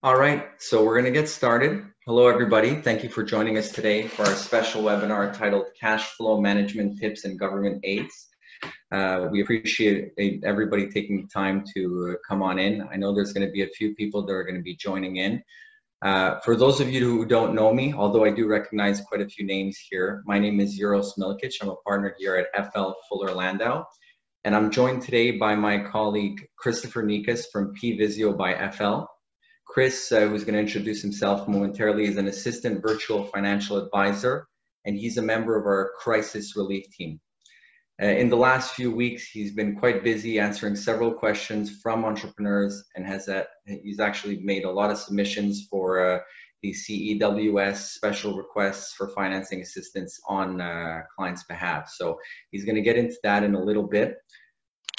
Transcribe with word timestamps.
All 0.00 0.16
right, 0.16 0.46
so 0.58 0.84
we're 0.84 0.94
going 0.94 1.12
to 1.12 1.20
get 1.20 1.28
started. 1.28 1.84
Hello, 2.06 2.28
everybody. 2.28 2.76
Thank 2.76 3.02
you 3.02 3.08
for 3.08 3.24
joining 3.24 3.58
us 3.58 3.72
today 3.72 4.06
for 4.06 4.24
our 4.24 4.34
special 4.36 4.84
webinar 4.84 5.36
titled 5.36 5.66
Cash 5.80 6.04
Flow 6.12 6.40
Management 6.40 7.00
Tips 7.00 7.24
and 7.24 7.36
Government 7.36 7.80
Aids. 7.82 8.28
Uh, 8.92 9.26
we 9.28 9.42
appreciate 9.42 10.12
everybody 10.44 10.88
taking 10.88 11.22
the 11.22 11.26
time 11.26 11.64
to 11.74 12.12
uh, 12.12 12.16
come 12.28 12.44
on 12.44 12.60
in. 12.60 12.86
I 12.92 12.94
know 12.94 13.12
there's 13.12 13.32
going 13.32 13.44
to 13.44 13.52
be 13.52 13.62
a 13.62 13.68
few 13.70 13.96
people 13.96 14.24
that 14.24 14.32
are 14.32 14.44
going 14.44 14.54
to 14.54 14.62
be 14.62 14.76
joining 14.76 15.16
in. 15.16 15.42
Uh, 16.00 16.38
for 16.44 16.54
those 16.54 16.78
of 16.78 16.88
you 16.88 17.00
who 17.00 17.26
don't 17.26 17.52
know 17.52 17.74
me, 17.74 17.92
although 17.92 18.24
I 18.24 18.30
do 18.30 18.46
recognize 18.46 19.00
quite 19.00 19.20
a 19.20 19.28
few 19.28 19.44
names 19.44 19.80
here, 19.90 20.22
my 20.26 20.38
name 20.38 20.60
is 20.60 20.78
Euros 20.78 21.18
Milkic. 21.18 21.54
I'm 21.60 21.70
a 21.70 21.76
partner 21.84 22.14
here 22.20 22.36
at 22.36 22.72
FL 22.72 22.92
Fuller 23.08 23.34
Landau. 23.34 23.84
And 24.44 24.54
I'm 24.54 24.70
joined 24.70 25.02
today 25.02 25.32
by 25.32 25.56
my 25.56 25.80
colleague 25.80 26.46
Christopher 26.56 27.02
Nikas 27.02 27.46
from 27.52 27.74
PVisio 27.74 28.38
by 28.38 28.70
FL. 28.70 29.06
Chris, 29.78 30.10
uh, 30.10 30.26
who's 30.26 30.42
going 30.42 30.54
to 30.54 30.60
introduce 30.60 31.00
himself 31.00 31.46
momentarily, 31.46 32.06
is 32.06 32.16
an 32.16 32.26
assistant 32.26 32.82
virtual 32.82 33.26
financial 33.26 33.76
advisor, 33.76 34.48
and 34.84 34.96
he's 34.96 35.18
a 35.18 35.22
member 35.22 35.56
of 35.56 35.66
our 35.66 35.92
crisis 36.00 36.56
relief 36.56 36.84
team. 36.90 37.20
Uh, 38.02 38.06
in 38.06 38.28
the 38.28 38.36
last 38.36 38.74
few 38.74 38.90
weeks, 38.90 39.28
he's 39.28 39.52
been 39.52 39.76
quite 39.76 40.02
busy 40.02 40.40
answering 40.40 40.74
several 40.74 41.12
questions 41.12 41.78
from 41.80 42.04
entrepreneurs 42.04 42.82
and 42.96 43.06
has 43.06 43.28
uh, 43.28 43.44
he's 43.66 44.00
actually 44.00 44.40
made 44.40 44.64
a 44.64 44.70
lot 44.70 44.90
of 44.90 44.98
submissions 44.98 45.68
for 45.70 46.04
uh, 46.04 46.18
the 46.64 46.72
CEWS 46.72 47.76
special 47.76 48.36
requests 48.36 48.94
for 48.94 49.06
financing 49.10 49.60
assistance 49.60 50.18
on 50.28 50.60
uh, 50.60 51.02
clients' 51.16 51.44
behalf. 51.44 51.88
So 51.88 52.18
he's 52.50 52.64
going 52.64 52.74
to 52.74 52.82
get 52.82 52.96
into 52.96 53.18
that 53.22 53.44
in 53.44 53.54
a 53.54 53.62
little 53.62 53.86
bit. 53.86 54.16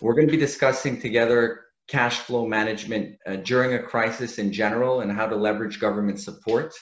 We're 0.02 0.16
going 0.16 0.28
to 0.28 0.32
be 0.32 0.38
discussing 0.38 1.02
together 1.02 1.66
cash 1.90 2.20
flow 2.20 2.46
management 2.46 3.18
uh, 3.26 3.38
during 3.38 3.74
a 3.74 3.82
crisis 3.82 4.38
in 4.38 4.54
general 4.54 5.02
and 5.02 5.12
how 5.12 5.28
to 5.28 5.36
leverage 5.36 5.80
government 5.80 6.20
support 6.20 6.74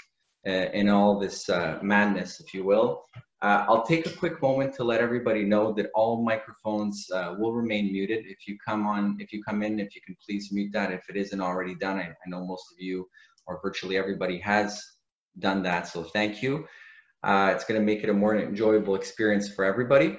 uh, 0.46 0.52
in 0.52 0.90
all 0.90 1.18
this 1.18 1.50
uh, 1.50 1.80
madness, 1.82 2.40
if 2.40 2.54
you 2.54 2.64
will. 2.64 3.06
Uh, 3.42 3.66
I'll 3.68 3.86
take 3.86 4.06
a 4.06 4.10
quick 4.10 4.42
moment 4.42 4.74
to 4.76 4.84
let 4.84 5.00
everybody 5.00 5.44
know 5.44 5.72
that 5.74 5.88
all 5.94 6.24
microphones 6.24 7.08
uh, 7.14 7.36
will 7.38 7.54
remain 7.54 7.92
muted. 7.92 8.26
If 8.26 8.48
you 8.48 8.58
come 8.68 8.86
on, 8.86 9.18
if 9.20 9.32
you 9.32 9.44
come 9.44 9.64
in, 9.64 9.80
if 9.80 9.96
you 9.96 10.02
can 10.06 10.18
please 10.26 10.52
mute 10.52 10.72
that 10.74 10.92
if 10.92 11.08
it 11.10 11.16
isn't 11.16 11.40
already 11.40 11.76
done. 11.76 11.98
I, 11.98 12.10
I 12.10 12.30
know 12.30 12.46
most 12.46 12.66
of 12.72 12.80
you 12.80 13.08
or 13.46 13.60
virtually 13.62 13.96
everybody 13.96 14.40
has 14.40 14.84
done 15.40 15.64
that, 15.64 15.88
so 15.88 16.04
thank 16.04 16.42
you. 16.42 16.68
Uh, 17.24 17.52
it's 17.56 17.64
going 17.66 17.80
to 17.80 17.86
make 17.86 18.04
it 18.04 18.10
a 18.10 18.14
more 18.14 18.36
enjoyable 18.36 18.96
experience 18.96 19.50
for 19.50 19.64
everybody. 19.64 20.18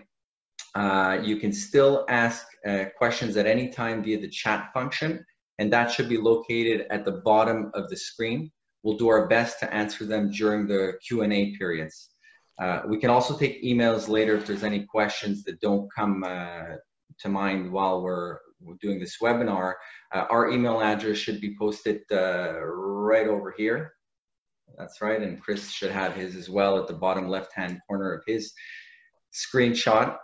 Uh, 0.74 1.18
you 1.22 1.36
can 1.36 1.52
still 1.52 2.04
ask 2.08 2.46
uh, 2.66 2.84
questions 2.96 3.36
at 3.36 3.46
any 3.46 3.68
time 3.68 4.02
via 4.02 4.20
the 4.20 4.28
chat 4.28 4.70
function, 4.72 5.24
and 5.58 5.72
that 5.72 5.90
should 5.90 6.08
be 6.08 6.18
located 6.18 6.86
at 6.90 7.04
the 7.04 7.12
bottom 7.24 7.70
of 7.74 7.88
the 7.88 7.96
screen. 7.96 8.50
We'll 8.82 8.96
do 8.96 9.08
our 9.08 9.26
best 9.26 9.60
to 9.60 9.74
answer 9.74 10.04
them 10.04 10.30
during 10.30 10.66
the 10.66 10.94
Q&A 11.06 11.56
periods. 11.56 12.10
Uh, 12.60 12.82
we 12.88 12.98
can 12.98 13.10
also 13.10 13.36
take 13.36 13.62
emails 13.62 14.08
later 14.08 14.36
if 14.36 14.46
there's 14.46 14.64
any 14.64 14.84
questions 14.84 15.44
that 15.44 15.60
don't 15.60 15.88
come 15.94 16.24
uh, 16.24 16.76
to 17.20 17.28
mind 17.28 17.70
while 17.70 18.02
we're, 18.02 18.38
doing 18.80 18.98
this 18.98 19.18
webinar. 19.22 19.74
Uh, 20.12 20.24
our 20.30 20.50
email 20.50 20.80
address 20.80 21.16
should 21.16 21.40
be 21.40 21.54
posted 21.56 22.02
right 22.10 23.28
over 23.28 23.54
here. 23.56 23.92
That's 24.76 25.00
right, 25.00 25.22
and 25.22 25.40
Chris 25.40 25.70
should 25.70 25.92
have 25.92 26.16
his 26.16 26.34
as 26.34 26.50
well 26.50 26.76
at 26.76 26.88
the 26.88 26.94
bottom 26.94 27.28
left-hand 27.28 27.80
corner 27.86 28.12
of 28.12 28.24
his 28.26 28.52
screenshot. 29.32 30.16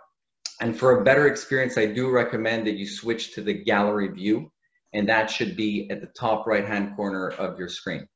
And 0.61 0.77
for 0.77 0.99
a 0.99 1.03
better 1.03 1.27
experience, 1.27 1.77
I 1.77 1.85
do 1.85 2.09
recommend 2.09 2.67
that 2.67 2.75
you 2.75 2.87
switch 2.87 3.33
to 3.33 3.41
the 3.41 3.53
gallery 3.53 4.07
view, 4.07 4.51
and 4.93 5.07
that 5.09 5.29
should 5.29 5.55
be 5.55 5.89
at 5.91 6.01
the 6.01 6.07
top 6.17 6.47
right-hand 6.47 6.95
corner 6.95 7.29
of 7.29 7.59
your 7.59 7.67
screen. 7.67 8.07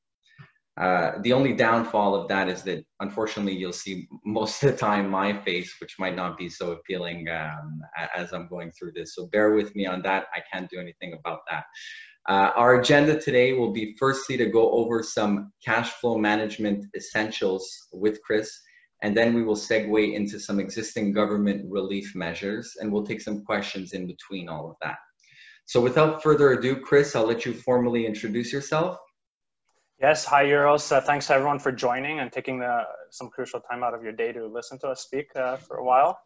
Uh, 0.79 1.21
the 1.23 1.33
only 1.33 1.51
downfall 1.51 2.15
of 2.15 2.29
that 2.29 2.47
is 2.47 2.63
that 2.63 2.85
unfortunately 3.01 3.53
you'll 3.53 3.73
see 3.73 4.07
most 4.25 4.63
of 4.63 4.71
the 4.71 4.77
time 4.77 5.09
my 5.09 5.37
face, 5.41 5.75
which 5.81 5.99
might 5.99 6.15
not 6.15 6.37
be 6.37 6.47
so 6.49 6.71
appealing 6.71 7.27
um, 7.29 7.81
as 8.15 8.31
I'm 8.31 8.47
going 8.47 8.71
through 8.71 8.93
this. 8.93 9.15
So 9.15 9.27
bear 9.27 9.53
with 9.53 9.75
me 9.75 9.85
on 9.85 10.01
that. 10.03 10.27
I 10.33 10.39
can't 10.51 10.69
do 10.69 10.79
anything 10.79 11.13
about 11.19 11.39
that. 11.49 11.65
Uh, 12.29 12.51
our 12.55 12.79
agenda 12.79 13.19
today 13.19 13.53
will 13.53 13.73
be 13.73 13.95
firstly 13.97 14.37
to 14.37 14.45
go 14.45 14.71
over 14.71 15.01
some 15.03 15.51
cash 15.65 15.89
flow 15.93 16.17
management 16.17 16.85
essentials 16.95 17.87
with 17.91 18.21
Chris 18.21 18.51
and 19.01 19.15
then 19.15 19.33
we 19.33 19.43
will 19.43 19.55
segue 19.55 20.13
into 20.13 20.39
some 20.39 20.59
existing 20.59 21.13
government 21.13 21.65
relief 21.69 22.15
measures, 22.15 22.75
and 22.79 22.91
we'll 22.91 23.05
take 23.05 23.21
some 23.21 23.43
questions 23.43 23.93
in 23.93 24.07
between 24.07 24.49
all 24.49 24.69
of 24.69 24.75
that. 24.81 24.97
So 25.65 25.79
without 25.79 26.23
further 26.23 26.51
ado, 26.53 26.75
Chris, 26.77 27.15
I'll 27.15 27.27
let 27.27 27.45
you 27.45 27.53
formally 27.53 28.05
introduce 28.05 28.51
yourself. 28.51 28.97
Yes, 30.01 30.25
hi 30.25 30.45
Euros. 30.45 30.91
Uh, 30.91 31.01
thanks 31.01 31.29
everyone 31.29 31.59
for 31.59 31.71
joining 31.71 32.21
and 32.21 32.31
taking 32.31 32.59
the, 32.59 32.83
some 33.11 33.29
crucial 33.29 33.59
time 33.59 33.83
out 33.83 33.93
of 33.93 34.01
your 34.01 34.13
day 34.13 34.31
to 34.31 34.47
listen 34.47 34.79
to 34.79 34.87
us 34.87 35.01
speak 35.01 35.27
uh, 35.35 35.57
for 35.57 35.77
a 35.77 35.83
while. 35.83 36.17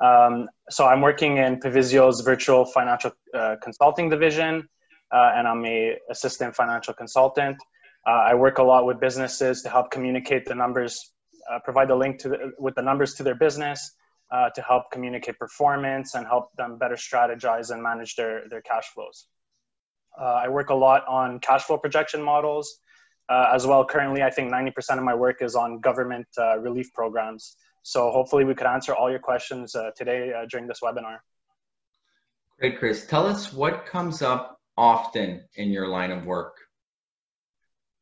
Um, 0.00 0.48
so 0.70 0.86
I'm 0.86 1.00
working 1.00 1.38
in 1.38 1.58
PVisio's 1.58 2.20
virtual 2.20 2.64
financial 2.64 3.12
uh, 3.34 3.56
consulting 3.62 4.08
division, 4.08 4.68
uh, 5.12 5.32
and 5.34 5.48
I'm 5.48 5.64
a 5.66 5.96
assistant 6.10 6.54
financial 6.54 6.94
consultant. 6.94 7.56
Uh, 8.06 8.10
I 8.30 8.34
work 8.34 8.58
a 8.58 8.62
lot 8.62 8.86
with 8.86 9.00
businesses 9.00 9.62
to 9.62 9.70
help 9.70 9.90
communicate 9.90 10.46
the 10.46 10.54
numbers 10.54 11.12
uh, 11.50 11.58
provide 11.60 11.88
the 11.88 11.94
link 11.94 12.18
to 12.18 12.28
the, 12.28 12.52
with 12.58 12.74
the 12.74 12.82
numbers 12.82 13.14
to 13.14 13.22
their 13.22 13.34
business 13.34 13.92
uh, 14.30 14.50
to 14.50 14.62
help 14.62 14.90
communicate 14.90 15.38
performance 15.38 16.14
and 16.14 16.26
help 16.26 16.54
them 16.56 16.78
better 16.78 16.96
strategize 16.96 17.70
and 17.70 17.82
manage 17.82 18.16
their, 18.16 18.48
their 18.48 18.60
cash 18.62 18.86
flows. 18.94 19.26
Uh, 20.20 20.24
I 20.24 20.48
work 20.48 20.70
a 20.70 20.74
lot 20.74 21.06
on 21.06 21.38
cash 21.40 21.62
flow 21.62 21.78
projection 21.78 22.22
models 22.22 22.78
uh, 23.28 23.50
as 23.54 23.66
well. 23.66 23.84
Currently, 23.84 24.22
I 24.22 24.30
think 24.30 24.52
90% 24.52 24.98
of 24.98 25.04
my 25.04 25.14
work 25.14 25.42
is 25.42 25.54
on 25.54 25.80
government 25.80 26.26
uh, 26.38 26.58
relief 26.58 26.92
programs. 26.92 27.56
So 27.82 28.10
hopefully 28.10 28.44
we 28.44 28.54
could 28.54 28.66
answer 28.66 28.94
all 28.94 29.10
your 29.10 29.20
questions 29.20 29.76
today 29.96 30.32
during 30.50 30.66
this 30.66 30.80
webinar. 30.82 31.18
Great, 32.58 32.78
Chris. 32.78 33.06
Tell 33.06 33.26
us 33.26 33.52
what 33.52 33.86
comes 33.86 34.22
up 34.22 34.58
often 34.76 35.44
in 35.54 35.70
your 35.70 35.86
line 35.86 36.10
of 36.10 36.24
work. 36.26 36.65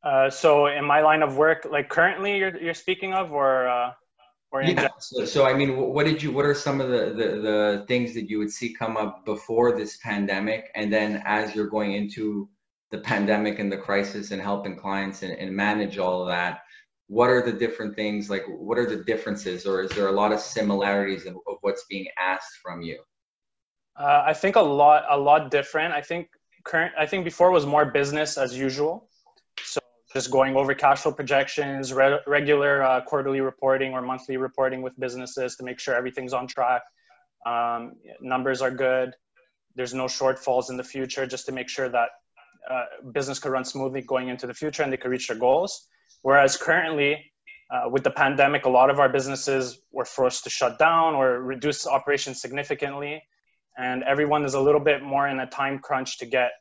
Uh, 0.05 0.29
so 0.29 0.67
in 0.67 0.85
my 0.85 1.01
line 1.01 1.23
of 1.23 1.37
work, 1.37 1.67
like 1.71 1.89
currently 1.89 2.37
you're, 2.37 2.57
you're 2.59 2.75
speaking 2.75 3.15
of 3.15 3.33
or, 3.33 3.67
uh, 3.67 3.93
or 4.53 4.63
yeah. 4.63 4.89
So, 4.99 5.25
so, 5.25 5.47
I 5.47 5.55
mean, 5.55 5.77
what 5.77 6.05
did 6.05 6.23
you, 6.23 6.31
what 6.31 6.45
are 6.45 6.55
some 6.55 6.81
of 6.81 6.91
the, 6.91 7.07
the, 7.07 7.41
the 7.41 7.85
things 7.89 8.13
that 8.15 8.29
you 8.29 8.39
would 8.39 8.51
see 8.51 8.75
come 8.75 8.97
up 8.97 9.25
before 9.25 9.77
this 9.77 9.97
pandemic? 9.97 10.71
And 10.75 10.93
then 10.93 11.23
as 11.25 11.55
you're 11.55 11.69
going 11.69 11.95
into 11.95 12.49
the 12.91 12.99
pandemic 12.99 13.59
and 13.59 13.73
the 13.73 13.79
crisis 13.79 14.31
and 14.31 14.43
helping 14.43 14.77
clients 14.77 15.23
and, 15.23 15.33
and 15.33 15.57
manage 15.57 15.97
all 15.99 16.23
of 16.23 16.29
that, 16.29 16.61
what 17.09 17.29
are 17.29 17.43
the 17.43 17.53
different 17.53 17.95
things 17.95 18.31
like 18.31 18.45
what 18.47 18.79
are 18.79 18.87
the 18.87 19.05
differences 19.05 19.67
or 19.67 19.83
is 19.83 19.91
there 19.91 20.09
a 20.09 20.13
lot 20.13 20.33
of 20.33 20.41
similarities 20.41 21.27
of, 21.27 21.37
of 21.47 21.57
what's 21.61 21.85
being 21.89 22.07
asked 22.19 22.59
from 22.63 22.81
you 22.81 22.99
uh, 23.99 24.23
i 24.27 24.33
think 24.33 24.57
a 24.57 24.61
lot 24.61 25.05
a 25.11 25.17
lot 25.17 25.51
different 25.51 25.93
i 25.93 26.01
think 26.01 26.29
current 26.65 26.95
i 26.99 27.05
think 27.05 27.25
before 27.25 27.51
was 27.51 27.67
more 27.67 27.85
business 27.85 28.39
as 28.39 28.57
usual 28.57 29.09
just 30.15 30.31
going 30.31 30.55
over 30.55 30.75
cash 30.75 31.01
flow 31.01 31.13
projections, 31.13 31.93
re- 31.93 32.21
regular 32.27 32.83
uh, 32.83 33.01
quarterly 33.01 33.41
reporting 33.41 33.93
or 33.93 34.01
monthly 34.01 34.37
reporting 34.37 34.81
with 34.81 34.99
businesses 34.99 35.57
to 35.57 35.65
make 35.65 35.81
sure 35.81 35.95
everything's 35.95 36.33
on 36.33 36.47
track. 36.47 36.83
Um, 37.45 37.95
numbers 38.21 38.63
are 38.63 38.71
good. 38.71 39.13
There's 39.75 39.93
no 39.93 40.05
shortfalls 40.05 40.71
in 40.71 40.77
the 40.77 40.85
future, 40.85 41.27
just 41.27 41.47
to 41.47 41.53
make 41.53 41.69
sure 41.69 41.89
that 41.89 42.11
uh, 42.71 42.85
business 43.13 43.41
could 43.41 43.51
run 43.51 43.65
smoothly 43.65 44.03
going 44.03 44.29
into 44.29 44.47
the 44.47 44.55
future 44.55 44.85
and 44.85 44.93
they 44.93 44.97
could 44.97 45.11
reach 45.11 45.27
their 45.27 45.37
goals. 45.37 45.89
Whereas 46.23 46.57
currently, 46.57 47.33
uh, 47.73 47.89
with 47.91 48.05
the 48.05 48.11
pandemic, 48.11 48.67
a 48.67 48.71
lot 48.71 48.91
of 48.91 49.01
our 49.01 49.09
businesses 49.09 49.81
were 49.91 50.05
forced 50.05 50.45
to 50.45 50.51
shut 50.51 50.79
down 50.79 51.15
or 51.15 51.43
reduce 51.43 51.89
operations 51.89 52.41
significantly. 52.41 53.21
And 53.77 54.05
everyone 54.05 54.45
is 54.45 54.55
a 54.55 54.61
little 54.61 54.81
bit 54.81 55.03
more 55.03 55.27
in 55.27 55.41
a 55.41 55.47
time 55.47 55.81
crunch 55.81 56.19
to 56.19 56.27
get 56.27 56.53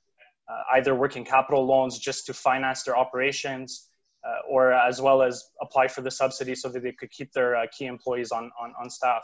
either 0.73 0.93
working 0.93 1.25
capital 1.25 1.65
loans 1.65 1.99
just 1.99 2.25
to 2.25 2.33
finance 2.33 2.83
their 2.83 2.97
operations 2.97 3.90
uh, 4.25 4.47
or 4.49 4.73
as 4.73 5.01
well 5.01 5.22
as 5.22 5.43
apply 5.61 5.87
for 5.87 6.01
the 6.01 6.11
subsidy 6.11 6.55
so 6.55 6.69
that 6.69 6.81
they 6.84 6.91
could 6.91 7.11
keep 7.11 7.31
their 7.34 7.55
uh, 7.55 7.66
key 7.78 7.85
employees 7.85 8.31
on, 8.31 8.51
on, 8.61 8.73
on 8.79 8.90
staff. 8.90 9.23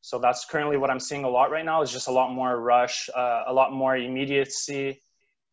So 0.00 0.18
that's 0.18 0.44
currently 0.44 0.76
what 0.76 0.90
I'm 0.90 1.00
seeing 1.00 1.24
a 1.24 1.28
lot 1.28 1.50
right 1.50 1.64
now 1.64 1.82
is 1.82 1.92
just 1.92 2.08
a 2.08 2.12
lot 2.12 2.32
more 2.32 2.58
rush, 2.58 3.10
uh, 3.14 3.44
a 3.46 3.52
lot 3.52 3.72
more 3.72 3.96
immediacy, 3.96 5.02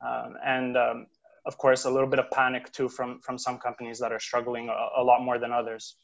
um, 0.06 0.36
and 0.46 0.78
um, 0.78 1.08
of 1.46 1.58
course 1.58 1.86
a 1.86 1.90
little 1.90 2.08
bit 2.08 2.20
of 2.20 2.30
panic 2.32 2.72
too 2.72 2.88
from 2.88 3.20
from 3.22 3.38
some 3.38 3.58
companies 3.58 4.00
that 4.00 4.12
are 4.12 4.20
struggling 4.20 4.70
a, 4.70 5.02
a 5.02 5.04
lot 5.04 5.22
more 5.24 5.40
than 5.40 5.52
others. 5.52 5.96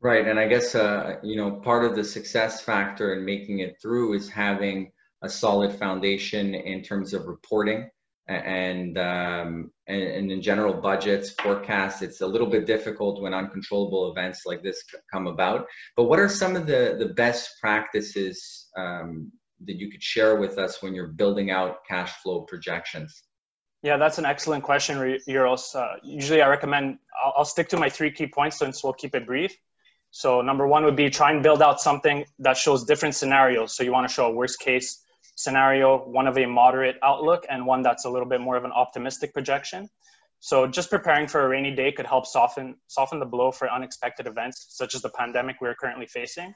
Right, 0.00 0.26
and 0.26 0.40
I 0.40 0.48
guess 0.48 0.74
uh, 0.74 1.16
you 1.22 1.36
know 1.36 1.52
part 1.52 1.84
of 1.84 1.94
the 1.94 2.02
success 2.02 2.62
factor 2.62 3.12
in 3.14 3.24
making 3.24 3.58
it 3.58 3.76
through 3.80 4.14
is 4.14 4.28
having 4.28 4.92
a 5.22 5.28
solid 5.28 5.72
foundation 5.72 6.54
in 6.54 6.82
terms 6.82 7.12
of 7.14 7.26
reporting 7.26 7.90
and, 8.28 8.96
um, 8.96 9.72
and, 9.88 10.02
and 10.02 10.32
in 10.32 10.40
general 10.40 10.74
budgets 10.74 11.30
forecasts 11.30 12.00
it's 12.02 12.20
a 12.20 12.26
little 12.26 12.46
bit 12.46 12.66
difficult 12.66 13.20
when 13.20 13.34
uncontrollable 13.34 14.10
events 14.10 14.42
like 14.46 14.62
this 14.62 14.84
come 15.12 15.26
about 15.26 15.66
but 15.96 16.04
what 16.04 16.18
are 16.20 16.28
some 16.28 16.54
of 16.54 16.66
the 16.66 16.96
the 16.98 17.12
best 17.14 17.50
practices 17.60 18.68
um, 18.76 19.30
that 19.66 19.76
you 19.76 19.90
could 19.90 20.02
share 20.02 20.36
with 20.36 20.58
us 20.58 20.82
when 20.82 20.94
you're 20.94 21.08
building 21.08 21.50
out 21.50 21.78
cash 21.88 22.12
flow 22.22 22.42
projections 22.42 23.24
Yeah, 23.82 23.96
that's 23.96 24.18
an 24.18 24.26
excellent 24.26 24.62
question, 24.62 24.98
Euros. 25.26 25.74
Uh, 25.74 25.96
usually 26.02 26.42
I 26.42 26.48
recommend, 26.48 26.98
I'll, 27.22 27.32
I'll, 27.38 27.44
stick 27.46 27.66
to 27.70 27.78
my 27.78 27.88
three 27.88 28.12
key 28.12 28.26
points 28.26 28.58
since 28.58 28.84
we'll 28.84 28.98
keep 29.02 29.14
it 29.14 29.24
brief. 29.26 29.52
So 30.10 30.42
number 30.42 30.66
one 30.66 30.84
would 30.84 30.96
be 30.96 31.08
try 31.08 31.32
and 31.32 31.42
build 31.42 31.62
out 31.62 31.80
something 31.80 32.24
that 32.40 32.56
shows 32.56 32.84
different 32.84 33.14
scenarios. 33.14 33.74
So 33.74 33.82
you 33.82 33.92
want 33.92 34.06
to 34.08 34.12
show 34.12 34.26
a 34.26 34.32
worst 34.32 34.60
case 34.60 35.02
scenario, 35.40 35.98
one 35.98 36.26
of 36.26 36.36
a 36.36 36.46
moderate 36.46 36.96
outlook, 37.02 37.46
and 37.48 37.66
one 37.66 37.82
that's 37.82 38.04
a 38.04 38.10
little 38.10 38.28
bit 38.28 38.40
more 38.40 38.56
of 38.56 38.64
an 38.64 38.72
optimistic 38.72 39.32
projection. 39.32 39.88
So 40.40 40.66
just 40.66 40.90
preparing 40.90 41.28
for 41.28 41.42
a 41.42 41.48
rainy 41.48 41.74
day 41.74 41.92
could 41.92 42.06
help 42.06 42.26
soften 42.26 42.76
soften 42.86 43.18
the 43.20 43.26
blow 43.26 43.52
for 43.52 43.70
unexpected 43.70 44.26
events 44.26 44.66
such 44.70 44.94
as 44.94 45.02
the 45.02 45.10
pandemic 45.10 45.56
we're 45.60 45.74
currently 45.74 46.06
facing. 46.06 46.54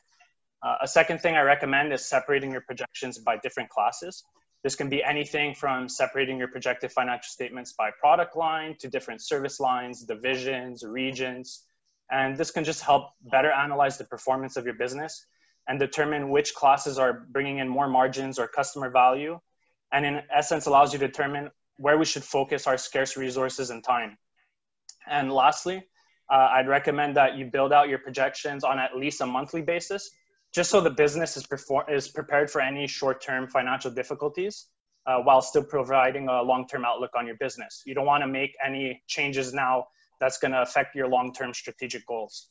Uh, 0.63 0.77
a 0.83 0.89
second 0.89 1.21
thing 1.21 1.37
I 1.37 1.43
recommend 1.43 1.93
is 1.93 2.05
separating 2.05 2.51
your 2.51 2.63
projections 2.63 3.19
by 3.19 3.37
different 3.37 3.69
classes. 3.69 4.25
This 4.63 4.75
can 4.75 4.89
be 4.89 5.05
anything 5.05 5.55
from 5.55 5.91
separating 5.91 6.39
your 6.39 6.49
projected 6.49 6.91
financial 6.91 7.29
statements 7.29 7.75
by 7.77 7.91
product 8.01 8.35
line 8.35 8.77
to 8.81 8.89
different 8.89 9.21
service 9.21 9.61
lines, 9.61 10.05
divisions, 10.05 10.83
regions. 10.83 11.63
And 12.11 12.39
this 12.39 12.51
can 12.51 12.65
just 12.65 12.81
help 12.81 13.11
better 13.21 13.51
analyze 13.51 13.99
the 13.99 14.05
performance 14.05 14.57
of 14.57 14.65
your 14.65 14.75
business 14.75 15.27
and 15.67 15.79
determine 15.79 16.31
which 16.31 16.55
classes 16.55 16.99
are 16.99 17.13
bringing 17.13 17.59
in 17.59 17.69
more 17.69 17.89
margins 17.89 18.39
or 18.39 18.47
customer 18.47 18.91
value. 18.91 19.39
And 19.93 20.05
in 20.05 20.23
essence, 20.35 20.67
allows 20.67 20.93
you 20.93 20.99
to 20.99 21.07
determine 21.07 21.51
where 21.77 21.99
we 21.99 22.05
should 22.05 22.25
focus 22.25 22.67
our 22.67 22.77
scarce 22.77 23.17
resources 23.17 23.71
and 23.71 23.83
time. 23.83 24.19
And 25.07 25.33
lastly, 25.33 25.85
uh, 26.31 26.49
I'd 26.53 26.69
recommend 26.69 27.17
that 27.17 27.37
you 27.37 27.47
build 27.47 27.73
out 27.73 27.89
your 27.89 27.99
projections 27.99 28.65
on 28.65 28.79
at 28.79 28.97
least 28.97 29.21
a 29.21 29.27
monthly 29.27 29.63
basis 29.63 30.11
just 30.55 30.71
so 30.71 30.81
the 30.81 30.91
business 30.91 31.37
is, 31.37 31.47
perform- 31.47 31.87
is 31.89 32.09
prepared 32.09 32.49
for 32.49 32.61
any 32.61 32.87
short-term 32.87 33.49
financial 33.49 33.91
difficulties 33.91 34.69
uh, 35.05 35.19
while 35.19 35.43
still 35.43 35.65
providing 35.65 36.29
a 36.29 36.43
long-term 36.43 36.85
outlook 36.85 37.11
on 37.17 37.27
your 37.27 37.37
business. 37.37 37.83
You 37.85 37.95
don't 37.95 38.07
want 38.07 38.23
to 38.23 38.29
make 38.29 38.55
any 38.65 39.03
changes 39.09 39.53
now 39.53 39.89
that's 40.21 40.39
going 40.39 40.53
to 40.53 40.63
affect 40.63 40.95
your 40.95 41.09
long-term 41.09 41.55
strategic 41.55 42.07
goals. 42.07 42.49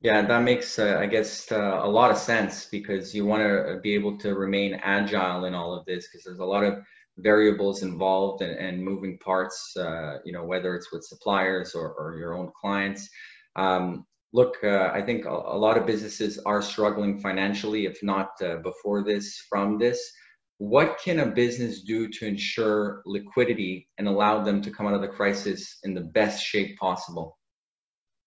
Yeah, 0.00 0.26
that 0.26 0.42
makes, 0.42 0.78
uh, 0.78 0.98
I 1.00 1.06
guess, 1.06 1.50
uh, 1.50 1.80
a 1.82 1.88
lot 1.88 2.10
of 2.10 2.18
sense 2.18 2.66
because 2.66 3.14
you 3.14 3.24
want 3.24 3.42
to 3.42 3.80
be 3.82 3.94
able 3.94 4.18
to 4.18 4.34
remain 4.34 4.74
agile 4.82 5.46
in 5.46 5.54
all 5.54 5.74
of 5.74 5.86
this 5.86 6.06
because 6.06 6.24
there's 6.24 6.40
a 6.40 6.44
lot 6.44 6.62
of 6.62 6.84
variables 7.18 7.82
involved 7.82 8.42
and, 8.42 8.58
and 8.58 8.84
moving 8.84 9.18
parts, 9.18 9.74
uh, 9.76 10.18
you 10.24 10.32
know, 10.32 10.44
whether 10.44 10.74
it's 10.74 10.92
with 10.92 11.04
suppliers 11.04 11.74
or, 11.74 11.94
or 11.94 12.16
your 12.16 12.34
own 12.34 12.50
clients. 12.60 13.08
Um, 13.56 14.04
look, 14.32 14.56
uh, 14.62 14.90
I 14.92 15.00
think 15.00 15.24
a, 15.24 15.30
a, 15.30 15.58
lot 15.58 15.78
of 15.78 15.86
businesses 15.86 16.38
are 16.44 16.60
struggling 16.60 17.20
financially, 17.20 17.86
if 17.86 18.02
not 18.02 18.30
uh, 18.42 18.56
before 18.56 19.04
this, 19.04 19.38
from 19.48 19.78
this. 19.78 20.12
What 20.58 20.98
can 21.02 21.20
a 21.20 21.26
business 21.26 21.82
do 21.82 22.08
to 22.08 22.26
ensure 22.26 23.02
liquidity 23.06 23.88
and 23.98 24.06
allow 24.06 24.42
them 24.42 24.60
to 24.62 24.70
come 24.70 24.86
out 24.86 24.94
of 24.94 25.00
the 25.00 25.08
crisis 25.08 25.78
in 25.84 25.94
the 25.94 26.00
best 26.00 26.44
shape 26.44 26.76
possible? 26.78 27.38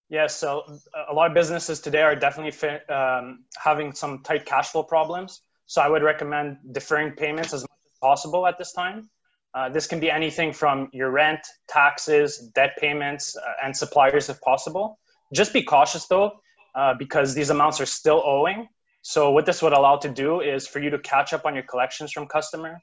Yeah, 0.10 0.28
so 0.28 0.64
a 1.10 1.14
lot 1.14 1.28
of 1.28 1.34
businesses 1.34 1.82
today 1.82 2.02
are 2.02 2.16
definitely 2.16 2.68
um, 2.94 3.44
having 3.58 3.94
some 3.94 4.24
tight 4.24 4.46
cash 4.46 4.70
flow 4.70 4.84
problems. 4.84 5.42
So 5.66 5.82
I 5.82 5.90
would 5.90 6.02
recommend 6.02 6.58
deferring 6.72 7.12
payments 7.12 7.54
as 7.54 7.62
much 7.62 7.80
as 7.86 8.00
possible 8.02 8.48
at 8.48 8.58
this 8.58 8.72
time. 8.72 9.10
Uh, 9.54 9.70
this 9.70 9.86
can 9.86 10.00
be 10.00 10.10
anything 10.10 10.54
from 10.54 10.90
your 10.94 11.10
rent, 11.10 11.42
taxes, 11.68 12.38
debt 12.56 12.78
payments, 12.80 13.36
uh, 13.36 13.42
and 13.64 13.76
suppliers 13.76 14.30
if 14.30 14.40
possible. 14.42 14.98
Just 15.34 15.52
be 15.52 15.64
cautious 15.64 16.06
though, 16.08 16.40
uh, 16.76 16.94
because 16.98 17.34
these 17.34 17.50
amounts 17.50 17.82
are 17.82 17.86
still 17.86 18.22
owing. 18.26 18.70
So 19.02 19.32
what 19.32 19.46
this 19.46 19.62
would 19.62 19.74
allow 19.74 19.98
to 19.98 20.10
do 20.10 20.40
is 20.40 20.68
for 20.68 20.80
you 20.80 20.90
to 20.92 21.00
catch 21.00 21.34
up 21.34 21.46
on 21.46 21.54
your 21.54 21.64
collections 21.64 22.12
from 22.12 22.28
customer 22.28 22.82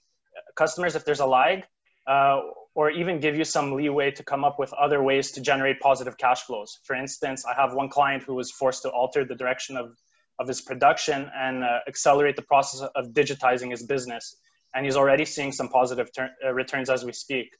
customers 0.56 0.94
if 0.94 1.04
there's 1.04 1.20
a 1.20 1.26
lag, 1.26 1.64
uh, 2.06 2.40
or 2.74 2.90
even 2.90 3.20
give 3.20 3.36
you 3.36 3.44
some 3.44 3.72
leeway 3.72 4.10
to 4.10 4.22
come 4.22 4.44
up 4.44 4.58
with 4.58 4.72
other 4.72 5.02
ways 5.02 5.30
to 5.32 5.40
generate 5.40 5.80
positive 5.80 6.18
cash 6.18 6.42
flows. 6.42 6.78
For 6.84 6.96
instance, 6.96 7.44
I 7.44 7.54
have 7.54 7.74
one 7.74 7.88
client 7.88 8.24
who 8.24 8.34
was 8.34 8.50
forced 8.50 8.82
to 8.82 8.90
alter 8.90 9.24
the 9.24 9.34
direction 9.34 9.76
of, 9.76 9.96
of 10.38 10.48
his 10.48 10.60
production 10.60 11.30
and 11.36 11.62
uh, 11.62 11.80
accelerate 11.86 12.36
the 12.36 12.42
process 12.42 12.88
of 12.94 13.08
digitizing 13.12 13.70
his 13.70 13.84
business. 13.84 14.36
And 14.74 14.84
he's 14.84 14.96
already 14.96 15.24
seeing 15.24 15.52
some 15.52 15.68
positive 15.68 16.12
ter- 16.12 16.34
uh, 16.44 16.52
returns 16.52 16.90
as 16.90 17.04
we 17.04 17.12
speak. 17.12 17.56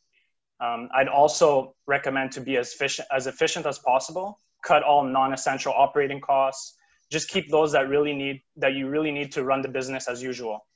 Um, 0.60 0.88
I'd 0.92 1.08
also 1.08 1.76
recommend 1.86 2.32
to 2.32 2.40
be 2.40 2.56
as 2.56 2.72
efficient, 2.72 3.06
as 3.12 3.26
efficient 3.26 3.66
as 3.66 3.78
possible 3.78 4.38
cut 4.64 4.82
all 4.82 5.04
non-essential 5.04 5.72
operating 5.72 6.20
costs 6.20 6.74
just 7.12 7.28
keep 7.28 7.50
those 7.50 7.72
that 7.72 7.88
really 7.88 8.14
need 8.14 8.42
that 8.56 8.72
you 8.72 8.88
really 8.88 9.12
need 9.12 9.32
to 9.32 9.44
run 9.44 9.62
the 9.62 9.68
business 9.68 10.08
as 10.08 10.22
usual 10.22 10.66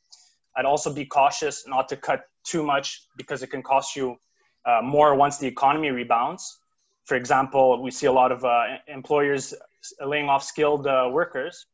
i'd 0.57 0.67
also 0.67 0.93
be 0.93 1.05
cautious 1.05 1.65
not 1.67 1.89
to 1.89 1.97
cut 1.97 2.21
too 2.45 2.63
much 2.63 3.03
because 3.17 3.43
it 3.43 3.49
can 3.49 3.63
cost 3.63 3.97
you 3.97 4.17
uh, 4.65 4.81
more 4.83 5.15
once 5.15 5.39
the 5.39 5.47
economy 5.47 5.91
rebounds 5.91 6.59
for 7.05 7.17
example 7.17 7.83
we 7.83 7.91
see 7.91 8.07
a 8.07 8.13
lot 8.13 8.33
of 8.33 8.45
uh, 8.45 8.65
employers 8.87 9.55
laying 10.05 10.29
off 10.29 10.43
skilled 10.43 10.87
uh, 10.87 11.09
workers 11.11 11.67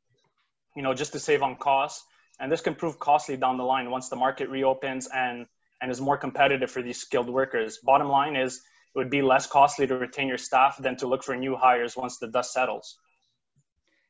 you 0.76 0.82
know 0.82 0.94
just 0.94 1.12
to 1.12 1.18
save 1.18 1.42
on 1.42 1.56
costs 1.56 2.04
and 2.40 2.50
this 2.50 2.60
can 2.60 2.74
prove 2.74 2.98
costly 2.98 3.36
down 3.36 3.56
the 3.56 3.64
line 3.64 3.90
once 3.90 4.08
the 4.08 4.16
market 4.16 4.48
reopens 4.48 5.08
and 5.14 5.46
and 5.82 5.90
is 5.90 6.00
more 6.00 6.16
competitive 6.16 6.70
for 6.70 6.82
these 6.82 6.98
skilled 6.98 7.28
workers 7.28 7.78
bottom 7.78 8.08
line 8.08 8.36
is 8.36 8.62
it 8.94 8.98
would 8.98 9.10
be 9.10 9.22
less 9.22 9.46
costly 9.46 9.86
to 9.88 9.96
retain 9.96 10.28
your 10.28 10.38
staff 10.38 10.76
than 10.78 10.96
to 10.96 11.06
look 11.06 11.24
for 11.24 11.36
new 11.36 11.56
hires 11.56 11.96
once 11.96 12.18
the 12.18 12.28
dust 12.28 12.52
settles. 12.52 12.96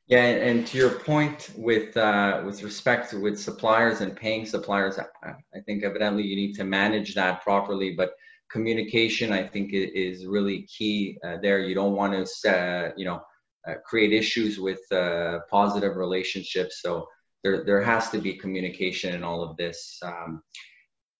Yeah, 0.07 0.25
and 0.25 0.67
to 0.67 0.77
your 0.77 0.91
point 0.91 1.51
with 1.57 1.97
uh, 1.97 2.43
with 2.45 2.63
respect 2.63 3.11
to 3.11 3.19
with 3.19 3.41
suppliers 3.41 4.03
and 4.03 4.15
paying 4.15 4.45
suppliers, 4.45 4.99
I, 4.99 5.31
I 5.55 5.61
think 5.61 5.83
evidently 5.83 6.25
you 6.25 6.37
need 6.37 6.55
to 6.57 6.65
manage 6.65 7.15
that 7.15 7.43
properly. 7.43 7.95
But 7.95 8.11
communication, 8.51 9.33
I 9.33 9.47
think, 9.47 9.71
is 9.73 10.27
really 10.27 10.63
key 10.63 11.19
uh, 11.25 11.39
there. 11.43 11.61
You 11.61 11.75
don't 11.75 11.95
want 11.95 12.13
to, 12.13 12.51
uh, 12.51 12.93
you 12.97 13.05
know, 13.05 13.21
uh, 13.67 13.75
create 13.85 14.13
issues 14.13 14.61
with 14.61 14.81
uh, 14.93 15.41
positive 15.51 15.97
relationships. 15.97 16.81
So 16.83 17.07
there 17.43 17.65
there 17.65 17.83
has 17.83 18.11
to 18.11 18.19
be 18.19 18.35
communication 18.35 19.15
in 19.15 19.25
all 19.25 19.43
of 19.43 19.57
this. 19.57 19.99
Um, 20.03 20.43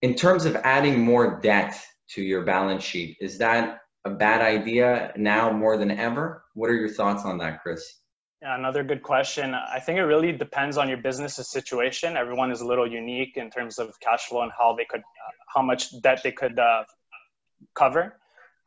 in 0.01 0.13
terms 0.13 0.45
of 0.45 0.55
adding 0.57 0.99
more 1.01 1.39
debt 1.41 1.75
to 2.09 2.21
your 2.21 2.43
balance 2.43 2.83
sheet. 2.83 3.17
Is 3.19 3.37
that 3.39 3.79
a 4.05 4.09
bad 4.09 4.41
idea 4.41 5.11
now 5.15 5.51
more 5.51 5.77
than 5.77 5.91
ever? 5.91 6.43
What 6.53 6.69
are 6.69 6.75
your 6.75 6.89
thoughts 6.89 7.25
on 7.25 7.37
that, 7.39 7.61
Chris? 7.61 7.83
Yeah, 8.41 8.55
another 8.55 8.83
good 8.83 9.01
question. 9.01 9.55
I 9.55 9.79
think 9.79 9.97
it 9.97 10.03
really 10.03 10.31
depends 10.31 10.77
on 10.77 10.87
your 10.87 10.99
business's 10.99 11.49
situation. 11.49 12.15
Everyone 12.15 12.51
is 12.51 12.61
a 12.61 12.65
little 12.65 12.89
unique 12.89 13.37
in 13.37 13.49
terms 13.49 13.79
of 13.79 13.99
cash 13.99 14.25
flow 14.27 14.43
and 14.43 14.51
how 14.55 14.75
they 14.75 14.85
could, 14.85 14.99
uh, 14.99 15.31
how 15.53 15.63
much 15.63 15.99
debt 16.01 16.21
they 16.23 16.31
could 16.31 16.59
uh, 16.59 16.83
cover. 17.73 18.17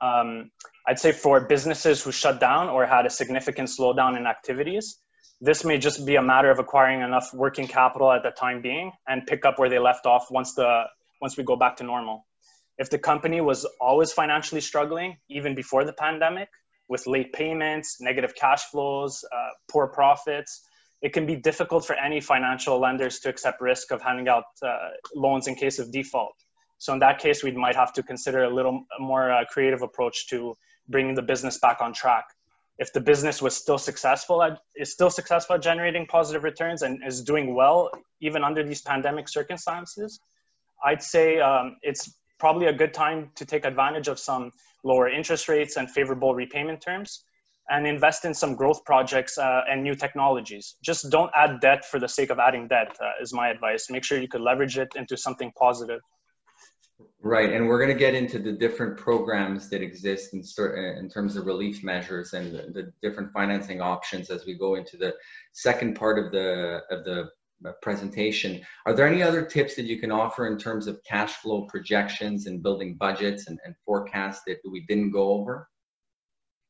Um, 0.01 0.51
I'd 0.87 0.99
say 0.99 1.13
for 1.13 1.41
businesses 1.41 2.03
who 2.03 2.13
shut 2.13 2.41
down 2.41 2.69
or 2.69 2.87
had 2.87 3.07
a 3.07 3.11
significant 3.11 3.69
slowdown 3.69 4.17
in 4.17 4.27
activities, 4.27 4.99
this 5.41 5.65
may 5.65 5.79
just 5.79 6.07
be 6.07 6.17
a 6.17 6.23
matter 6.23 6.51
of 6.51 6.59
acquiring 6.59 7.03
enough 7.03 7.31
working 7.35 7.69
capital 7.69 8.11
at 8.11 8.23
the 8.23 8.31
time 8.31 8.63
being 8.63 8.93
and 9.07 9.27
pick 9.27 9.45
up 9.45 9.59
where 9.59 9.69
they 9.69 9.79
left 9.79 10.07
off 10.07 10.27
once 10.31 10.55
the 10.55 10.85
once 11.21 11.37
we 11.37 11.45
go 11.45 11.57
back 11.57 11.77
to 11.77 11.85
normal 11.85 12.25
if 12.79 12.91
the 12.91 12.99
company 12.99 13.41
was 13.41 13.67
always 13.81 14.13
financially 14.13 14.61
struggling, 14.61 15.17
even 15.29 15.55
before 15.55 15.85
the 15.85 15.93
pandemic, 15.93 16.49
with 16.89 17.07
late 17.07 17.33
payments, 17.33 17.99
negative 18.01 18.35
cash 18.35 18.63
flows, 18.71 19.25
uh, 19.31 19.51
poor 19.71 19.89
profits, 19.89 20.63
it 21.03 21.13
can 21.13 21.27
be 21.27 21.37
difficult 21.37 21.85
for 21.85 21.95
any 21.97 22.21
financial 22.21 22.81
lenders 22.81 23.19
to 23.21 23.29
accept 23.29 23.61
risk 23.61 23.91
of 23.91 24.01
handing 24.01 24.29
out 24.29 24.45
uh, 24.63 24.77
loans 25.15 25.47
in 25.49 25.55
case 25.55 25.79
of 25.79 25.93
default. 25.93 26.35
So 26.79 26.93
in 26.93 27.01
that 27.01 27.19
case, 27.19 27.43
we 27.43 27.51
might 27.51 27.77
have 27.77 27.93
to 27.95 28.03
consider 28.03 28.45
a 28.45 28.55
little 28.55 28.85
more 28.99 29.31
uh, 29.31 29.45
creative 29.51 29.83
approach 29.83 30.29
to 30.29 30.57
bringing 30.89 31.15
the 31.15 31.23
business 31.23 31.59
back 31.59 31.81
on 31.81 31.93
track. 31.93 32.25
If 32.79 32.93
the 32.93 33.01
business 33.01 33.43
was 33.43 33.57
still 33.57 33.79
successful 33.79 34.43
at, 34.43 34.61
is 34.77 34.93
still 34.93 35.11
successful 35.11 35.57
at 35.57 35.63
generating 35.63 36.07
positive 36.07 36.45
returns 36.45 36.83
and 36.83 37.03
is 37.05 37.23
doing 37.23 37.55
well 37.55 37.91
even 38.21 38.45
under 38.45 38.63
these 38.63 38.83
pandemic 38.83 39.29
circumstances, 39.29 40.21
I'd 40.85 41.03
say 41.03 41.41
um, 41.41 41.77
it's 41.83 42.15
probably 42.39 42.67
a 42.67 42.73
good 42.73 42.95
time 42.95 43.31
to 43.35 43.45
take 43.45 43.65
advantage 43.65 44.07
of 44.07 44.19
some 44.19 44.53
lower 44.85 45.09
interest 45.09 45.49
rates 45.49 45.77
and 45.77 45.91
favorable 45.91 46.35
repayment 46.35 46.81
terms 46.81 47.25
and 47.71 47.87
invest 47.87 48.25
in 48.25 48.33
some 48.33 48.55
growth 48.55 48.85
projects 48.85 49.37
uh, 49.37 49.63
and 49.69 49.83
new 49.83 49.95
technologies. 49.95 50.77
Just 50.83 51.11
don't 51.11 51.31
add 51.37 51.61
debt 51.61 51.85
for 51.85 51.99
the 51.99 52.09
sake 52.09 52.31
of 52.31 52.39
adding 52.39 52.69
debt, 52.69 52.97
uh, 53.01 53.11
is 53.21 53.35
my 53.35 53.49
advice. 53.49 53.91
Make 53.91 54.05
sure 54.05 54.19
you 54.19 54.29
could 54.29 54.41
leverage 54.41 54.79
it 54.79 54.89
into 54.97 55.17
something 55.17 55.53
positive. 55.59 56.01
Right, 57.21 57.53
and 57.53 57.67
we're 57.67 57.79
going 57.79 57.93
to 57.93 57.99
get 57.99 58.15
into 58.15 58.39
the 58.39 58.53
different 58.53 58.97
programs 58.97 59.69
that 59.71 59.83
exist 59.83 60.35
in, 60.35 60.45
in 60.99 61.11
terms 61.11 61.37
of 61.37 61.47
relief 61.47 61.83
measures 61.83 62.33
and 62.33 62.55
the, 62.55 62.71
the 62.73 62.93
different 63.03 63.33
financing 63.33 63.81
options 63.81 64.31
as 64.31 64.47
we 64.47 64.57
go 64.57 64.77
into 64.77 64.97
the 64.97 65.15
second 65.53 65.97
part 65.97 66.25
of 66.25 66.31
the 66.31 66.81
of 66.91 67.05
the 67.05 67.29
presentation. 67.83 68.61
Are 68.87 68.95
there 68.95 69.07
any 69.07 69.23
other 69.23 69.45
tips 69.45 69.75
that 69.77 69.85
you 69.85 69.99
can 69.99 70.13
offer 70.13 70.47
in 70.47 70.59
terms 70.59 70.87
of 70.87 71.03
cash 71.05 71.33
flow 71.35 71.63
projections 71.63 72.47
and 72.47 72.63
building 72.63 72.95
budgets 72.95 73.49
and, 73.49 73.59
and 73.65 73.75
forecasts 73.85 74.43
that 74.47 74.59
we 74.71 74.85
didn't 74.87 75.11
go 75.11 75.31
over? 75.33 75.69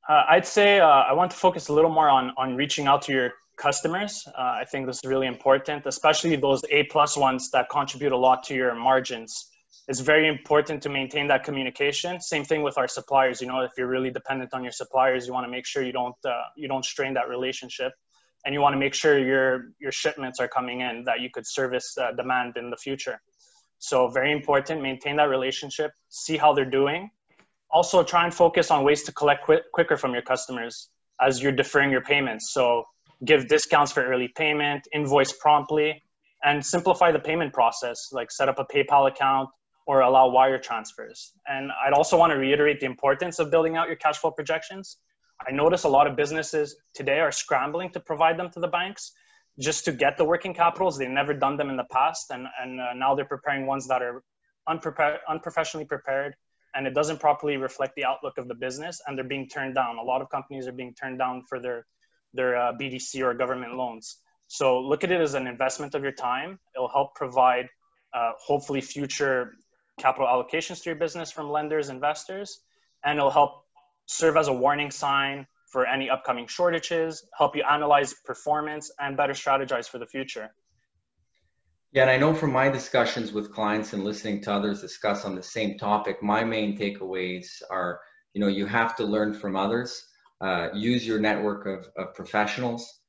Uh, 0.09 0.23
I'd 0.31 0.47
say 0.47 0.81
uh, 0.81 0.87
I 0.87 1.13
want 1.13 1.31
to 1.33 1.37
focus 1.37 1.69
a 1.69 1.75
little 1.75 1.91
more 1.91 2.09
on, 2.09 2.33
on 2.39 2.57
reaching 2.57 2.87
out 2.87 3.03
to 3.03 3.13
your 3.13 3.33
customers. 3.59 4.27
Uh, 4.29 4.41
I 4.41 4.65
think 4.65 4.87
this 4.87 5.01
is 5.05 5.09
really 5.09 5.27
important, 5.27 5.85
especially 5.85 6.35
those 6.37 6.65
A 6.71 6.85
plus 6.85 7.17
ones 7.17 7.51
that 7.51 7.69
contribute 7.69 8.13
a 8.13 8.17
lot 8.17 8.45
to 8.45 8.55
your 8.55 8.75
margins. 8.75 9.51
It's 9.89 10.01
very 10.01 10.29
important 10.29 10.83
to 10.83 10.91
maintain 10.91 11.29
that 11.29 11.45
communication. 11.45 12.21
Same 12.21 12.45
thing 12.45 12.63
with 12.63 12.77
our 12.77 12.87
suppliers. 12.87 13.41
You 13.41 13.49
know, 13.49 13.61
if 13.61 13.73
you're 13.79 13.89
really 13.89 14.11
dependent 14.11 14.53
on 14.53 14.63
your 14.63 14.71
suppliers, 14.73 15.27
you 15.27 15.33
want 15.33 15.47
to 15.47 15.51
make 15.51 15.65
sure 15.65 15.83
you 15.83 15.93
don't 15.93 16.15
uh, 16.27 16.43
you 16.57 16.69
don't 16.69 16.85
strain 16.85 17.15
that 17.15 17.29
relationship, 17.29 17.93
and 18.45 18.55
you 18.55 18.61
want 18.61 18.75
to 18.75 18.79
make 18.79 18.93
sure 18.93 19.19
your 19.19 19.73
your 19.81 19.91
shipments 19.91 20.41
are 20.41 20.49
coming 20.49 20.83
in 20.83 21.05
that 21.05 21.21
you 21.21 21.31
could 21.31 21.47
service 21.47 21.97
uh, 21.97 22.13
demand 22.13 22.59
in 22.59 22.69
the 22.69 22.77
future. 22.77 23.19
So 23.79 24.09
very 24.09 24.31
important. 24.31 24.83
Maintain 24.83 25.17
that 25.17 25.31
relationship. 25.31 25.93
See 26.11 26.37
how 26.37 26.53
they're 26.53 26.75
doing. 26.83 27.11
Also, 27.71 28.03
try 28.03 28.25
and 28.25 28.35
focus 28.35 28.71
on 28.71 28.85
ways 28.85 29.03
to 29.05 29.13
collect 29.13 29.47
qu- 29.47 29.67
quicker 29.73 29.97
from 29.97 30.13
your 30.13 30.23
customers 30.23 30.91
as 31.19 31.43
you're 31.43 31.53
deferring 31.53 31.91
your 31.91 32.03
payments. 32.03 32.53
So 32.53 32.85
give 33.25 33.49
discounts 33.49 33.93
for 33.93 34.05
early 34.05 34.29
payment, 34.37 34.87
invoice 34.93 35.33
promptly, 35.33 36.03
and 36.43 36.65
simplify 36.65 37.11
the 37.11 37.19
payment 37.19 37.55
process. 37.55 38.09
Like 38.13 38.31
set 38.31 38.49
up 38.51 38.59
a 38.59 38.65
PayPal 38.65 39.09
account 39.11 39.49
or 39.89 40.03
allow 40.03 40.29
wire 40.29 40.59
transfers. 40.59 41.33
And 41.47 41.73
I'd 41.85 41.95
also 41.95 42.19
want 42.19 42.31
to 42.31 42.37
reiterate 42.37 42.79
the 42.79 42.85
importance 42.85 43.39
of 43.39 43.51
building 43.51 43.77
out 43.77 43.87
your 43.87 43.97
cash 43.97 44.19
flow 44.19 44.31
projections. 44.31 44.99
I 45.49 45.51
notice 45.51 45.85
a 45.85 45.89
lot 45.89 46.07
of 46.07 46.15
businesses 46.15 46.77
today 46.95 47.21
are 47.21 47.33
scrambling 47.33 47.91
to 47.93 48.01
provide 48.01 48.39
them 48.39 48.51
to 48.51 48.61
the 48.61 48.69
banks 48.69 49.13
just 49.59 49.87
to 49.87 49.93
get 49.93 50.19
the 50.19 50.27
working 50.27 50.53
capitals. 50.53 50.99
They've 50.99 51.09
never 51.09 51.33
done 51.33 51.57
them 51.57 51.71
in 51.71 51.79
the 51.79 51.87
past, 51.91 52.31
and, 52.31 52.47
and 52.63 52.79
uh, 52.79 52.93
now 52.95 53.15
they're 53.15 53.25
preparing 53.25 53.67
ones 53.67 53.89
that 53.89 54.03
are 54.03 54.23
unprepared, 54.69 55.21
unprofessionally 55.27 55.87
prepared, 55.87 56.35
and 56.75 56.87
it 56.87 56.93
doesn't 56.93 57.19
properly 57.19 57.57
reflect 57.57 57.95
the 57.97 58.05
outlook 58.05 58.37
of 58.37 58.47
the 58.47 58.55
business, 58.55 59.01
and 59.07 59.17
they're 59.17 59.25
being 59.25 59.49
turned 59.49 59.75
down. 59.75 59.97
A 59.97 60.03
lot 60.03 60.21
of 60.21 60.29
companies 60.29 60.67
are 60.67 60.73
being 60.73 60.93
turned 60.93 61.19
down 61.19 61.45
for 61.49 61.59
their, 61.59 61.87
their 62.35 62.59
uh, 62.59 62.73
BDC 62.75 63.23
or 63.23 63.33
government 63.33 63.75
loans. 63.75 64.19
So 64.49 64.81
look 64.81 65.03
at 65.03 65.11
it 65.11 65.21
as 65.23 65.33
an 65.33 65.47
investment 65.47 65.95
of 65.95 66.03
your 66.03 66.13
time. 66.13 66.59
It'll 66.77 66.91
help 66.91 67.15
provide 67.15 67.71
uh, 68.13 68.33
hopefully 68.39 68.83
future 68.83 69.55
capital 69.99 70.27
allocations 70.27 70.83
to 70.83 70.91
your 70.91 70.97
business 70.97 71.31
from 71.31 71.51
lenders, 71.51 71.89
investors, 71.89 72.61
and 73.05 73.19
it'll 73.19 73.31
help 73.31 73.65
serve 74.07 74.37
as 74.37 74.49
a 74.49 74.53
warning 74.53 74.91
sign 74.91 75.47
for 75.71 75.87
any 75.87 76.09
upcoming 76.09 76.47
shortages, 76.47 77.25
help 77.37 77.55
you 77.55 77.63
analyze 77.71 78.15
performance, 78.25 78.91
and 78.99 79.17
better 79.17 79.35
strategize 79.35 79.89
for 79.89 79.99
the 79.99 80.07
future. 80.07 80.51
Yeah, 81.93 82.03
and 82.03 82.11
I 82.11 82.17
know 82.19 82.35
from 82.35 82.53
my 82.53 82.69
discussions 82.69 83.33
with 83.33 83.53
clients 83.53 83.93
and 83.93 84.05
listening 84.05 84.43
to 84.43 84.53
others 84.53 84.81
discuss 84.81 85.25
on 85.25 85.35
the 85.35 85.43
same 85.43 85.79
topic, 85.79 86.23
my 86.23 86.45
main 86.45 86.77
takeaways 86.77 87.47
are, 87.71 88.01
you 88.35 88.41
know, 88.41 88.49
you 88.49 88.67
have 88.67 88.95
to 88.97 89.05
learn 89.05 89.33
from 89.33 89.57
others, 89.57 90.07
uh, 90.41 90.69
use 90.75 91.07
your 91.07 91.19
network 91.19 91.67
of, 91.67 91.89
of 91.97 92.15
professionals, 92.15 93.01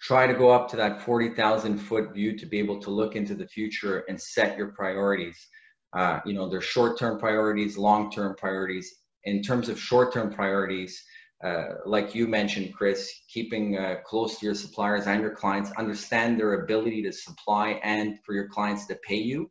try 0.00 0.26
to 0.26 0.34
go 0.34 0.50
up 0.50 0.68
to 0.70 0.76
that 0.76 1.02
40,000 1.02 1.78
foot 1.78 2.12
view 2.12 2.36
to 2.36 2.46
be 2.46 2.58
able 2.58 2.80
to 2.80 2.90
look 2.90 3.14
into 3.16 3.34
the 3.34 3.46
future 3.46 4.04
and 4.08 4.20
set 4.20 4.58
your 4.58 4.72
priorities. 4.72 5.46
Uh, 5.94 6.20
you 6.26 6.32
know, 6.32 6.48
there's 6.48 6.64
short-term 6.64 7.18
priorities, 7.18 7.78
long-term 7.78 8.34
priorities. 8.36 8.94
In 9.24 9.42
terms 9.42 9.68
of 9.68 9.78
short-term 9.78 10.32
priorities, 10.34 11.02
uh, 11.42 11.74
like 11.86 12.14
you 12.14 12.26
mentioned, 12.26 12.74
Chris, 12.74 13.12
keeping 13.28 13.78
uh, 13.78 13.96
close 14.04 14.38
to 14.38 14.46
your 14.46 14.54
suppliers 14.54 15.06
and 15.06 15.20
your 15.20 15.34
clients, 15.34 15.70
understand 15.72 16.38
their 16.38 16.64
ability 16.64 17.02
to 17.02 17.12
supply 17.12 17.80
and 17.82 18.18
for 18.24 18.34
your 18.34 18.48
clients 18.48 18.86
to 18.86 18.98
pay 19.06 19.16
you. 19.16 19.50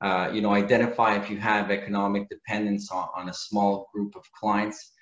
Uh, 0.00 0.30
you 0.32 0.40
know, 0.40 0.52
identify 0.52 1.16
if 1.16 1.30
you 1.30 1.36
have 1.38 1.70
economic 1.70 2.28
dependence 2.28 2.90
on, 2.90 3.08
on 3.16 3.28
a 3.28 3.34
small 3.34 3.88
group 3.94 4.14
of 4.16 4.22
clients. 4.38 4.92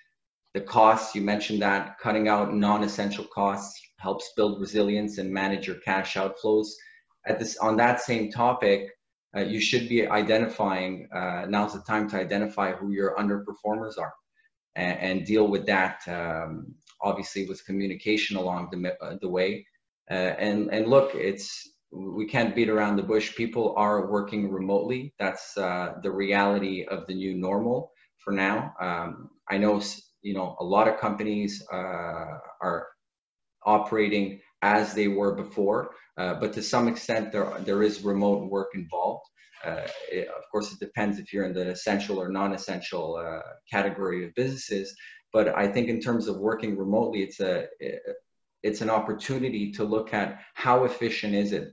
The 0.55 0.61
costs, 0.61 1.15
you 1.15 1.23
mentioned 1.23 1.63
that 1.63 1.99
cutting 1.99 2.29
out 2.29 2.55
non-essential 2.55 3.25
costs 3.25 3.81
helps 3.99 4.33
build 4.37 4.61
resilience 4.61 5.19
and 5.19 5.33
manage 5.33 5.67
your 5.67 5.77
cash 5.77 6.15
outflows. 6.15 6.67
At 7.27 7.39
this, 7.39 7.57
on 7.59 7.77
that 7.77 8.01
same 8.01 8.31
topic, 8.31 8.91
uh, 9.37 9.41
you 9.41 9.61
should 9.61 9.89
be 9.89 10.07
identifying, 10.07 11.09
uh, 11.15 11.47
now's 11.49 11.73
the 11.73 11.81
time 11.81 12.09
to 12.11 12.17
identify 12.17 12.73
who 12.73 12.93
your 12.93 13.15
underperformers 13.17 13.99
are 13.99 14.13
and, 14.77 14.99
and 14.99 15.27
deal 15.27 15.49
with 15.49 15.67
that, 15.67 16.07
um, 16.09 16.75
obviously 17.01 17.47
with 17.47 17.65
communication 17.65 18.37
along 18.37 18.69
the, 18.71 18.95
uh, 19.05 19.17
the 19.21 19.29
way. 19.29 19.67
Uh, 20.11 20.15
and, 20.15 20.73
and 20.73 20.89
look, 20.89 21.15
it's, 21.15 21.71
we 21.91 22.27
can't 22.27 22.55
beat 22.55 22.69
around 22.69 22.97
the 22.97 23.03
bush. 23.03 23.35
People 23.37 23.75
are 23.77 24.11
working 24.11 24.51
remotely. 24.51 25.13
That's 25.19 25.57
uh, 25.59 25.95
the 26.03 26.11
reality 26.11 26.85
of 26.85 27.07
the 27.07 27.15
new 27.15 27.35
normal 27.35 27.93
for 28.19 28.33
now. 28.33 28.73
Um, 28.81 29.31
I 29.51 29.59
know, 29.59 29.83
you 30.23 30.35
know, 30.35 30.57
a 30.61 30.65
lot 30.65 30.89
of 30.89 30.99
companies 30.99 31.63
uh, 31.73 32.39
are 32.63 32.87
operating 33.65 34.41
as 34.63 34.95
they 34.95 35.09
were 35.09 35.35
before. 35.35 35.91
Uh, 36.17 36.35
but 36.35 36.53
to 36.53 36.63
some 36.63 36.89
extent, 36.89 37.33
there, 37.33 37.53
there 37.61 37.83
is 37.83 38.03
remote 38.03 38.51
work 38.51 38.69
involved. 38.75 39.25
Uh, 39.65 39.87
it, 40.11 40.29
of 40.29 40.43
course, 40.51 40.73
it 40.73 40.81
depends 40.81 41.19
if 41.19 41.33
you're 41.33 41.45
in 41.45 41.55
the 41.55 41.69
essential 41.69 42.21
or 42.21 42.29
non-essential 42.29 43.17
uh, 43.17 43.41
category 43.71 44.25
of 44.25 44.35
businesses. 44.35 44.95
But 45.33 45.57
I 45.57 45.67
think 45.69 45.89
in 45.89 46.01
terms 46.01 46.29
of 46.29 46.37
working 46.37 46.77
remotely, 46.77 47.23
it's 47.23 47.41
a 47.41 47.67
it's 48.63 48.81
an 48.81 48.91
opportunity 48.91 49.73
to 49.73 49.85
look 49.85 50.15
at 50.15 50.41
how 50.55 50.85
efficient 50.85 51.35
is 51.35 51.53
it. 51.53 51.73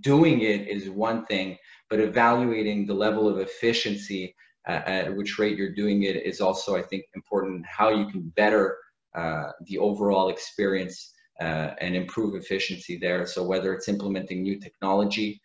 Doing 0.00 0.40
it 0.40 0.68
is 0.68 0.88
one 0.88 1.26
thing, 1.26 1.58
but 1.90 2.00
evaluating 2.00 2.86
the 2.86 2.94
level 2.94 3.28
of 3.28 3.38
efficiency 3.38 4.34
at, 4.66 4.86
at 4.86 5.16
which 5.16 5.38
rate 5.38 5.58
you're 5.58 5.74
doing 5.74 6.04
it 6.04 6.16
is 6.16 6.40
also, 6.40 6.76
I 6.76 6.82
think, 6.82 7.04
important. 7.14 7.66
How 7.66 7.90
you 7.90 8.06
can 8.06 8.32
better 8.36 8.78
uh, 9.14 9.50
the 9.66 9.78
overall 9.78 10.28
experience 10.28 11.12
uh, 11.42 11.68
and 11.84 11.92
improve 12.02 12.32
efficiency 12.42 12.94
there. 13.04 13.22
So 13.26 13.38
whether 13.50 13.70
it's 13.74 13.88
implementing 13.94 14.38
new 14.42 14.56
technology, 14.66 15.40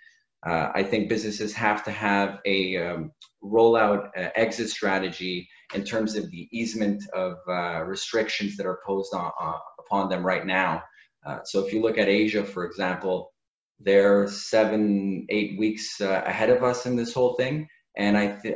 uh, 0.45 0.69
I 0.79 0.83
think 0.83 1.09
businesses 1.09 1.53
have 1.53 1.83
to 1.85 1.91
have 1.91 2.29
a 2.45 2.59
um, 2.77 3.11
rollout 3.43 4.01
uh, 4.15 4.29
exit 4.35 4.69
strategy 4.69 5.35
in 5.73 5.83
terms 5.83 6.15
of 6.15 6.29
the 6.29 6.47
easement 6.51 7.03
of 7.13 7.33
uh, 7.49 7.81
restrictions 7.83 8.55
that 8.57 8.67
are 8.71 8.79
posed 8.85 9.13
on, 9.13 9.31
uh, 9.41 9.59
upon 9.79 10.09
them 10.09 10.23
right 10.25 10.45
now. 10.45 10.83
Uh, 11.25 11.39
so 11.43 11.65
if 11.65 11.73
you 11.73 11.81
look 11.81 11.97
at 11.97 12.07
Asia, 12.07 12.43
for 12.43 12.63
example, 12.65 13.33
they're 13.79 14.27
seven, 14.27 15.25
eight 15.29 15.57
weeks 15.57 15.99
ahead 15.99 16.49
of 16.49 16.63
us 16.63 16.85
in 16.85 16.95
this 16.95 17.13
whole 17.13 17.33
thing. 17.35 17.67
And 17.95 18.17
I, 18.17 18.25
th- 18.41 18.55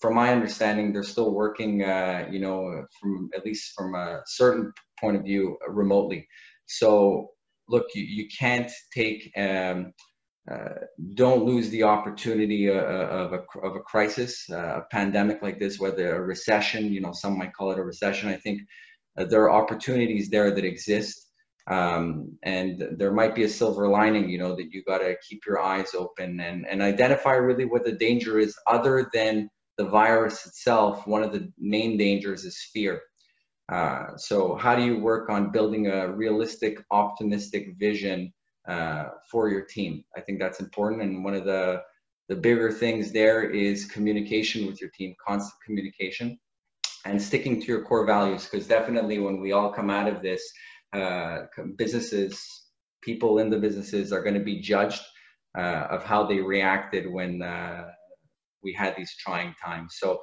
from 0.00 0.14
my 0.14 0.32
understanding, 0.32 0.92
they're 0.92 1.02
still 1.14 1.32
working, 1.32 1.80
you 2.34 2.40
know, 2.44 2.86
from 2.98 3.30
at 3.36 3.44
least 3.44 3.72
from 3.76 3.94
a 3.94 4.22
certain 4.26 4.72
point 5.00 5.16
of 5.16 5.24
view, 5.24 5.58
remotely. 5.68 6.26
So 6.66 7.30
look, 7.68 7.86
you, 7.94 8.04
you 8.04 8.28
can't 8.28 8.70
take, 8.94 9.30
um, 9.36 9.92
uh, 10.50 10.74
don't 11.14 11.44
lose 11.44 11.70
the 11.70 11.84
opportunity 11.84 12.68
uh, 12.68 12.74
uh, 12.74 13.30
of, 13.30 13.32
a, 13.32 13.66
of 13.66 13.76
a 13.76 13.80
crisis, 13.80 14.44
uh, 14.50 14.80
a 14.80 14.82
pandemic 14.90 15.40
like 15.42 15.58
this, 15.58 15.78
whether 15.78 16.16
a 16.16 16.20
recession, 16.20 16.92
you 16.92 17.00
know, 17.00 17.12
some 17.12 17.38
might 17.38 17.54
call 17.54 17.70
it 17.70 17.78
a 17.78 17.84
recession. 17.84 18.28
I 18.28 18.36
think 18.36 18.62
uh, 19.16 19.24
there 19.24 19.42
are 19.42 19.62
opportunities 19.62 20.30
there 20.30 20.50
that 20.50 20.64
exist. 20.64 21.28
Um, 21.68 22.38
and 22.42 22.82
there 22.98 23.12
might 23.12 23.36
be 23.36 23.44
a 23.44 23.48
silver 23.48 23.86
lining, 23.86 24.28
you 24.28 24.38
know, 24.38 24.56
that 24.56 24.72
you 24.72 24.82
got 24.82 24.98
to 24.98 25.14
keep 25.28 25.42
your 25.46 25.60
eyes 25.60 25.94
open 25.94 26.40
and, 26.40 26.66
and 26.68 26.82
identify 26.82 27.34
really 27.34 27.66
what 27.66 27.84
the 27.84 27.92
danger 27.92 28.40
is 28.40 28.56
other 28.66 29.08
than 29.14 29.48
the 29.78 29.84
virus 29.84 30.44
itself. 30.44 31.06
One 31.06 31.22
of 31.22 31.32
the 31.32 31.52
main 31.58 31.96
dangers 31.96 32.44
is 32.44 32.68
fear. 32.72 33.00
Uh, 33.72 34.14
so 34.18 34.54
how 34.54 34.76
do 34.76 34.82
you 34.84 34.98
work 34.98 35.30
on 35.30 35.50
building 35.50 35.86
a 35.86 36.12
realistic, 36.12 36.84
optimistic 36.90 37.74
vision 37.78 38.30
uh, 38.68 39.06
for 39.30 39.48
your 39.48 39.62
team? 39.62 40.04
I 40.14 40.20
think 40.20 40.38
that's 40.40 40.60
important. 40.60 41.00
And 41.02 41.24
one 41.24 41.32
of 41.34 41.46
the, 41.46 41.82
the 42.28 42.36
bigger 42.36 42.70
things 42.70 43.12
there 43.12 43.42
is 43.48 43.86
communication 43.86 44.66
with 44.66 44.78
your 44.80 44.90
team, 44.90 45.14
constant 45.26 45.58
communication 45.64 46.38
and 47.06 47.20
sticking 47.20 47.60
to 47.62 47.66
your 47.66 47.82
core 47.82 48.06
values. 48.06 48.46
Because 48.46 48.66
definitely 48.66 49.18
when 49.18 49.40
we 49.40 49.52
all 49.52 49.72
come 49.72 49.88
out 49.88 50.06
of 50.06 50.20
this, 50.20 50.42
uh, 50.92 51.44
businesses, 51.76 52.46
people 53.00 53.38
in 53.38 53.48
the 53.48 53.58
businesses 53.58 54.12
are 54.12 54.22
going 54.22 54.34
to 54.34 54.44
be 54.44 54.60
judged 54.60 55.02
uh, 55.56 55.86
of 55.90 56.04
how 56.04 56.26
they 56.26 56.40
reacted 56.40 57.10
when 57.10 57.40
uh, 57.40 57.86
we 58.62 58.74
had 58.74 58.94
these 58.96 59.16
trying 59.16 59.54
times. 59.64 59.96
So 59.98 60.20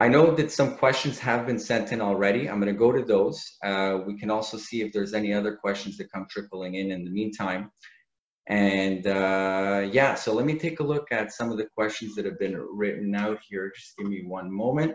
I 0.00 0.06
know 0.06 0.32
that 0.36 0.52
some 0.52 0.76
questions 0.76 1.18
have 1.18 1.44
been 1.44 1.58
sent 1.58 1.90
in 1.90 2.00
already. 2.00 2.48
I'm 2.48 2.60
going 2.60 2.72
to 2.72 2.78
go 2.78 2.92
to 2.92 3.02
those. 3.02 3.44
Uh, 3.64 3.98
we 4.06 4.16
can 4.16 4.30
also 4.30 4.56
see 4.56 4.80
if 4.82 4.92
there's 4.92 5.12
any 5.12 5.34
other 5.34 5.56
questions 5.56 5.96
that 5.96 6.12
come 6.12 6.26
trickling 6.30 6.76
in 6.76 6.92
in 6.92 7.04
the 7.04 7.10
meantime. 7.10 7.72
And 8.46 9.06
uh, 9.06 9.88
yeah, 9.90 10.14
so 10.14 10.32
let 10.32 10.46
me 10.46 10.56
take 10.56 10.78
a 10.78 10.84
look 10.84 11.10
at 11.10 11.32
some 11.32 11.50
of 11.50 11.58
the 11.58 11.66
questions 11.76 12.14
that 12.14 12.24
have 12.26 12.38
been 12.38 12.56
written 12.56 13.14
out 13.16 13.40
here. 13.48 13.72
Just 13.74 13.96
give 13.96 14.06
me 14.06 14.22
one 14.24 14.52
moment. 14.52 14.94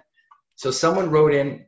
So 0.56 0.72
someone 0.72 1.10
wrote 1.10 1.34
in, 1.34 1.66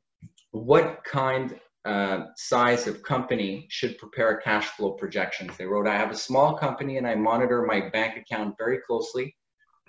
what 0.52 1.04
kind 1.04 1.60
uh, 1.84 2.28
size 2.38 2.88
of 2.88 3.04
company 3.04 3.68
should 3.70 3.98
prepare 3.98 4.38
cash 4.38 4.68
flow 4.70 4.92
projections? 4.92 5.58
They 5.58 5.66
wrote, 5.66 5.88
I 5.88 5.98
have 5.98 6.10
a 6.10 6.16
small 6.16 6.58
company 6.58 6.98
and 6.98 7.06
I 7.06 7.16
monitor 7.16 7.64
my 7.64 7.90
bank 7.90 8.18
account 8.18 8.56
very 8.58 8.80
closely. 8.88 9.36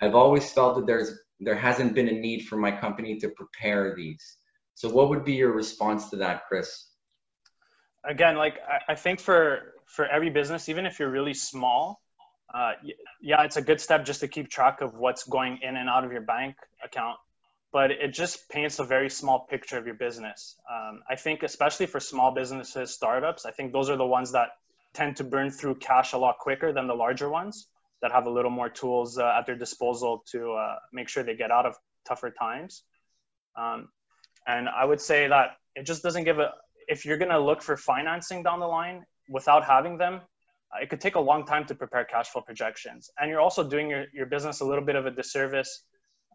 I've 0.01 0.15
always 0.15 0.51
felt 0.51 0.75
that 0.75 0.85
there's 0.85 1.17
there 1.39 1.55
hasn't 1.55 1.93
been 1.93 2.07
a 2.07 2.17
need 2.27 2.47
for 2.47 2.57
my 2.57 2.71
company 2.71 3.19
to 3.19 3.29
prepare 3.29 3.95
these. 3.95 4.37
So 4.75 4.89
what 4.89 5.09
would 5.09 5.23
be 5.23 5.33
your 5.33 5.51
response 5.51 6.09
to 6.09 6.17
that, 6.17 6.47
Chris? 6.47 6.89
Again, 8.03 8.35
like 8.37 8.55
I 8.87 8.95
think 8.95 9.19
for 9.19 9.73
for 9.85 10.05
every 10.05 10.29
business, 10.29 10.69
even 10.69 10.85
if 10.85 10.99
you're 10.99 11.11
really 11.11 11.33
small, 11.33 12.01
Uh, 12.53 12.73
yeah, 13.19 13.43
it's 13.43 13.57
a 13.57 13.61
good 13.61 13.81
step 13.81 14.05
just 14.05 14.21
to 14.21 14.27
keep 14.27 14.47
track 14.49 14.79
of 14.79 14.95
what's 14.95 15.23
going 15.27 15.59
in 15.67 15.75
and 15.75 15.89
out 15.89 16.03
of 16.05 16.11
your 16.15 16.21
bank 16.21 16.55
account, 16.81 17.17
but 17.73 17.91
it 17.91 18.11
just 18.13 18.47
paints 18.47 18.79
a 18.79 18.85
very 18.85 19.09
small 19.09 19.39
picture 19.51 19.77
of 19.77 19.85
your 19.85 19.95
business. 19.95 20.55
Um, 20.73 21.03
I 21.13 21.15
think, 21.17 21.43
especially 21.43 21.87
for 21.87 21.99
small 21.99 22.31
businesses, 22.31 22.93
startups, 22.93 23.45
I 23.45 23.51
think 23.51 23.73
those 23.73 23.89
are 23.91 23.97
the 23.97 24.11
ones 24.17 24.31
that 24.31 24.49
tend 24.93 25.17
to 25.17 25.25
burn 25.25 25.51
through 25.51 25.75
cash 25.75 26.13
a 26.13 26.17
lot 26.17 26.35
quicker 26.39 26.71
than 26.71 26.87
the 26.87 26.95
larger 26.95 27.29
ones 27.29 27.67
that 28.01 28.11
have 28.11 28.27
a 28.27 28.29
little 28.29 28.51
more 28.51 28.69
tools 28.69 29.17
uh, 29.17 29.35
at 29.37 29.45
their 29.45 29.55
disposal 29.55 30.23
to 30.31 30.53
uh, 30.53 30.75
make 30.93 31.09
sure 31.09 31.23
they 31.23 31.35
get 31.35 31.51
out 31.51 31.65
of 31.65 31.75
tougher 32.07 32.29
times. 32.29 32.83
Um, 33.55 33.89
and 34.45 34.69
I 34.69 34.85
would 34.85 35.01
say 35.01 35.27
that 35.27 35.57
it 35.75 35.85
just 35.85 36.03
doesn't 36.03 36.23
give 36.23 36.39
a, 36.39 36.53
if 36.87 37.05
you're 37.05 37.17
going 37.17 37.31
to 37.31 37.39
look 37.39 37.61
for 37.61 37.75
financing 37.75 38.43
down 38.43 38.59
the 38.59 38.67
line 38.67 39.05
without 39.29 39.65
having 39.65 39.97
them, 39.97 40.21
uh, 40.71 40.81
it 40.81 40.89
could 40.89 41.01
take 41.01 41.15
a 41.15 41.19
long 41.19 41.45
time 41.45 41.65
to 41.65 41.75
prepare 41.75 42.05
cash 42.05 42.27
flow 42.29 42.41
projections. 42.41 43.09
And 43.19 43.29
you're 43.29 43.41
also 43.41 43.67
doing 43.67 43.89
your, 43.89 44.05
your 44.13 44.25
business 44.25 44.61
a 44.61 44.65
little 44.65 44.83
bit 44.83 44.95
of 44.95 45.05
a 45.05 45.11
disservice 45.11 45.83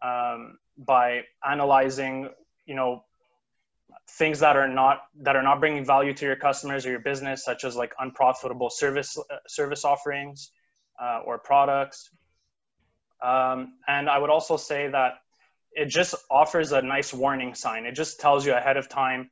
um, 0.01 0.57
by 0.77 1.21
analyzing, 1.47 2.29
you 2.65 2.75
know, 2.75 3.03
things 4.09 4.39
that 4.39 4.57
are 4.57 4.67
not 4.67 5.03
that 5.21 5.35
are 5.35 5.43
not 5.43 5.59
bringing 5.59 5.85
value 5.85 6.13
to 6.13 6.25
your 6.25 6.35
customers 6.35 6.85
or 6.85 6.89
your 6.89 6.99
business, 6.99 7.45
such 7.45 7.63
as 7.63 7.75
like 7.75 7.93
unprofitable 7.99 8.69
service 8.69 9.17
uh, 9.17 9.37
service 9.47 9.85
offerings 9.85 10.51
uh, 11.03 11.19
or 11.25 11.37
products. 11.37 12.09
Um, 13.21 13.73
and 13.87 14.09
I 14.09 14.17
would 14.17 14.29
also 14.29 14.57
say 14.57 14.89
that 14.89 15.13
it 15.73 15.87
just 15.87 16.15
offers 16.29 16.71
a 16.71 16.81
nice 16.81 17.13
warning 17.13 17.55
sign. 17.55 17.85
It 17.85 17.95
just 17.95 18.19
tells 18.19 18.45
you 18.45 18.53
ahead 18.53 18.77
of 18.77 18.87
time 18.89 19.29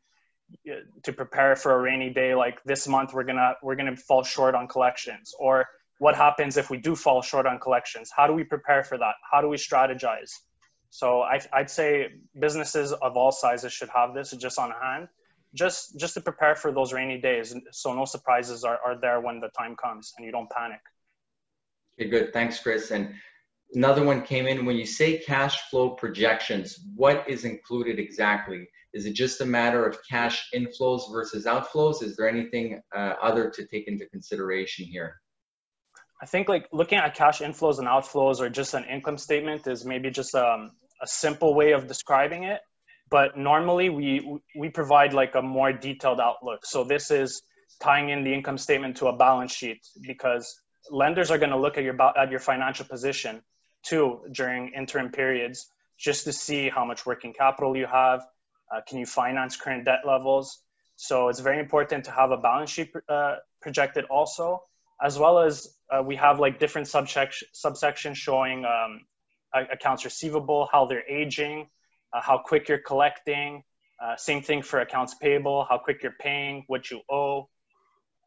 uh, 0.70 0.76
to 1.04 1.14
prepare 1.14 1.56
for 1.56 1.72
a 1.74 1.80
rainy 1.80 2.10
day 2.10 2.36
like 2.36 2.62
this 2.64 2.88
month 2.88 3.14
we're 3.14 3.24
gonna 3.24 3.54
we're 3.64 3.76
gonna 3.76 3.96
fall 3.96 4.24
short 4.24 4.56
on 4.56 4.68
collections. 4.68 5.34
Or 5.40 5.66
what 6.00 6.16
happens 6.16 6.58
if 6.58 6.70
we 6.70 6.78
do 6.78 6.96
fall 6.96 7.22
short 7.22 7.46
on 7.46 7.60
collections? 7.60 8.10
How 8.16 8.28
do 8.28 8.34
we 8.34 8.44
prepare 8.44 8.84
for 8.84 8.98
that? 8.98 9.16
How 9.32 9.42
do 9.42 9.48
we 9.48 9.58
strategize? 9.58 10.32
So 10.90 11.22
I, 11.22 11.40
i'd 11.54 11.70
say 11.70 12.10
businesses 12.38 12.92
of 12.92 13.16
all 13.16 13.32
sizes 13.32 13.72
should 13.72 13.88
have 13.96 14.14
this 14.14 14.32
just 14.32 14.60
on 14.60 14.72
hand 14.72 15.08
just 15.54 15.98
just 15.98 16.16
to 16.16 16.22
prepare 16.22 16.56
for 16.56 16.74
those 16.74 16.92
rainy 16.92 17.20
days. 17.22 17.56
So 17.72 17.94
no 17.94 18.06
surprises 18.06 18.66
are, 18.66 18.80
are 18.86 19.00
there 19.00 19.22
when 19.22 19.40
the 19.40 19.50
time 19.58 19.76
comes 19.76 20.14
and 20.18 20.26
you 20.26 20.34
don't 20.34 20.50
panic 20.50 20.82
okay 22.02 22.10
good 22.10 22.34
thanks 22.34 22.60
chris 22.60 22.92
and 22.92 23.14
another 23.74 24.04
one 24.04 24.22
came 24.22 24.48
in 24.48 24.66
when 24.66 24.76
you 24.76 24.86
say 24.86 25.20
cash 25.20 25.58
flow 25.70 25.92
projections 25.92 26.80
what 26.96 27.24
is 27.28 27.46
included 27.46 28.00
exactly 28.00 28.68
is 28.94 29.06
it 29.06 29.14
just 29.14 29.40
a 29.42 29.46
matter 29.46 29.86
of 29.86 29.98
cash 30.10 30.50
inflows 30.54 31.12
versus 31.12 31.46
outflows? 31.46 32.04
Is 32.04 32.18
there 32.18 32.28
anything 32.28 32.82
uh, 32.96 33.14
other 33.22 33.50
to 33.50 33.66
take 33.66 33.88
into 33.88 34.06
consideration 34.08 34.86
here? 34.86 35.22
I 36.22 36.26
think 36.26 36.50
like 36.50 36.68
looking 36.72 36.98
at 36.98 37.16
cash 37.16 37.40
inflows 37.40 37.80
and 37.80 37.88
outflows 37.88 38.42
or 38.42 38.50
just 38.50 38.74
an 38.74 38.84
income 38.86 39.18
statement 39.18 39.66
is 39.66 39.86
maybe 39.86 40.12
just 40.12 40.36
um, 40.36 40.72
a 41.02 41.08
simple 41.08 41.56
way 41.56 41.72
of 41.72 41.88
describing 41.88 42.44
it. 42.44 42.60
But 43.10 43.38
normally 43.38 43.90
we 43.90 44.40
we 44.56 44.70
provide 44.70 45.14
like 45.14 45.36
a 45.36 45.42
more 45.42 45.74
detailed 45.74 46.20
outlook. 46.20 46.66
So 46.66 46.84
this 46.84 47.12
is 47.12 47.42
tying 47.82 48.10
in 48.10 48.24
the 48.24 48.34
income 48.34 48.58
statement 48.58 48.98
to 48.98 49.08
a 49.08 49.18
balance 49.18 49.54
sheet 49.54 49.80
because 50.02 50.62
lenders 50.90 51.32
are 51.32 51.38
going 51.38 51.52
to 51.52 51.58
look 51.58 51.78
at 51.78 51.84
your 51.84 51.96
at 52.18 52.32
your 52.32 52.40
financial 52.40 52.86
position 52.86 53.42
too 53.84 54.22
during 54.32 54.74
interim 54.74 55.12
periods 55.12 55.68
just 56.02 56.24
to 56.26 56.34
see 56.34 56.70
how 56.70 56.84
much 56.84 57.06
working 57.06 57.32
capital 57.32 57.78
you 57.78 57.86
have, 57.86 58.26
uh, 58.74 58.82
can 58.88 58.98
you 58.98 59.06
finance 59.06 59.56
current 59.56 59.86
debt 59.86 60.00
levels? 60.06 60.60
So 60.96 61.30
it's 61.30 61.40
very 61.40 61.60
important 61.60 62.06
to 62.06 62.12
have 62.12 62.32
a 62.32 62.38
balance 62.38 62.72
sheet 62.72 62.92
uh, 63.08 63.36
projected 63.62 64.06
also, 64.06 64.64
as 65.02 65.20
well 65.20 65.40
as 65.40 65.68
uh, 65.92 66.02
we 66.02 66.16
have 66.16 66.40
like 66.40 66.60
different 66.60 66.88
subsection, 66.88 67.48
subsections 67.54 68.16
showing 68.16 68.66
um, 68.66 69.02
accounts 69.72 70.06
receivable, 70.06 70.68
how 70.72 70.86
they're 70.86 71.08
aging, 71.08 71.68
uh, 72.14 72.22
how 72.22 72.40
quick 72.40 72.68
you're 72.68 72.80
collecting. 72.86 73.64
Uh, 74.04 74.16
same 74.16 74.42
thing 74.42 74.64
for 74.64 74.80
accounts 74.80 75.14
payable, 75.14 75.66
how 75.70 75.78
quick 75.78 76.02
you're 76.02 76.16
paying, 76.20 76.64
what 76.66 76.90
you 76.90 77.02
owe. 77.12 77.48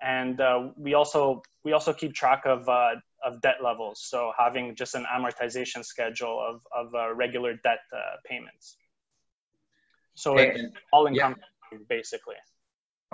And 0.04 0.40
uh, 0.40 0.68
we 0.76 0.94
also 0.94 1.42
we 1.64 1.72
also 1.72 1.92
keep 1.92 2.12
track 2.14 2.42
of 2.44 2.68
of 2.68 3.40
debt 3.40 3.56
levels. 3.62 4.02
So 4.04 4.32
having 4.38 4.76
just 4.76 4.94
an 4.94 5.06
amortization 5.16 5.84
schedule 5.84 6.38
of 6.48 6.60
of 6.72 7.16
regular 7.16 7.54
debt 7.64 7.80
payments. 8.26 8.76
So 10.14 10.36
it's 10.38 10.60
all 10.92 11.06
income 11.06 11.36
yeah. 11.72 11.78
basically. 11.88 12.36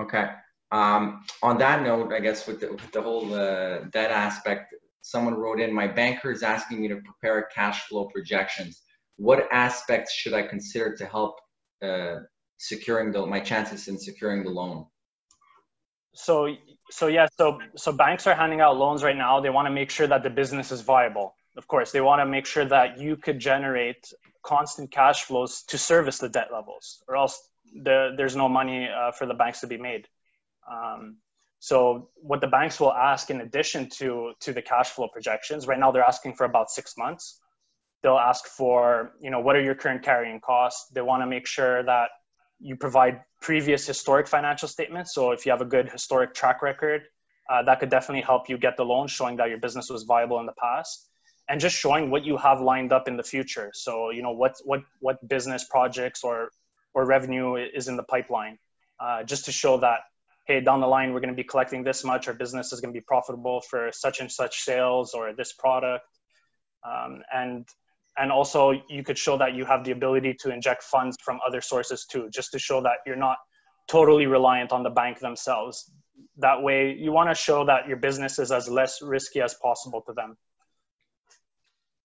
Okay. 0.01 0.31
Um, 0.73 1.25
on 1.43 1.59
that 1.59 1.83
note, 1.83 2.13
I 2.13 2.21
guess 2.21 2.47
with 2.47 2.61
the, 2.61 2.71
with 2.73 2.93
the 2.93 3.03
whole 3.03 3.35
uh, 3.35 3.81
debt 3.91 4.11
aspect, 4.11 4.75
someone 5.03 5.35
wrote 5.35 5.61
in, 5.61 5.73
my 5.73 5.87
banker 5.87 6.31
is 6.31 6.43
asking 6.43 6.81
me 6.83 6.89
to 6.89 6.97
prepare 6.97 7.49
cash 7.55 7.87
flow 7.89 8.05
projections. 8.07 8.83
What 9.17 9.49
aspects 9.51 10.13
should 10.15 10.33
I 10.33 10.43
consider 10.43 10.97
to 10.97 11.07
help 11.07 11.41
uh, 11.83 12.17
securing 12.59 13.11
the, 13.13 13.27
my 13.27 13.41
chances 13.41 13.89
in 13.89 13.99
securing 13.99 14.45
the 14.45 14.51
loan? 14.51 14.87
So, 16.13 16.55
so 16.91 17.07
yeah, 17.07 17.27
so, 17.37 17.59
so 17.77 17.93
banks 17.93 18.27
are 18.27 18.35
handing 18.35 18.61
out 18.61 18.77
loans 18.77 19.03
right 19.03 19.17
now. 19.17 19.41
They 19.41 19.51
want 19.51 19.67
to 19.67 19.71
make 19.73 19.91
sure 19.91 20.07
that 20.07 20.23
the 20.23 20.31
business 20.31 20.73
is 20.73 20.81
viable. 20.81 21.35
Of 21.57 21.67
course, 21.67 21.93
they 21.93 22.01
want 22.01 22.21
to 22.21 22.27
make 22.27 22.47
sure 22.47 22.65
that 22.65 22.99
you 22.99 23.17
could 23.17 23.39
generate 23.39 24.13
constant 24.43 24.91
cash 24.91 25.25
flows 25.25 25.63
to 25.65 25.79
service 25.79 26.19
the 26.19 26.29
debt 26.29 26.49
levels, 26.53 27.03
or 27.09 27.17
else 27.17 27.41
the, 27.85 28.15
there's 28.17 28.37
no 28.37 28.49
money 28.49 28.89
uh, 28.89 29.13
for 29.13 29.27
the 29.27 29.35
banks 29.35 29.61
to 29.61 29.67
be 29.67 29.77
made. 29.77 30.07
Um, 30.71 31.17
so 31.59 32.09
what 32.17 32.41
the 32.41 32.47
banks 32.47 32.81
will 32.81 32.93
ask 32.93 33.31
in 33.31 33.43
addition 33.43 33.89
to 33.91 34.33
to 34.41 34.53
the 34.53 34.63
cash 34.63 34.91
flow 34.91 35.09
projections, 35.09 35.67
right 35.67 35.79
now 35.79 35.91
they're 35.93 36.03
asking 36.03 36.35
for 36.35 36.45
about 36.45 36.71
six 36.71 36.97
months. 36.97 37.39
They'll 38.03 38.17
ask 38.17 38.47
for, 38.47 39.13
you 39.21 39.31
know, 39.31 39.41
what 39.41 39.57
are 39.57 39.61
your 39.61 39.75
current 39.75 40.03
carrying 40.03 40.41
costs? 40.41 40.89
They 40.91 41.03
want 41.03 41.23
to 41.23 41.27
make 41.27 41.47
sure 41.47 41.83
that 41.83 42.09
you 42.61 42.77
provide 42.77 43.23
previous 43.41 43.87
historic 43.87 44.29
financial 44.29 44.69
statements. 44.69 45.15
So 45.15 45.33
if 45.33 45.47
you 45.47 45.53
have 45.53 45.63
a 45.63 45.67
good 45.77 45.89
historic 45.91 46.35
track 46.35 46.63
record, 46.63 47.03
uh, 47.51 47.63
that 47.65 47.81
could 47.81 47.91
definitely 47.91 48.23
help 48.23 48.49
you 48.49 48.59
get 48.59 48.77
the 48.77 48.85
loan, 48.85 49.09
showing 49.09 49.37
that 49.39 49.49
your 49.49 49.59
business 49.59 49.91
was 49.91 50.05
viable 50.05 50.39
in 50.41 50.47
the 50.47 50.53
past 50.61 51.11
and 51.51 51.61
just 51.61 51.77
showing 51.77 52.11
what 52.11 52.25
you 52.25 52.37
have 52.37 52.61
lined 52.61 52.93
up 52.93 53.09
in 53.09 53.17
the 53.17 53.23
future. 53.25 53.71
So 53.75 54.11
you 54.11 54.23
know 54.23 54.31
what 54.31 54.55
what 54.65 54.83
what 55.01 55.17
business 55.29 55.65
projects 55.65 56.23
or 56.23 56.51
or 56.95 57.05
revenue 57.05 57.57
is 57.57 57.89
in 57.89 57.97
the 57.97 58.05
pipeline, 58.05 58.59
uh, 59.01 59.25
just 59.25 59.45
to 59.47 59.53
show 59.53 59.79
that 59.79 60.01
hey 60.47 60.61
down 60.61 60.81
the 60.81 60.87
line 60.87 61.13
we're 61.13 61.21
going 61.21 61.37
to 61.37 61.43
be 61.43 61.49
collecting 61.53 61.83
this 61.83 62.05
much, 62.05 62.29
our 62.29 62.35
business 62.35 62.73
is 62.73 62.81
going 62.81 62.95
to 62.95 62.99
be 62.99 63.05
profitable 63.05 63.61
for 63.63 63.91
such 63.93 64.21
and 64.21 64.31
such 64.31 64.63
sales 64.63 65.13
or 65.13 65.33
this 65.33 65.53
product, 65.53 66.07
um, 66.89 67.23
and 67.35 67.67
and 68.21 68.31
also 68.31 68.73
you 68.89 69.03
could 69.03 69.17
show 69.17 69.39
that 69.39 69.55
you 69.55 69.65
have 69.65 69.83
the 69.85 69.93
ability 69.93 70.35
to 70.41 70.53
inject 70.53 70.83
funds 70.83 71.17
from 71.25 71.41
other 71.47 71.61
sources 71.61 72.05
too, 72.05 72.29
just 72.31 72.53
to 72.53 72.59
show 72.59 72.83
that 72.83 72.99
you're 73.07 73.17
not 73.17 73.39
totally 73.89 74.27
reliant 74.27 74.73
on 74.73 74.83
the 74.83 74.91
bank 74.91 75.19
themselves. 75.19 75.91
That 76.37 76.63
way, 76.63 76.95
you 76.99 77.13
want 77.13 77.31
to 77.31 77.35
show 77.35 77.65
that 77.65 77.89
your 77.89 77.97
business 77.97 78.39
is 78.39 78.53
as 78.53 78.69
less 78.69 79.01
risky 79.01 79.41
as 79.41 79.55
possible 79.55 80.03
to 80.07 80.13
them. 80.13 80.37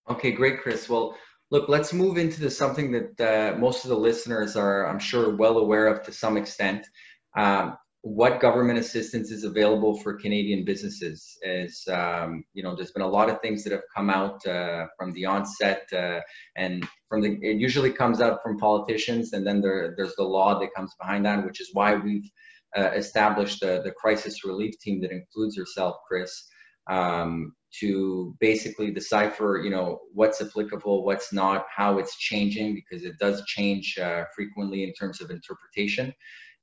Okay, 0.09 0.31
great, 0.31 0.61
Chris. 0.61 0.87
Well, 0.87 1.17
look, 1.51 1.67
let's 1.67 1.91
move 1.91 2.17
into 2.17 2.39
the, 2.39 2.49
something 2.49 2.91
that 2.91 3.21
uh, 3.21 3.57
most 3.57 3.83
of 3.83 3.89
the 3.89 3.97
listeners 3.97 4.55
are, 4.55 4.87
I'm 4.87 4.99
sure, 4.99 5.35
well 5.35 5.57
aware 5.57 5.87
of 5.87 6.03
to 6.03 6.13
some 6.13 6.37
extent. 6.37 6.87
Um, 7.35 7.77
what 8.05 8.39
government 8.39 8.77
assistance 8.77 9.31
is 9.31 9.43
available 9.43 9.97
for 9.97 10.13
Canadian 10.13 10.63
businesses? 10.63 11.39
Is 11.41 11.87
um, 11.91 12.43
you 12.53 12.61
know, 12.61 12.75
there's 12.75 12.91
been 12.91 13.01
a 13.01 13.07
lot 13.07 13.31
of 13.31 13.41
things 13.41 13.63
that 13.63 13.73
have 13.73 13.81
come 13.95 14.11
out 14.11 14.45
uh, 14.45 14.85
from 14.95 15.11
the 15.13 15.25
onset, 15.25 15.87
uh, 15.91 16.19
and 16.55 16.87
from 17.09 17.21
the 17.21 17.39
it 17.41 17.57
usually 17.57 17.91
comes 17.91 18.21
out 18.21 18.43
from 18.43 18.59
politicians, 18.59 19.33
and 19.33 19.45
then 19.45 19.59
there, 19.59 19.95
there's 19.97 20.15
the 20.17 20.23
law 20.23 20.59
that 20.59 20.69
comes 20.75 20.93
behind 20.99 21.25
that, 21.25 21.43
which 21.43 21.59
is 21.59 21.71
why 21.73 21.95
we've 21.95 22.29
uh, 22.77 22.91
established 22.91 23.61
the, 23.61 23.81
the 23.83 23.91
crisis 23.91 24.45
relief 24.45 24.77
team 24.79 25.01
that 25.01 25.11
includes 25.11 25.57
yourself, 25.57 25.95
Chris. 26.07 26.45
Um, 26.87 27.55
to 27.79 28.37
basically 28.39 28.91
decipher, 28.91 29.59
you 29.61 29.69
know, 29.69 29.99
what's 30.13 30.39
applicable, 30.39 31.03
what's 31.03 31.33
not, 31.33 31.65
how 31.75 31.97
it's 31.97 32.15
changing, 32.17 32.75
because 32.75 33.03
it 33.03 33.17
does 33.19 33.43
change 33.47 33.97
uh, 33.97 34.23
frequently 34.33 34.83
in 34.83 34.93
terms 34.93 35.19
of 35.19 35.29
interpretation. 35.29 36.13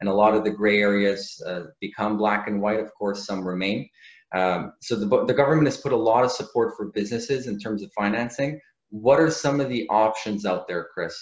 And 0.03 0.09
a 0.09 0.13
lot 0.13 0.35
of 0.35 0.43
the 0.43 0.51
gray 0.51 0.81
areas 0.81 1.41
uh, 1.47 1.67
become 1.81 2.19
black 2.19 2.49
and 2.49 2.61
white. 2.61 2.81
Of 2.81 2.93
course, 2.95 3.25
some 3.25 3.47
remain. 3.47 3.89
Um, 4.35 4.73
so 4.81 4.97
the, 4.97 5.07
the 5.27 5.35
government 5.35 5.69
has 5.69 5.77
put 5.77 5.93
a 5.93 5.97
lot 5.97 6.25
of 6.25 6.33
support 6.33 6.75
for 6.77 6.87
businesses 6.87 7.47
in 7.47 7.61
terms 7.61 7.85
of 7.85 7.93
financing. 7.93 8.61
What 8.91 9.21
are 9.21 9.31
some 9.31 9.61
of 9.61 9.69
the 9.69 9.87
options 9.89 10.45
out 10.45 10.67
there, 10.67 10.89
Chris? 10.93 11.15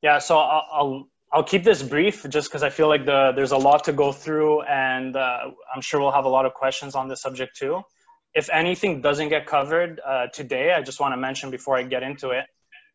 Yeah, 0.00 0.18
so 0.18 0.38
I'll, 0.38 0.66
I'll 0.72 1.08
I'll 1.30 1.44
keep 1.44 1.64
this 1.64 1.82
brief 1.82 2.24
just 2.30 2.48
because 2.48 2.62
I 2.62 2.70
feel 2.70 2.88
like 2.88 3.04
the, 3.04 3.32
there's 3.34 3.50
a 3.50 3.58
lot 3.58 3.84
to 3.84 3.92
go 3.92 4.12
through, 4.12 4.62
and 4.62 5.14
uh, 5.16 5.50
I'm 5.74 5.82
sure 5.82 6.00
we'll 6.00 6.12
have 6.12 6.24
a 6.24 6.28
lot 6.28 6.46
of 6.46 6.54
questions 6.54 6.94
on 6.94 7.08
this 7.08 7.20
subject 7.20 7.56
too 7.56 7.82
if 8.34 8.50
anything 8.50 9.00
doesn't 9.00 9.28
get 9.28 9.46
covered 9.46 10.00
uh, 10.04 10.26
today, 10.32 10.72
I 10.72 10.82
just 10.82 11.00
want 11.00 11.12
to 11.12 11.16
mention 11.16 11.50
before 11.50 11.76
I 11.78 11.84
get 11.84 12.02
into 12.02 12.30
it, 12.30 12.46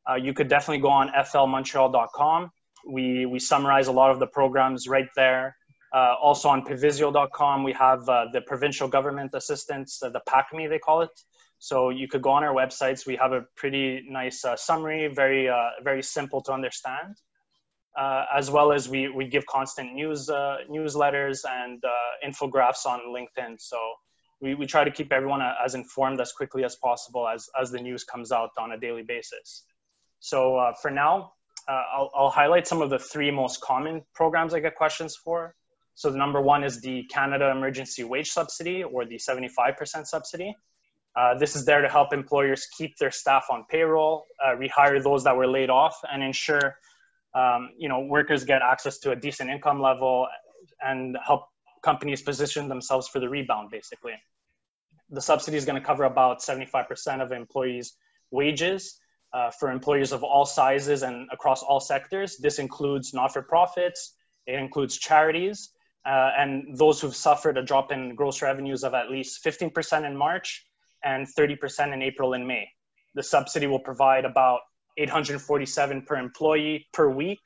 uh, 0.10 0.16
you 0.16 0.34
could 0.34 0.50
definitely 0.50 0.82
go 0.82 0.90
on 0.90 1.10
flmontreal.com. 1.10 2.52
We, 2.88 3.26
we 3.26 3.40
summarize 3.40 3.88
a 3.88 3.92
lot 3.92 4.12
of 4.12 4.20
the 4.20 4.28
programs 4.28 4.88
right 4.88 5.10
there. 5.16 5.56
Uh, 5.94 6.14
also 6.22 6.50
on 6.50 6.64
Pvisio.com, 6.64 7.64
we 7.64 7.74
have 7.74 8.08
uh, 8.08 8.26
the 8.32 8.42
provincial 8.42 8.88
government 8.88 9.32
assistance, 9.34 10.02
uh, 10.04 10.10
the 10.10 10.22
PACME 10.28 10.70
they 10.70 10.78
call 10.80 11.02
it. 11.02 11.10
So 11.58 11.90
you 11.90 12.08
could 12.08 12.22
go 12.22 12.30
on 12.30 12.44
our 12.44 12.54
websites. 12.54 13.06
We 13.06 13.16
have 13.18 13.34
a 13.34 13.46
pretty 13.56 14.06
nice 14.08 14.46
uh, 14.46 14.56
summary, 14.56 15.08
very 15.08 15.50
uh, 15.50 15.72
very 15.84 16.04
simple 16.04 16.42
to 16.44 16.54
understand, 16.54 17.18
uh, 17.98 18.26
as 18.34 18.50
well 18.50 18.72
as 18.72 18.88
we 18.88 19.10
we 19.10 19.28
give 19.28 19.46
constant 19.48 19.94
news 19.94 20.30
newsletters 20.30 21.40
and 21.50 21.84
infographics 22.24 22.86
on 22.86 23.00
LinkedIn. 23.10 23.60
So 23.60 23.78
we, 24.40 24.56
we 24.56 24.68
try 24.68 24.86
to 24.86 24.92
keep 24.92 25.12
everyone 25.12 25.42
as 25.42 25.76
informed 25.76 26.22
as 26.22 26.32
quickly 26.32 26.64
as 26.64 26.78
possible 26.78 27.28
as 27.28 27.50
as 27.60 27.72
the 27.72 27.80
news 27.80 28.06
comes 28.06 28.32
out 28.32 28.52
on 28.58 28.72
a 28.72 28.80
daily 28.80 29.04
basis. 29.04 29.66
So 30.22 30.74
for 30.82 30.92
now, 30.92 31.34
I'll, 31.72 32.12
I'll 32.16 32.30
highlight 32.30 32.68
some 32.68 32.82
of 32.82 32.90
the 32.90 33.00
three 33.00 33.32
most 33.32 33.62
common 33.62 34.04
programs 34.14 34.54
I 34.54 34.60
get 34.60 34.76
questions 34.76 35.16
for. 35.16 35.56
So 35.96 36.10
the 36.10 36.18
number 36.18 36.42
one 36.42 36.64
is 36.64 36.82
the 36.82 37.04
Canada 37.04 37.50
Emergency 37.52 38.04
Wage 38.04 38.32
Subsidy 38.32 38.84
or 38.84 39.06
the 39.06 39.18
75% 39.18 40.08
subsidy. 40.08 40.56
Uh, 41.16 41.38
this 41.38 41.56
is 41.56 41.66
there 41.66 41.82
to 41.82 41.90
help 41.90 42.14
employers 42.14 42.68
keep 42.78 42.98
their 42.98 43.12
staff 43.12 43.46
on 43.52 43.66
payroll, 43.70 44.26
uh, 44.44 44.56
rehire 44.56 45.04
those 45.04 45.24
that 45.26 45.36
were 45.36 45.48
laid 45.48 45.70
off, 45.70 46.00
and 46.12 46.24
ensure 46.24 46.78
um, 47.36 47.72
you 47.78 47.90
know 47.90 48.00
workers 48.00 48.44
get 48.46 48.62
access 48.62 49.00
to 49.00 49.12
a 49.12 49.16
decent 49.16 49.50
income 49.50 49.82
level 49.82 50.28
and 50.82 51.18
help 51.26 51.44
companies 51.84 52.22
position 52.22 52.70
themselves 52.70 53.08
for 53.08 53.20
the 53.20 53.28
rebound. 53.28 53.70
Basically, 53.72 54.14
the 55.10 55.22
subsidy 55.22 55.58
is 55.58 55.66
going 55.66 55.80
to 55.80 55.86
cover 55.86 56.04
about 56.04 56.40
75% 56.42 57.22
of 57.22 57.32
employees' 57.32 57.94
wages 58.32 59.00
uh, 59.34 59.52
for 59.52 59.72
employers 59.72 60.12
of 60.12 60.24
all 60.24 60.46
sizes 60.46 61.04
and 61.04 61.28
across 61.32 61.64
all 61.64 61.80
sectors. 61.80 62.38
This 62.38 62.60
includes 62.60 63.14
not-for-profits, 63.14 64.16
it 64.48 64.56
includes 64.56 64.98
charities, 64.98 65.70
uh, 66.06 66.32
and 66.38 66.78
those 66.78 67.00
who've 67.02 67.16
suffered 67.16 67.58
a 67.58 67.64
drop 67.64 67.92
in 67.92 68.16
gross 68.16 68.42
revenues 68.42 68.84
of 68.84 68.94
at 68.94 69.10
least 69.10 69.44
15% 69.44 70.06
in 70.06 70.16
March 70.16 70.66
and 71.04 71.28
30% 71.28 71.94
in 71.94 72.02
April 72.02 72.34
and 72.34 72.48
May. 72.48 72.68
The 73.16 73.24
subsidy 73.24 73.68
will 73.68 73.80
provide 73.80 74.26
about 74.26 74.62
847 74.98 76.04
per 76.04 76.16
employee 76.16 76.88
per 76.94 77.10
week, 77.10 77.40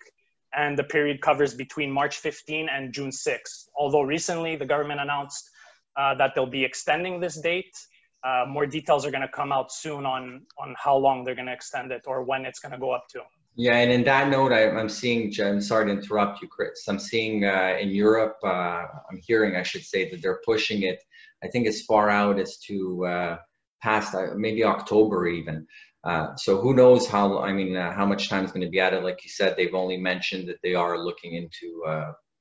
and 0.56 0.78
the 0.78 0.84
period 0.84 1.22
covers 1.22 1.54
between 1.54 1.91
March 1.91 2.17
15 2.17 2.69
and 2.69 2.93
June 2.93 3.12
6. 3.12 3.69
Although 3.76 4.02
recently 4.02 4.56
the 4.56 4.65
government 4.65 5.00
announced 5.00 5.50
uh, 5.96 6.15
that 6.15 6.34
they'll 6.34 6.46
be 6.46 6.63
extending 6.63 7.19
this 7.19 7.39
date. 7.39 7.76
Uh, 8.23 8.45
more 8.47 8.65
details 8.65 9.05
are 9.05 9.12
going 9.12 9.21
to 9.21 9.27
come 9.27 9.51
out 9.51 9.71
soon 9.71 10.05
on 10.05 10.45
on 10.57 10.75
how 10.77 10.95
long 10.95 11.23
they're 11.23 11.36
going 11.36 11.47
to 11.47 11.53
extend 11.53 11.91
it 11.91 12.03
or 12.07 12.23
when 12.23 12.45
it's 12.45 12.59
going 12.59 12.71
to 12.71 12.77
go 12.77 12.91
up 12.91 13.05
to. 13.09 13.21
Yeah, 13.55 13.75
and 13.75 13.91
in 13.91 14.03
that 14.05 14.29
note, 14.29 14.51
I, 14.51 14.62
am 14.62 14.89
seeing. 14.89 15.31
I'm 15.39 15.62
sorry 15.62 15.86
to 15.86 15.91
interrupt 15.91 16.41
you, 16.41 16.47
Chris. 16.47 16.88
I'm 16.88 16.99
seeing 16.99 17.45
uh, 17.45 17.77
in 17.79 17.89
Europe. 17.89 18.38
Uh, 18.43 18.47
I'm 18.47 19.19
hearing, 19.21 19.55
I 19.55 19.63
should 19.63 19.83
say, 19.83 20.09
that 20.09 20.21
they're 20.21 20.41
pushing 20.45 20.83
it 20.83 20.99
I 21.43 21.47
think 21.49 21.67
as 21.67 21.81
far 21.81 22.09
out 22.09 22.39
as 22.39 22.57
to 22.67 23.05
uh, 23.05 23.38
past 23.81 24.15
uh, 24.15 24.27
maybe 24.36 24.63
October 24.63 25.27
even. 25.27 25.67
Uh, 26.03 26.36
so 26.36 26.59
who 26.59 26.73
knows 26.73 27.07
how? 27.07 27.39
I 27.39 27.53
mean, 27.53 27.75
how 27.75 28.05
much 28.05 28.29
time 28.29 28.45
is 28.45 28.51
going 28.51 28.65
to 28.65 28.71
be 28.71 28.79
added? 28.79 29.03
Like 29.03 29.23
you 29.23 29.29
said, 29.29 29.55
they've 29.55 29.73
only 29.73 29.97
mentioned 29.97 30.49
that 30.49 30.62
they 30.63 30.75
are 30.75 30.97
looking 30.97 31.33
into 31.33 31.83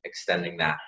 extending 0.04 0.56
that. 0.58 0.78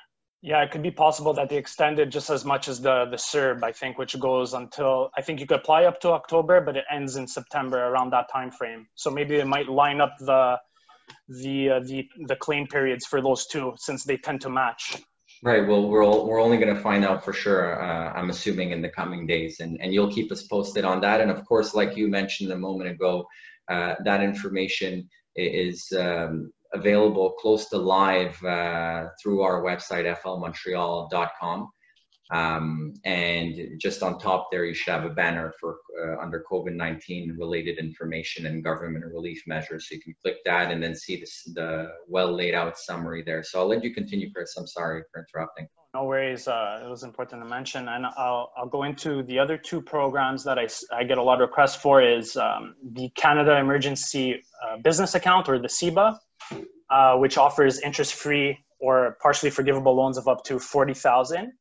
Yeah, 0.44 0.62
it 0.62 0.72
could 0.72 0.82
be 0.82 0.90
possible 0.90 1.32
that 1.32 1.48
they 1.48 1.56
extended 1.56 2.12
just 2.12 2.28
as 2.28 2.44
much 2.44 2.68
as 2.68 2.78
the 2.78 3.06
the 3.06 3.16
CERB, 3.16 3.64
I 3.64 3.72
think, 3.72 3.96
which 3.96 4.14
goes 4.20 4.52
until 4.52 5.10
I 5.16 5.22
think 5.22 5.40
you 5.40 5.46
could 5.46 5.60
apply 5.60 5.84
up 5.86 6.02
to 6.02 6.10
October, 6.10 6.60
but 6.60 6.76
it 6.76 6.84
ends 6.90 7.16
in 7.16 7.26
September 7.26 7.78
around 7.86 8.10
that 8.10 8.26
time 8.30 8.50
frame. 8.50 8.86
So 8.94 9.10
maybe 9.10 9.38
they 9.38 9.44
might 9.44 9.70
line 9.70 10.02
up 10.02 10.14
the 10.20 10.60
the 11.30 11.70
uh, 11.70 11.80
the 11.80 12.06
the 12.26 12.36
claim 12.36 12.66
periods 12.66 13.06
for 13.06 13.22
those 13.22 13.46
two 13.46 13.72
since 13.78 14.04
they 14.04 14.18
tend 14.18 14.42
to 14.42 14.50
match. 14.50 14.98
Right. 15.42 15.66
Well, 15.66 15.88
we're 15.88 16.04
all, 16.04 16.26
we're 16.26 16.42
only 16.42 16.58
going 16.58 16.74
to 16.74 16.82
find 16.82 17.06
out 17.06 17.24
for 17.24 17.32
sure. 17.32 17.82
Uh, 17.82 18.12
I'm 18.12 18.28
assuming 18.28 18.72
in 18.72 18.82
the 18.82 18.90
coming 18.90 19.26
days, 19.26 19.60
and 19.60 19.80
and 19.80 19.94
you'll 19.94 20.12
keep 20.12 20.30
us 20.30 20.42
posted 20.42 20.84
on 20.84 21.00
that. 21.00 21.22
And 21.22 21.30
of 21.30 21.42
course, 21.46 21.72
like 21.74 21.96
you 21.96 22.08
mentioned 22.08 22.52
a 22.52 22.58
moment 22.58 22.90
ago, 22.90 23.26
uh, 23.70 23.94
that 24.04 24.22
information 24.22 25.08
is 25.36 25.90
um, 25.98 26.52
available 26.74 27.30
close 27.32 27.68
to 27.70 27.78
live 27.78 28.42
uh, 28.44 29.08
through 29.22 29.42
our 29.42 29.62
website 29.62 30.12
flmontreal.com. 30.22 31.70
Um, 32.30 32.94
and 33.04 33.78
just 33.80 34.02
on 34.02 34.18
top 34.18 34.48
there, 34.50 34.64
you 34.64 34.74
should 34.74 34.92
have 34.92 35.04
a 35.04 35.10
banner 35.10 35.52
for 35.60 35.78
uh, 36.02 36.20
under 36.20 36.44
COVID-19 36.50 37.38
related 37.38 37.78
information 37.78 38.46
and 38.46 38.64
government 38.64 39.04
relief 39.04 39.42
measures. 39.46 39.88
So 39.88 39.94
you 39.94 40.00
can 40.00 40.14
click 40.22 40.38
that 40.44 40.70
and 40.70 40.82
then 40.82 40.94
see 40.94 41.20
this, 41.20 41.44
the 41.54 41.90
well 42.08 42.32
laid 42.32 42.54
out 42.54 42.78
summary 42.78 43.22
there. 43.22 43.42
So 43.44 43.60
I'll 43.60 43.68
let 43.68 43.84
you 43.84 43.94
continue, 43.94 44.32
Chris. 44.32 44.56
I'm 44.56 44.66
sorry 44.66 45.02
for 45.12 45.24
interrupting. 45.24 45.68
No 45.94 46.04
worries. 46.06 46.48
Uh, 46.48 46.80
it 46.84 46.88
was 46.88 47.04
important 47.04 47.40
to 47.40 47.48
mention. 47.48 47.88
And 47.88 48.04
I'll, 48.04 48.50
I'll 48.56 48.66
go 48.66 48.82
into 48.82 49.22
the 49.22 49.38
other 49.38 49.56
two 49.56 49.80
programs 49.80 50.42
that 50.42 50.58
I, 50.58 50.66
I 50.92 51.04
get 51.04 51.18
a 51.18 51.22
lot 51.22 51.34
of 51.40 51.48
requests 51.48 51.76
for 51.76 52.02
is 52.02 52.36
um, 52.36 52.74
the 52.82 53.10
Canada 53.10 53.56
Emergency 53.58 54.42
uh, 54.66 54.78
Business 54.78 55.14
Account 55.14 55.48
or 55.48 55.60
the 55.60 55.68
CEBA, 55.68 56.18
uh, 56.90 57.16
which 57.16 57.38
offers 57.38 57.80
interest-free 57.80 58.58
or 58.78 59.16
partially 59.22 59.50
forgivable 59.50 59.94
loans 59.94 60.18
of 60.18 60.28
up 60.28 60.44
to 60.44 60.58
40,000 60.58 61.52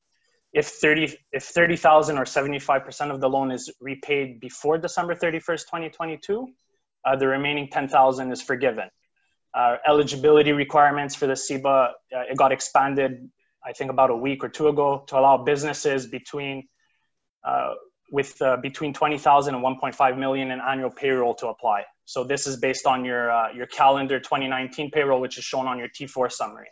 if 0.54 0.68
30 0.68 1.18
if 1.32 1.44
30,000 1.44 2.18
or 2.18 2.26
75% 2.26 3.12
of 3.12 3.20
the 3.20 3.28
loan 3.28 3.52
is 3.52 3.72
repaid 3.82 4.40
before 4.40 4.78
December 4.78 5.16
31st 5.16 5.62
2022 5.62 6.48
uh, 7.06 7.16
the 7.16 7.28
remaining 7.28 7.68
10,000 7.68 8.32
is 8.32 8.42
forgiven. 8.42 8.90
Uh, 9.54 9.78
eligibility 9.88 10.52
requirements 10.52 11.16
for 11.16 11.28
the 11.28 11.34
CEBA 11.34 11.90
uh, 11.90 11.92
it 12.12 12.38
got 12.38 12.52
expanded 12.52 13.30
I 13.66 13.72
think 13.72 13.90
about 13.90 14.10
a 14.10 14.16
week 14.16 14.44
or 14.44 14.50
two 14.50 14.68
ago 14.68 15.04
to 15.08 15.18
allow 15.18 15.38
businesses 15.38 16.08
between 16.08 16.68
uh, 17.44 17.74
with 18.12 18.42
uh, 18.42 18.58
between 18.58 18.94
20,000 18.94 19.56
and 19.56 19.64
1.5 19.64 20.18
million 20.18 20.52
in 20.52 20.60
annual 20.60 20.92
payroll 20.92 21.34
to 21.36 21.48
apply 21.48 21.84
so 22.06 22.24
this 22.24 22.48
is 22.48 22.58
based 22.58 22.86
on 22.86 23.06
your 23.06 23.32
uh, 23.32 23.52
your 23.54 23.68
calendar 23.68 24.20
2019 24.20 24.92
payroll 24.92 25.22
which 25.22 25.38
is 25.38 25.44
shown 25.44 25.68
on 25.68 25.78
your 25.80 25.88
T4 25.88 26.32
summary 26.32 26.68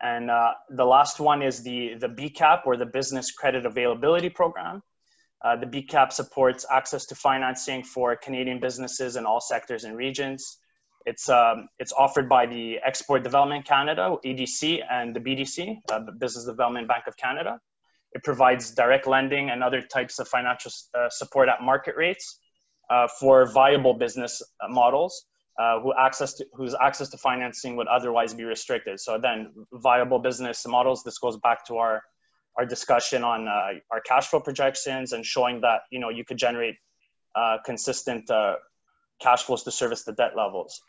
and 0.00 0.30
uh, 0.30 0.52
the 0.70 0.84
last 0.84 1.20
one 1.20 1.42
is 1.42 1.62
the, 1.62 1.94
the 1.94 2.08
BCAP 2.08 2.62
or 2.64 2.76
the 2.76 2.86
Business 2.86 3.32
Credit 3.32 3.66
Availability 3.66 4.30
Program. 4.30 4.82
Uh, 5.42 5.56
the 5.56 5.66
BCAP 5.66 6.12
supports 6.12 6.66
access 6.70 7.06
to 7.06 7.14
financing 7.14 7.82
for 7.82 8.16
Canadian 8.16 8.60
businesses 8.60 9.16
in 9.16 9.26
all 9.26 9.40
sectors 9.40 9.84
and 9.84 9.96
regions. 9.96 10.58
It's, 11.06 11.28
um, 11.28 11.68
it's 11.78 11.92
offered 11.92 12.28
by 12.28 12.46
the 12.46 12.78
Export 12.84 13.22
Development 13.22 13.64
Canada, 13.64 14.16
EDC, 14.24 14.80
and 14.90 15.16
the 15.16 15.20
BDC, 15.20 15.76
uh, 15.90 16.00
Business 16.18 16.44
Development 16.44 16.86
Bank 16.88 17.04
of 17.06 17.16
Canada. 17.16 17.58
It 18.12 18.24
provides 18.24 18.72
direct 18.72 19.06
lending 19.06 19.50
and 19.50 19.62
other 19.62 19.82
types 19.82 20.18
of 20.18 20.28
financial 20.28 20.72
uh, 20.98 21.08
support 21.10 21.48
at 21.48 21.62
market 21.62 21.94
rates 21.96 22.38
uh, 22.90 23.06
for 23.20 23.46
viable 23.46 23.94
business 23.94 24.42
uh, 24.60 24.68
models 24.68 25.26
uh, 25.60 25.78
who 25.80 25.94
access 25.96 26.34
to, 26.34 26.44
whose 26.54 26.74
access 26.80 27.08
to 27.10 27.16
financing 27.16 27.76
would 27.76 27.86
otherwise 27.86 28.34
be 28.34 28.44
restricted. 28.44 28.98
So 28.98 29.18
then, 29.18 29.52
viable 29.72 30.18
business 30.18 30.66
models. 30.66 31.04
This 31.04 31.18
goes 31.18 31.36
back 31.38 31.64
to 31.66 31.76
our 31.76 32.02
our 32.56 32.66
discussion 32.66 33.22
on 33.22 33.46
uh, 33.46 33.78
our 33.92 34.00
cash 34.00 34.26
flow 34.26 34.40
projections 34.40 35.12
and 35.12 35.24
showing 35.24 35.60
that 35.60 35.82
you 35.92 36.00
know 36.00 36.08
you 36.08 36.24
could 36.24 36.36
generate 36.36 36.74
uh, 37.36 37.58
consistent 37.64 38.28
cash 39.20 39.42
flows 39.44 39.62
to 39.62 39.70
service 39.70 40.02
the 40.02 40.12
debt 40.12 40.32
levels. 40.36 40.80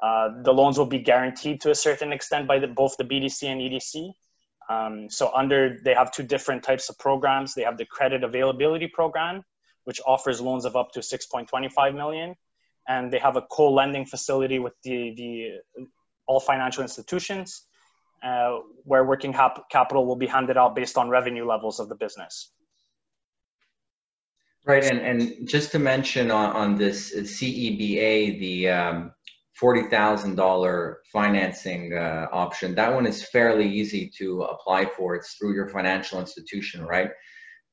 The 0.00 0.52
loans 0.52 0.78
will 0.78 0.86
be 0.86 1.00
guaranteed 1.00 1.60
to 1.62 1.70
a 1.70 1.74
certain 1.74 2.12
extent 2.12 2.46
by 2.46 2.60
the, 2.60 2.68
both 2.68 2.96
the 2.98 3.04
BDC 3.04 3.42
and 3.44 3.60
EDC. 3.60 4.12
Um, 4.68 5.08
so 5.08 5.30
under 5.34 5.78
they 5.82 5.94
have 5.94 6.12
two 6.12 6.22
different 6.22 6.62
types 6.62 6.88
of 6.90 6.98
programs. 6.98 7.54
They 7.54 7.62
have 7.62 7.78
the 7.78 7.86
credit 7.86 8.22
availability 8.22 8.86
program, 8.86 9.42
which 9.84 10.00
offers 10.06 10.40
loans 10.40 10.64
of 10.64 10.76
up 10.76 10.92
to 10.92 11.00
6.25 11.00 11.94
million 11.94 12.34
and 12.88 13.12
they 13.12 13.18
have 13.18 13.36
a 13.36 13.42
co-lending 13.42 14.06
facility 14.06 14.58
with 14.58 14.72
the, 14.82 15.14
the 15.16 15.84
all 16.26 16.40
financial 16.40 16.82
institutions 16.82 17.66
uh, 18.24 18.58
where 18.84 19.04
working 19.04 19.32
cap- 19.32 19.68
capital 19.70 20.06
will 20.06 20.16
be 20.16 20.26
handed 20.26 20.56
out 20.56 20.74
based 20.74 20.96
on 20.96 21.08
revenue 21.08 21.46
levels 21.46 21.78
of 21.78 21.88
the 21.88 21.94
business. 21.94 22.50
Right, 24.64 24.84
and, 24.84 25.00
and 25.00 25.48
just 25.48 25.70
to 25.72 25.78
mention 25.78 26.30
on, 26.30 26.50
on 26.50 26.74
this 26.74 27.14
CEBA, 27.14 28.38
the 28.38 28.68
um, 28.68 29.12
$40,000 29.60 30.94
financing 31.12 31.94
uh, 31.94 32.26
option, 32.32 32.74
that 32.74 32.94
one 32.94 33.06
is 33.06 33.24
fairly 33.28 33.68
easy 33.68 34.10
to 34.18 34.42
apply 34.42 34.86
for. 34.86 35.14
It's 35.14 35.34
through 35.34 35.54
your 35.54 35.68
financial 35.68 36.20
institution, 36.20 36.84
right? 36.84 37.10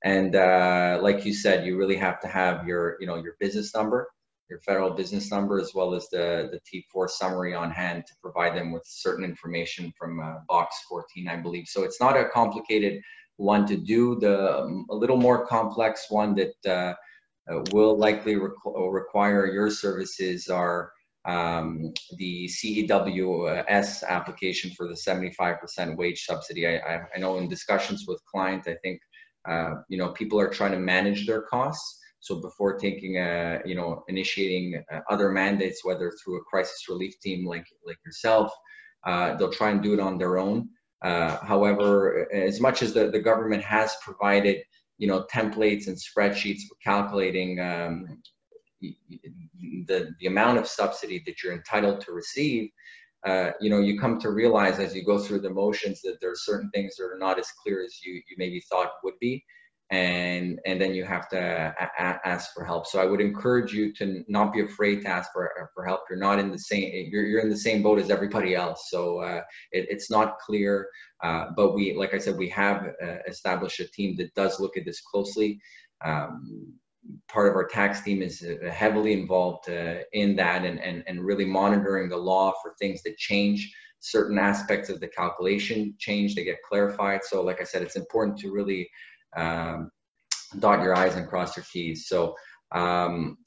And 0.03 0.35
uh, 0.35 0.99
like 1.01 1.25
you 1.25 1.33
said, 1.33 1.65
you 1.65 1.77
really 1.77 1.97
have 1.97 2.19
to 2.21 2.27
have 2.27 2.67
your, 2.67 2.97
you 2.99 3.07
know, 3.07 3.15
your 3.15 3.35
business 3.39 3.73
number 3.73 4.07
your 4.49 4.59
federal 4.59 4.91
business 4.91 5.31
number 5.31 5.59
as 5.59 5.73
well 5.73 5.93
as 5.93 6.07
the, 6.09 6.49
the 6.51 6.83
T4 6.95 7.09
summary 7.09 7.53
on 7.55 7.71
hand 7.71 8.05
to 8.07 8.13
provide 8.21 8.55
them 8.55 8.71
with 8.71 8.83
certain 8.85 9.25
information 9.25 9.91
from 9.97 10.19
uh, 10.19 10.35
box 10.47 10.75
14, 10.87 11.27
I 11.27 11.37
believe. 11.37 11.67
So 11.67 11.83
it's 11.83 11.99
not 11.99 12.17
a 12.17 12.29
complicated 12.29 13.01
one 13.37 13.65
to 13.67 13.75
do. 13.75 14.19
The 14.19 14.59
um, 14.59 14.85
a 14.89 14.95
little 14.95 15.17
more 15.17 15.45
complex 15.47 16.07
one 16.09 16.35
that 16.35 16.53
uh, 16.65 16.93
uh, 17.51 17.63
will 17.71 17.97
likely 17.97 18.35
requ- 18.35 18.93
require 18.93 19.47
your 19.47 19.71
services 19.71 20.47
are 20.47 20.91
um, 21.25 21.91
the 22.17 22.47
CEWS 22.47 24.03
application 24.03 24.71
for 24.71 24.87
the 24.87 24.93
75% 24.93 25.97
wage 25.97 26.23
subsidy. 26.23 26.67
I, 26.67 26.77
I, 26.77 27.01
I, 27.15 27.19
know 27.19 27.37
in 27.37 27.49
discussions 27.49 28.05
with 28.07 28.21
clients, 28.31 28.67
I 28.67 28.75
think 28.83 29.01
uh, 29.49 29.75
you 29.89 29.97
know 29.97 30.09
people 30.09 30.39
are 30.39 30.49
trying 30.49 30.71
to 30.71 30.79
manage 30.79 31.25
their 31.25 31.41
costs 31.41 31.99
So 32.19 32.41
before 32.41 32.77
taking 32.77 33.17
a, 33.17 33.59
you 33.65 33.75
know, 33.75 34.03
initiating 34.07 34.83
uh, 34.91 34.99
other 35.09 35.29
mandates, 35.31 35.83
whether 35.83 36.11
through 36.11 36.37
a 36.37 36.43
crisis 36.43 36.85
relief 36.89 37.19
team 37.21 37.45
like 37.45 37.67
like 37.85 37.97
yourself, 38.05 38.51
uh, 39.05 39.35
they'll 39.35 39.51
try 39.51 39.71
and 39.71 39.81
do 39.81 39.93
it 39.93 39.99
on 39.99 40.17
their 40.17 40.37
own. 40.37 40.69
Uh, 41.03 41.37
however, 41.45 42.31
as 42.33 42.59
much 42.59 42.81
as 42.81 42.93
the, 42.93 43.11
the 43.11 43.19
government 43.19 43.63
has 43.63 43.95
provided, 44.01 44.57
you 44.97 45.07
know, 45.07 45.25
templates 45.31 45.87
and 45.87 45.97
spreadsheets 45.97 46.61
for 46.67 46.75
calculating 46.83 47.59
um, 47.59 48.21
the, 48.81 50.15
the 50.19 50.27
amount 50.27 50.57
of 50.57 50.67
subsidy 50.67 51.21
that 51.25 51.41
you're 51.41 51.53
entitled 51.53 52.01
to 52.01 52.11
receive, 52.11 52.69
uh, 53.25 53.51
you 53.59 53.69
know, 53.69 53.79
you 53.79 53.99
come 53.99 54.19
to 54.19 54.29
realize 54.29 54.79
as 54.79 54.95
you 54.95 55.03
go 55.03 55.17
through 55.17 55.39
the 55.39 55.49
motions 55.49 56.01
that 56.01 56.17
there 56.21 56.31
are 56.31 56.35
certain 56.35 56.69
things 56.73 56.95
that 56.95 57.05
are 57.05 57.17
not 57.17 57.39
as 57.39 57.47
clear 57.63 57.83
as 57.83 57.99
you, 58.03 58.13
you 58.13 58.35
maybe 58.37 58.61
thought 58.69 58.91
would 59.03 59.15
be. 59.19 59.43
And, 59.91 60.59
and 60.65 60.81
then 60.81 60.95
you 60.95 61.05
have 61.05 61.29
to 61.29 61.37
a- 61.37 62.19
ask 62.27 62.53
for 62.55 62.63
help. 62.65 62.87
So 62.87 62.99
I 62.99 63.05
would 63.05 63.21
encourage 63.21 63.71
you 63.71 63.93
to 63.93 64.23
not 64.27 64.51
be 64.51 64.61
afraid 64.61 65.01
to 65.01 65.07
ask 65.07 65.31
for, 65.31 65.51
for 65.75 65.85
help. 65.85 66.01
You're 66.09 66.17
not 66.17 66.39
in 66.39 66.51
the 66.51 66.57
same, 66.57 67.07
you're, 67.11 67.25
you're 67.25 67.41
in 67.41 67.49
the 67.49 67.57
same 67.57 67.83
boat 67.83 67.99
as 67.99 68.09
everybody 68.09 68.55
else. 68.55 68.87
So 68.89 69.19
uh, 69.19 69.41
it, 69.71 69.85
it's 69.89 70.09
not 70.09 70.39
clear, 70.39 70.87
uh, 71.23 71.45
but 71.55 71.75
we, 71.75 71.95
like 71.95 72.15
I 72.15 72.17
said, 72.17 72.35
we 72.35 72.49
have 72.49 72.87
uh, 73.03 73.17
established 73.27 73.79
a 73.79 73.87
team 73.91 74.15
that 74.17 74.33
does 74.33 74.59
look 74.59 74.75
at 74.75 74.85
this 74.85 75.01
closely. 75.01 75.59
Um, 76.03 76.73
part 77.27 77.49
of 77.49 77.55
our 77.55 77.67
tax 77.67 78.01
team 78.01 78.21
is 78.21 78.43
uh, 78.43 78.69
heavily 78.69 79.13
involved 79.13 79.69
uh, 79.69 79.99
in 80.13 80.35
that 80.35 80.65
and, 80.65 80.79
and, 80.79 81.03
and 81.07 81.23
really 81.23 81.45
monitoring 81.45 82.09
the 82.09 82.17
law 82.17 82.53
for 82.61 82.75
things 82.79 83.03
that 83.03 83.17
change. 83.17 83.73
Certain 83.99 84.37
aspects 84.37 84.89
of 84.89 84.99
the 84.99 85.07
calculation 85.07 85.95
change 85.99 86.35
they 86.35 86.43
get 86.43 86.61
clarified. 86.67 87.21
So 87.23 87.41
like 87.41 87.61
i 87.61 87.63
said 87.63 87.81
it's 87.81 87.95
important 87.95 88.37
to 88.39 88.51
really 88.51 88.89
um, 89.35 89.89
dot 90.59 90.81
your 90.81 90.95
i's 90.95 91.15
and 91.15 91.27
cross 91.27 91.57
your 91.57 91.65
t's. 91.71 92.07
So 92.07 92.35
um, 92.71 93.37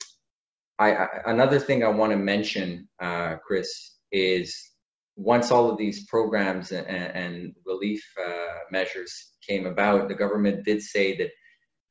I, 0.78 0.94
I, 0.94 1.06
another 1.26 1.58
thing 1.58 1.84
i 1.84 1.88
want 1.88 2.12
to 2.12 2.18
mention 2.18 2.88
uh, 3.00 3.36
chris 3.44 3.96
is 4.12 4.56
once 5.16 5.50
all 5.50 5.68
of 5.70 5.76
these 5.76 6.06
programs 6.06 6.70
and, 6.70 6.86
and 6.86 7.52
relief 7.66 8.02
uh, 8.24 8.58
measures 8.70 9.32
came 9.46 9.66
about 9.66 10.08
the 10.08 10.14
government 10.14 10.64
did 10.64 10.80
say 10.80 11.16
that 11.16 11.30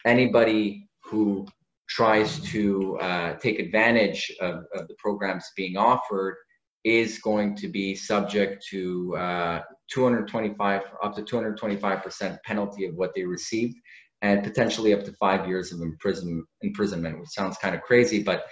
anybody 0.05 0.87
who 1.03 1.45
tries 1.87 2.39
to 2.41 2.97
uh, 2.99 3.33
take 3.35 3.59
advantage 3.59 4.31
of, 4.41 4.65
of, 4.75 4.87
the 4.87 4.95
programs 4.97 5.45
being 5.55 5.77
offered 5.77 6.35
is 6.83 7.19
going 7.19 7.55
to 7.55 7.67
be 7.67 7.95
subject 7.95 8.65
to 8.69 9.15
uh, 9.17 9.61
225 9.91 10.81
up 11.03 11.15
to 11.15 11.21
225% 11.21 12.37
penalty 12.43 12.85
of 12.85 12.95
what 12.95 13.11
they 13.15 13.23
received 13.23 13.75
and 14.21 14.43
potentially 14.43 14.93
up 14.93 15.03
to 15.03 15.13
five 15.13 15.47
years 15.47 15.71
of 15.71 15.81
imprison, 15.81 16.45
imprisonment 16.61 17.19
which 17.19 17.29
sounds 17.29 17.57
kind 17.57 17.75
of 17.75 17.81
crazy 17.81 18.21
but 18.21 18.45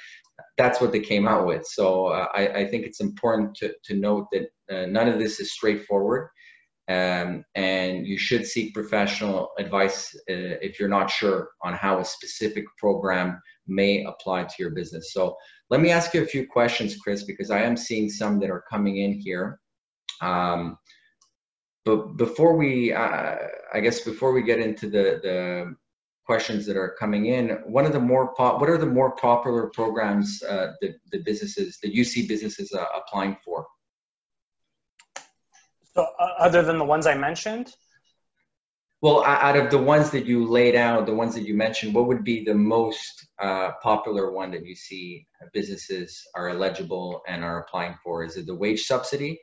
that's 0.57 0.79
what 0.79 0.91
they 0.91 0.99
came 0.99 1.27
out 1.27 1.45
with. 1.45 1.65
So 1.65 2.07
uh, 2.07 2.27
I, 2.33 2.47
I, 2.47 2.67
think 2.67 2.85
it's 2.85 3.01
important 3.01 3.55
to, 3.55 3.73
to 3.85 3.95
note 3.95 4.27
that 4.31 4.47
uh, 4.71 4.85
none 4.85 5.07
of 5.07 5.19
this 5.19 5.39
is 5.39 5.53
straightforward 5.53 6.29
um, 6.87 7.43
and 7.55 8.05
you 8.05 8.17
should 8.17 8.45
seek 8.45 8.73
professional 8.73 9.49
advice 9.57 10.15
uh, 10.29 10.57
if 10.61 10.79
you're 10.79 10.89
not 10.89 11.09
sure 11.09 11.49
on 11.63 11.73
how 11.73 11.99
a 11.99 12.05
specific 12.05 12.65
program 12.77 13.41
may 13.67 14.03
apply 14.03 14.43
to 14.43 14.55
your 14.59 14.69
business. 14.69 15.11
So 15.11 15.35
let 15.69 15.81
me 15.81 15.89
ask 15.89 16.13
you 16.13 16.21
a 16.21 16.27
few 16.27 16.47
questions, 16.47 16.97
Chris, 16.97 17.23
because 17.23 17.49
I 17.49 17.61
am 17.61 17.75
seeing 17.75 18.09
some 18.09 18.39
that 18.39 18.51
are 18.51 18.63
coming 18.69 18.97
in 18.97 19.13
here. 19.13 19.59
Um, 20.21 20.77
but 21.85 22.17
before 22.17 22.55
we, 22.55 22.93
uh, 22.93 23.35
I 23.73 23.79
guess 23.79 24.01
before 24.01 24.31
we 24.31 24.43
get 24.43 24.59
into 24.59 24.87
the, 24.87 25.19
the 25.23 25.75
questions 26.25 26.65
that 26.65 26.77
are 26.77 26.95
coming 26.99 27.27
in, 27.27 27.49
one 27.65 27.85
of 27.85 27.93
the 27.93 27.99
more 27.99 28.33
pop, 28.35 28.59
what 28.59 28.69
are 28.69 28.77
the 28.77 28.85
more 28.85 29.15
popular 29.15 29.71
programs 29.73 30.41
uh, 30.43 30.71
that 30.81 30.95
the 31.11 31.19
businesses, 31.23 31.79
that 31.81 31.93
you 31.93 32.03
see 32.03 32.27
businesses 32.27 32.71
uh, 32.73 32.85
applying 32.95 33.37
for? 33.43 33.65
So 35.95 36.05
uh, 36.19 36.27
other 36.39 36.61
than 36.61 36.77
the 36.77 36.85
ones 36.85 37.07
I 37.07 37.15
mentioned? 37.15 37.73
Well, 39.01 39.23
out 39.23 39.55
of 39.55 39.69
the 39.69 39.77
ones 39.77 40.09
that 40.11 40.25
you 40.25 40.47
laid 40.47 40.75
out, 40.75 41.05
the 41.05 41.13
ones 41.13 41.35
that 41.35 41.43
you 41.43 41.53
mentioned, 41.53 41.93
what 41.93 42.07
would 42.07 42.23
be 42.23 42.43
the 42.43 42.55
most 42.55 43.27
uh, 43.39 43.71
popular 43.83 44.31
one 44.31 44.51
that 44.51 44.65
you 44.65 44.75
see 44.75 45.27
businesses 45.53 46.23
are 46.33 46.49
eligible 46.49 47.21
and 47.27 47.43
are 47.43 47.59
applying 47.59 47.95
for? 48.03 48.23
Is 48.23 48.35
it 48.35 48.47
the 48.47 48.55
wage 48.55 48.85
subsidy? 48.85 49.39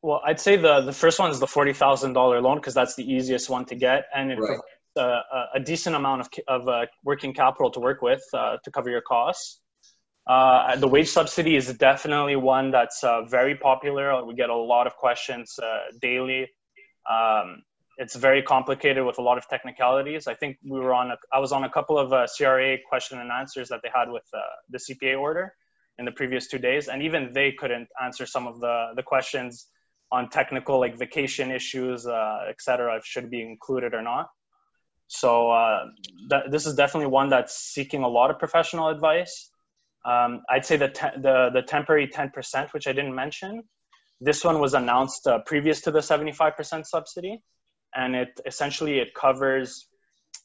Well, 0.00 0.22
I'd 0.24 0.40
say 0.40 0.56
the, 0.56 0.80
the 0.80 0.92
first 0.92 1.18
one 1.18 1.30
is 1.30 1.38
the 1.38 1.46
$40,000 1.46 2.42
loan 2.42 2.56
because 2.56 2.74
that's 2.74 2.94
the 2.94 3.04
easiest 3.10 3.50
one 3.50 3.64
to 3.66 3.74
get. 3.74 4.04
And 4.14 4.30
it 4.30 4.38
right. 4.38 4.58
provides 4.96 5.22
a, 5.32 5.58
a, 5.58 5.60
decent 5.60 5.96
amount 5.96 6.20
of, 6.22 6.28
of 6.46 6.68
uh, 6.68 6.86
working 7.02 7.34
capital 7.34 7.70
to 7.72 7.80
work 7.80 8.00
with 8.00 8.22
uh, 8.32 8.58
to 8.64 8.70
cover 8.70 8.90
your 8.90 9.00
costs. 9.00 9.60
Uh, 10.26 10.76
the 10.76 10.88
wage 10.88 11.08
subsidy 11.08 11.54
is 11.54 11.72
definitely 11.74 12.36
one 12.36 12.70
that's 12.70 13.04
uh, 13.04 13.22
very 13.24 13.54
popular. 13.54 14.24
We 14.24 14.34
get 14.34 14.48
a 14.48 14.56
lot 14.56 14.86
of 14.86 14.96
questions 14.96 15.58
uh, 15.58 15.92
daily. 16.00 16.48
Um, 17.10 17.62
it's 17.98 18.16
very 18.16 18.42
complicated 18.42 19.04
with 19.04 19.18
a 19.18 19.22
lot 19.22 19.36
of 19.36 19.46
technicalities. 19.48 20.26
I 20.26 20.34
think 20.34 20.56
we 20.64 20.80
were 20.80 20.94
on. 20.94 21.10
A, 21.10 21.16
I 21.30 21.38
was 21.38 21.52
on 21.52 21.64
a 21.64 21.70
couple 21.70 21.98
of 21.98 22.12
uh, 22.12 22.26
CRA 22.36 22.78
question 22.88 23.20
and 23.20 23.30
answers 23.30 23.68
that 23.68 23.80
they 23.82 23.90
had 23.94 24.10
with 24.10 24.24
uh, 24.32 24.40
the 24.70 24.78
CPA 24.78 25.20
order 25.20 25.54
in 25.98 26.06
the 26.06 26.10
previous 26.10 26.48
two 26.48 26.58
days, 26.58 26.88
and 26.88 27.02
even 27.02 27.32
they 27.32 27.52
couldn't 27.52 27.88
answer 28.02 28.26
some 28.26 28.46
of 28.46 28.60
the 28.60 28.92
the 28.96 29.02
questions 29.02 29.66
on 30.10 30.28
technical 30.30 30.80
like 30.80 30.98
vacation 30.98 31.50
issues, 31.50 32.06
et 32.06 32.60
cetera, 32.60 32.96
if 32.96 33.04
should 33.04 33.30
be 33.30 33.42
included 33.42 33.94
or 33.94 34.02
not. 34.02 34.28
So 35.06 35.52
that, 36.28 36.50
this 36.50 36.66
is 36.66 36.74
definitely 36.74 37.08
one 37.08 37.28
that's 37.28 37.54
seeking 37.54 38.02
a 38.02 38.08
lot 38.08 38.30
of 38.30 38.38
professional 38.38 38.88
advice. 38.88 39.50
Um, 40.04 40.42
I'd 40.50 40.66
say 40.66 40.76
the, 40.76 40.88
te- 40.88 41.20
the, 41.20 41.50
the 41.52 41.62
temporary 41.62 42.08
10%, 42.08 42.72
which 42.72 42.86
I 42.86 42.92
didn't 42.92 43.14
mention, 43.14 43.62
this 44.20 44.44
one 44.44 44.60
was 44.60 44.74
announced 44.74 45.26
uh, 45.26 45.40
previous 45.46 45.80
to 45.82 45.90
the 45.90 46.00
75% 46.00 46.84
subsidy. 46.86 47.42
And 47.94 48.14
it 48.14 48.40
essentially, 48.46 48.98
it 48.98 49.14
covers 49.14 49.86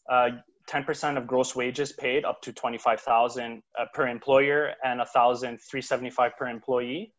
uh, 0.09 0.29
10% 0.69 1.17
of 1.17 1.27
gross 1.27 1.55
wages 1.55 1.91
paid 1.91 2.25
up 2.25 2.41
to 2.43 2.53
25,000 2.53 3.61
uh, 3.77 3.85
per 3.93 4.07
employer 4.07 4.73
and 4.83 4.99
1,375 4.99 6.31
per 6.37 6.47
employee. 6.47 7.13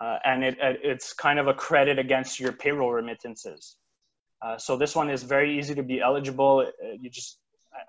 Uh, 0.00 0.18
and 0.24 0.42
it, 0.42 0.56
it's 0.60 1.12
kind 1.12 1.38
of 1.38 1.46
a 1.46 1.54
credit 1.54 1.98
against 1.98 2.40
your 2.40 2.52
payroll 2.52 2.90
remittances. 2.90 3.76
Uh, 4.42 4.58
so 4.58 4.76
this 4.76 4.94
one 4.94 5.08
is 5.08 5.22
very 5.22 5.58
easy 5.58 5.74
to 5.74 5.82
be 5.82 6.00
eligible. 6.00 6.66
Uh, 6.66 6.88
you 7.00 7.08
just 7.10 7.38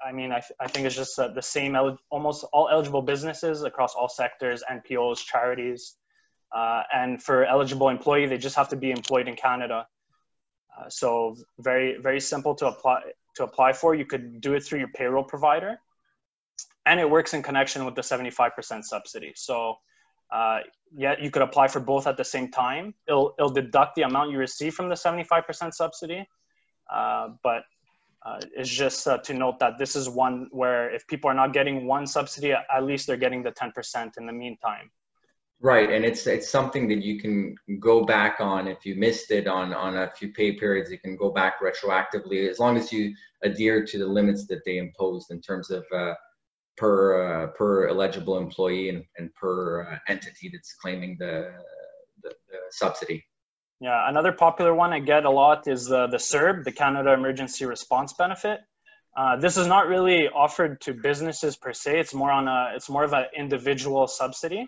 I 0.05 0.11
mean, 0.11 0.31
I, 0.31 0.41
I 0.59 0.67
think 0.67 0.85
it's 0.85 0.95
just 0.95 1.17
uh, 1.19 1.29
the 1.29 1.41
same, 1.41 1.75
el- 1.75 1.97
almost 2.09 2.45
all 2.53 2.69
eligible 2.69 3.01
businesses 3.01 3.63
across 3.63 3.95
all 3.95 4.09
sectors, 4.09 4.63
NPOs, 4.71 5.23
charities. 5.23 5.95
Uh, 6.55 6.83
and 6.93 7.21
for 7.21 7.45
eligible 7.45 7.89
employee, 7.89 8.25
they 8.25 8.37
just 8.37 8.55
have 8.55 8.69
to 8.69 8.75
be 8.75 8.91
employed 8.91 9.27
in 9.27 9.35
Canada. 9.35 9.87
Uh, 10.77 10.89
so 10.89 11.35
very, 11.59 11.97
very 11.97 12.19
simple 12.19 12.55
to 12.55 12.67
apply, 12.67 13.01
to 13.35 13.43
apply 13.43 13.73
for. 13.73 13.95
You 13.95 14.05
could 14.05 14.41
do 14.41 14.53
it 14.53 14.63
through 14.63 14.79
your 14.79 14.89
payroll 14.89 15.23
provider. 15.23 15.79
And 16.85 16.99
it 16.99 17.09
works 17.09 17.33
in 17.33 17.41
connection 17.41 17.85
with 17.85 17.95
the 17.95 18.01
75% 18.01 18.83
subsidy. 18.83 19.33
So 19.35 19.75
uh, 20.31 20.59
yeah, 20.95 21.15
you 21.19 21.31
could 21.31 21.41
apply 21.41 21.67
for 21.67 21.79
both 21.79 22.07
at 22.07 22.17
the 22.17 22.23
same 22.23 22.49
time. 22.51 22.93
It'll, 23.07 23.33
it'll 23.37 23.51
deduct 23.51 23.95
the 23.95 24.03
amount 24.03 24.31
you 24.31 24.37
receive 24.37 24.73
from 24.73 24.89
the 24.89 24.95
75% 24.95 25.73
subsidy. 25.73 26.27
Uh, 26.91 27.29
but 27.43 27.63
uh, 28.25 28.39
is 28.57 28.69
just 28.69 29.07
uh, 29.07 29.19
to 29.19 29.33
note 29.33 29.59
that 29.59 29.77
this 29.77 29.95
is 29.95 30.09
one 30.09 30.47
where 30.51 30.93
if 30.93 31.05
people 31.07 31.29
are 31.29 31.33
not 31.33 31.53
getting 31.53 31.85
one 31.85 32.07
subsidy, 32.07 32.53
at 32.53 32.83
least 32.83 33.05
they're 33.05 33.17
getting 33.17 33.43
the 33.43 33.51
10% 33.51 34.17
in 34.17 34.25
the 34.25 34.33
meantime. 34.33 34.89
Right, 35.61 35.89
and 35.89 36.03
it's 36.03 36.27
it's 36.27 36.49
something 36.49 36.87
that 36.89 37.01
you 37.01 37.17
can 37.17 37.55
go 37.79 38.03
back 38.03 38.41
on 38.41 38.67
if 38.67 38.85
you 38.85 38.95
missed 38.95 39.31
it 39.31 39.47
on 39.47 39.73
on 39.73 39.95
a 39.95 40.11
few 40.11 40.33
pay 40.33 40.51
periods. 40.51 40.91
You 40.91 40.99
can 40.99 41.15
go 41.15 41.29
back 41.29 41.61
retroactively 41.61 42.49
as 42.49 42.59
long 42.59 42.75
as 42.75 42.91
you 42.91 43.15
adhere 43.41 43.85
to 43.85 43.97
the 43.97 44.05
limits 44.05 44.47
that 44.47 44.65
they 44.65 44.77
imposed 44.77 45.31
in 45.31 45.39
terms 45.39 45.71
of 45.71 45.85
uh, 45.95 46.13
per 46.75 47.45
uh, 47.45 47.47
per 47.47 47.87
eligible 47.87 48.37
employee 48.37 48.89
and, 48.89 49.05
and 49.17 49.33
per 49.33 49.83
uh, 49.89 49.97
entity 50.09 50.49
that's 50.51 50.73
claiming 50.73 51.15
the, 51.19 51.53
the, 52.21 52.29
the 52.49 52.57
subsidy. 52.71 53.23
Yeah, 53.81 54.07
another 54.09 54.31
popular 54.31 54.73
one 54.73 54.93
I 54.93 54.99
get 54.99 55.25
a 55.25 55.29
lot 55.29 55.67
is 55.67 55.91
uh, 55.91 56.07
the 56.07 56.17
CERB, 56.17 56.63
the 56.63 56.71
Canada 56.71 57.11
Emergency 57.11 57.65
Response 57.65 58.13
Benefit. 58.13 58.61
Uh, 59.17 59.35
this 59.37 59.57
is 59.57 59.67
not 59.67 59.87
really 59.87 60.29
offered 60.29 60.79
to 60.81 60.93
businesses 60.93 61.57
per 61.57 61.73
se. 61.73 61.99
It's 61.99 62.13
more 62.13 62.31
on 62.31 62.47
a, 62.47 62.71
it's 62.75 62.89
more 62.89 63.03
of 63.03 63.11
an 63.11 63.25
individual 63.35 64.07
subsidy, 64.07 64.65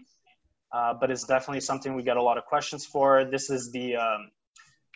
uh, 0.74 0.94
but 1.00 1.10
it's 1.10 1.24
definitely 1.24 1.62
something 1.62 1.96
we 1.96 2.04
get 2.04 2.18
a 2.18 2.22
lot 2.22 2.38
of 2.38 2.46
questions 2.46 2.86
for. 2.86 3.24
This 3.24 3.50
is 3.50 3.72
the, 3.72 3.96
um, 3.96 4.30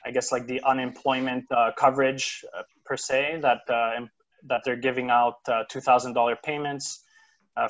I 0.06 0.12
guess, 0.12 0.32
like 0.32 0.46
the 0.46 0.62
unemployment 0.64 1.46
uh, 1.50 1.72
coverage 1.78 2.44
uh, 2.58 2.64
per 2.86 2.98
se 2.98 3.40
that 3.42 3.62
uh, 3.70 4.08
that 4.48 4.62
they're 4.66 4.76
giving 4.76 5.10
out 5.10 5.36
two 5.70 5.82
thousand 5.82 6.14
dollar 6.14 6.36
payments 6.36 7.04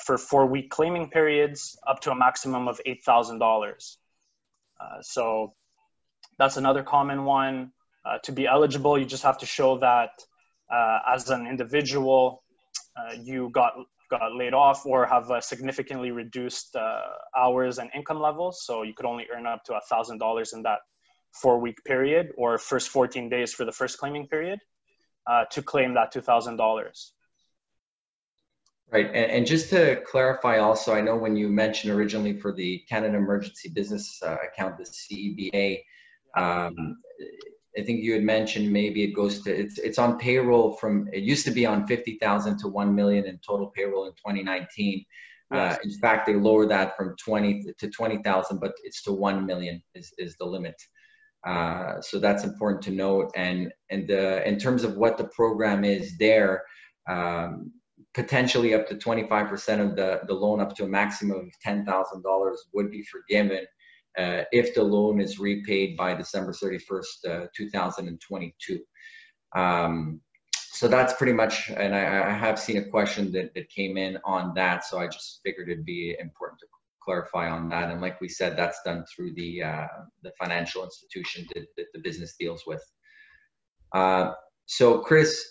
for 0.05 0.17
four 0.17 0.45
week 0.47 0.69
claiming 0.69 1.09
periods, 1.09 1.77
up 1.85 1.99
to 2.01 2.11
a 2.11 2.15
maximum 2.15 2.67
of 2.67 2.79
eight 2.85 3.03
thousand 3.03 3.39
dollars. 3.39 3.97
so 5.01 5.53
that's 6.41 6.57
another 6.57 6.81
common 6.81 7.23
one. 7.23 7.71
Uh, 8.03 8.17
to 8.23 8.31
be 8.31 8.47
eligible, 8.47 8.97
you 8.97 9.05
just 9.05 9.21
have 9.21 9.37
to 9.37 9.45
show 9.45 9.77
that 9.77 10.09
uh, 10.73 10.97
as 11.13 11.29
an 11.29 11.45
individual, 11.45 12.41
uh, 12.97 13.13
you 13.21 13.49
got 13.51 13.73
got 14.09 14.35
laid 14.35 14.53
off 14.53 14.83
or 14.85 15.05
have 15.05 15.29
uh, 15.29 15.39
significantly 15.39 16.09
reduced 16.09 16.75
uh, 16.75 17.01
hours 17.37 17.77
and 17.77 17.91
income 17.95 18.19
levels. 18.19 18.65
So 18.65 18.81
you 18.81 18.93
could 18.93 19.05
only 19.05 19.25
earn 19.33 19.45
up 19.45 19.63
to 19.65 19.79
$1,000 19.89 20.53
in 20.53 20.63
that 20.63 20.79
four 21.31 21.59
week 21.59 21.77
period 21.85 22.31
or 22.35 22.57
first 22.57 22.89
14 22.89 23.29
days 23.29 23.53
for 23.53 23.63
the 23.63 23.71
first 23.71 23.99
claiming 23.99 24.27
period 24.27 24.59
uh, 25.27 25.45
to 25.51 25.61
claim 25.61 25.93
that 25.93 26.11
$2,000. 26.13 26.57
Right. 28.91 29.05
And, 29.05 29.31
and, 29.31 29.45
just 29.45 29.69
to 29.69 30.01
clarify 30.05 30.57
also, 30.57 30.93
I 30.93 30.99
know 30.99 31.15
when 31.15 31.37
you 31.37 31.47
mentioned 31.47 31.93
originally 31.93 32.33
for 32.37 32.51
the 32.51 32.79
Canada 32.89 33.15
Emergency 33.15 33.69
Business 33.69 34.21
Account, 34.21 34.77
the 34.77 34.83
CEBA, 34.83 35.81
um, 36.37 36.97
I 37.77 37.83
think 37.83 38.03
you 38.03 38.13
had 38.13 38.23
mentioned 38.23 38.71
maybe 38.71 39.03
it 39.03 39.15
goes 39.15 39.41
to 39.43 39.55
it's 39.55 39.77
it's 39.77 39.97
on 39.97 40.17
payroll 40.17 40.73
from 40.73 41.07
it 41.13 41.23
used 41.23 41.45
to 41.45 41.51
be 41.51 41.65
on 41.65 41.87
fifty 41.87 42.17
thousand 42.21 42.57
to 42.59 42.67
one 42.67 42.93
million 42.93 43.25
in 43.25 43.39
total 43.45 43.67
payroll 43.67 44.05
in 44.05 44.11
2019. 44.13 45.05
Uh, 45.51 45.57
yes. 45.57 45.75
Uh, 45.75 45.79
in 45.83 45.91
fact, 45.99 46.25
they 46.25 46.35
lowered 46.35 46.69
that 46.69 46.95
from 46.95 47.15
20 47.17 47.73
to 47.77 47.89
20,000, 47.89 48.59
but 48.59 48.71
it's 48.83 49.01
to 49.03 49.11
1 49.11 49.45
million 49.45 49.83
is, 49.95 50.13
is 50.17 50.35
the 50.37 50.45
limit. 50.45 50.81
Uh, 51.45 51.99
so 51.99 52.19
that's 52.19 52.43
important 52.43 52.81
to 52.83 52.91
note. 52.91 53.31
And, 53.35 53.71
and 53.89 54.09
uh, 54.09 54.41
in 54.45 54.57
terms 54.57 54.85
of 54.85 54.95
what 54.95 55.17
the 55.17 55.25
program 55.25 55.83
is 55.83 56.17
there, 56.17 56.63
um, 57.09 57.71
potentially 58.13 58.73
up 58.73 58.87
to 58.87 58.95
25% 58.95 59.51
of 59.81 59.95
the, 59.95 60.21
the 60.27 60.33
loan 60.33 60.61
up 60.61 60.75
to 60.75 60.83
a 60.83 60.87
maximum 60.87 61.39
of 61.39 61.51
$10,000 61.65 62.55
would 62.73 62.91
be 62.91 63.03
forgiven 63.03 63.65
uh, 64.17 64.43
if 64.51 64.73
the 64.73 64.83
loan 64.83 65.21
is 65.21 65.39
repaid 65.39 65.95
by 65.97 66.13
December 66.13 66.51
31st, 66.51 67.03
uh, 67.29 67.47
2022. 67.55 68.79
Um, 69.55 70.21
so 70.73 70.87
that's 70.87 71.13
pretty 71.13 71.33
much, 71.33 71.69
and 71.69 71.93
I, 71.93 72.29
I, 72.29 72.33
have 72.33 72.57
seen 72.57 72.77
a 72.77 72.83
question 72.83 73.31
that, 73.33 73.53
that 73.55 73.69
came 73.69 73.97
in 73.97 74.17
on 74.23 74.53
that, 74.55 74.85
so 74.85 74.99
I 74.99 75.07
just 75.07 75.41
figured 75.43 75.69
it'd 75.69 75.85
be 75.85 76.15
important 76.19 76.59
to 76.61 76.67
clarify 77.03 77.49
on 77.49 77.67
that. 77.69 77.91
And 77.91 78.01
like 78.01 78.21
we 78.21 78.29
said, 78.29 78.55
that's 78.55 78.81
done 78.85 79.03
through 79.13 79.33
the 79.33 79.63
uh, 79.63 79.87
the 80.23 80.31
financial 80.39 80.83
institution 80.83 81.45
that, 81.53 81.65
that, 81.75 81.87
the 81.93 81.99
business 81.99 82.35
deals 82.39 82.63
with. 82.65 82.83
Uh, 83.93 84.31
so, 84.65 84.99
Chris, 84.99 85.43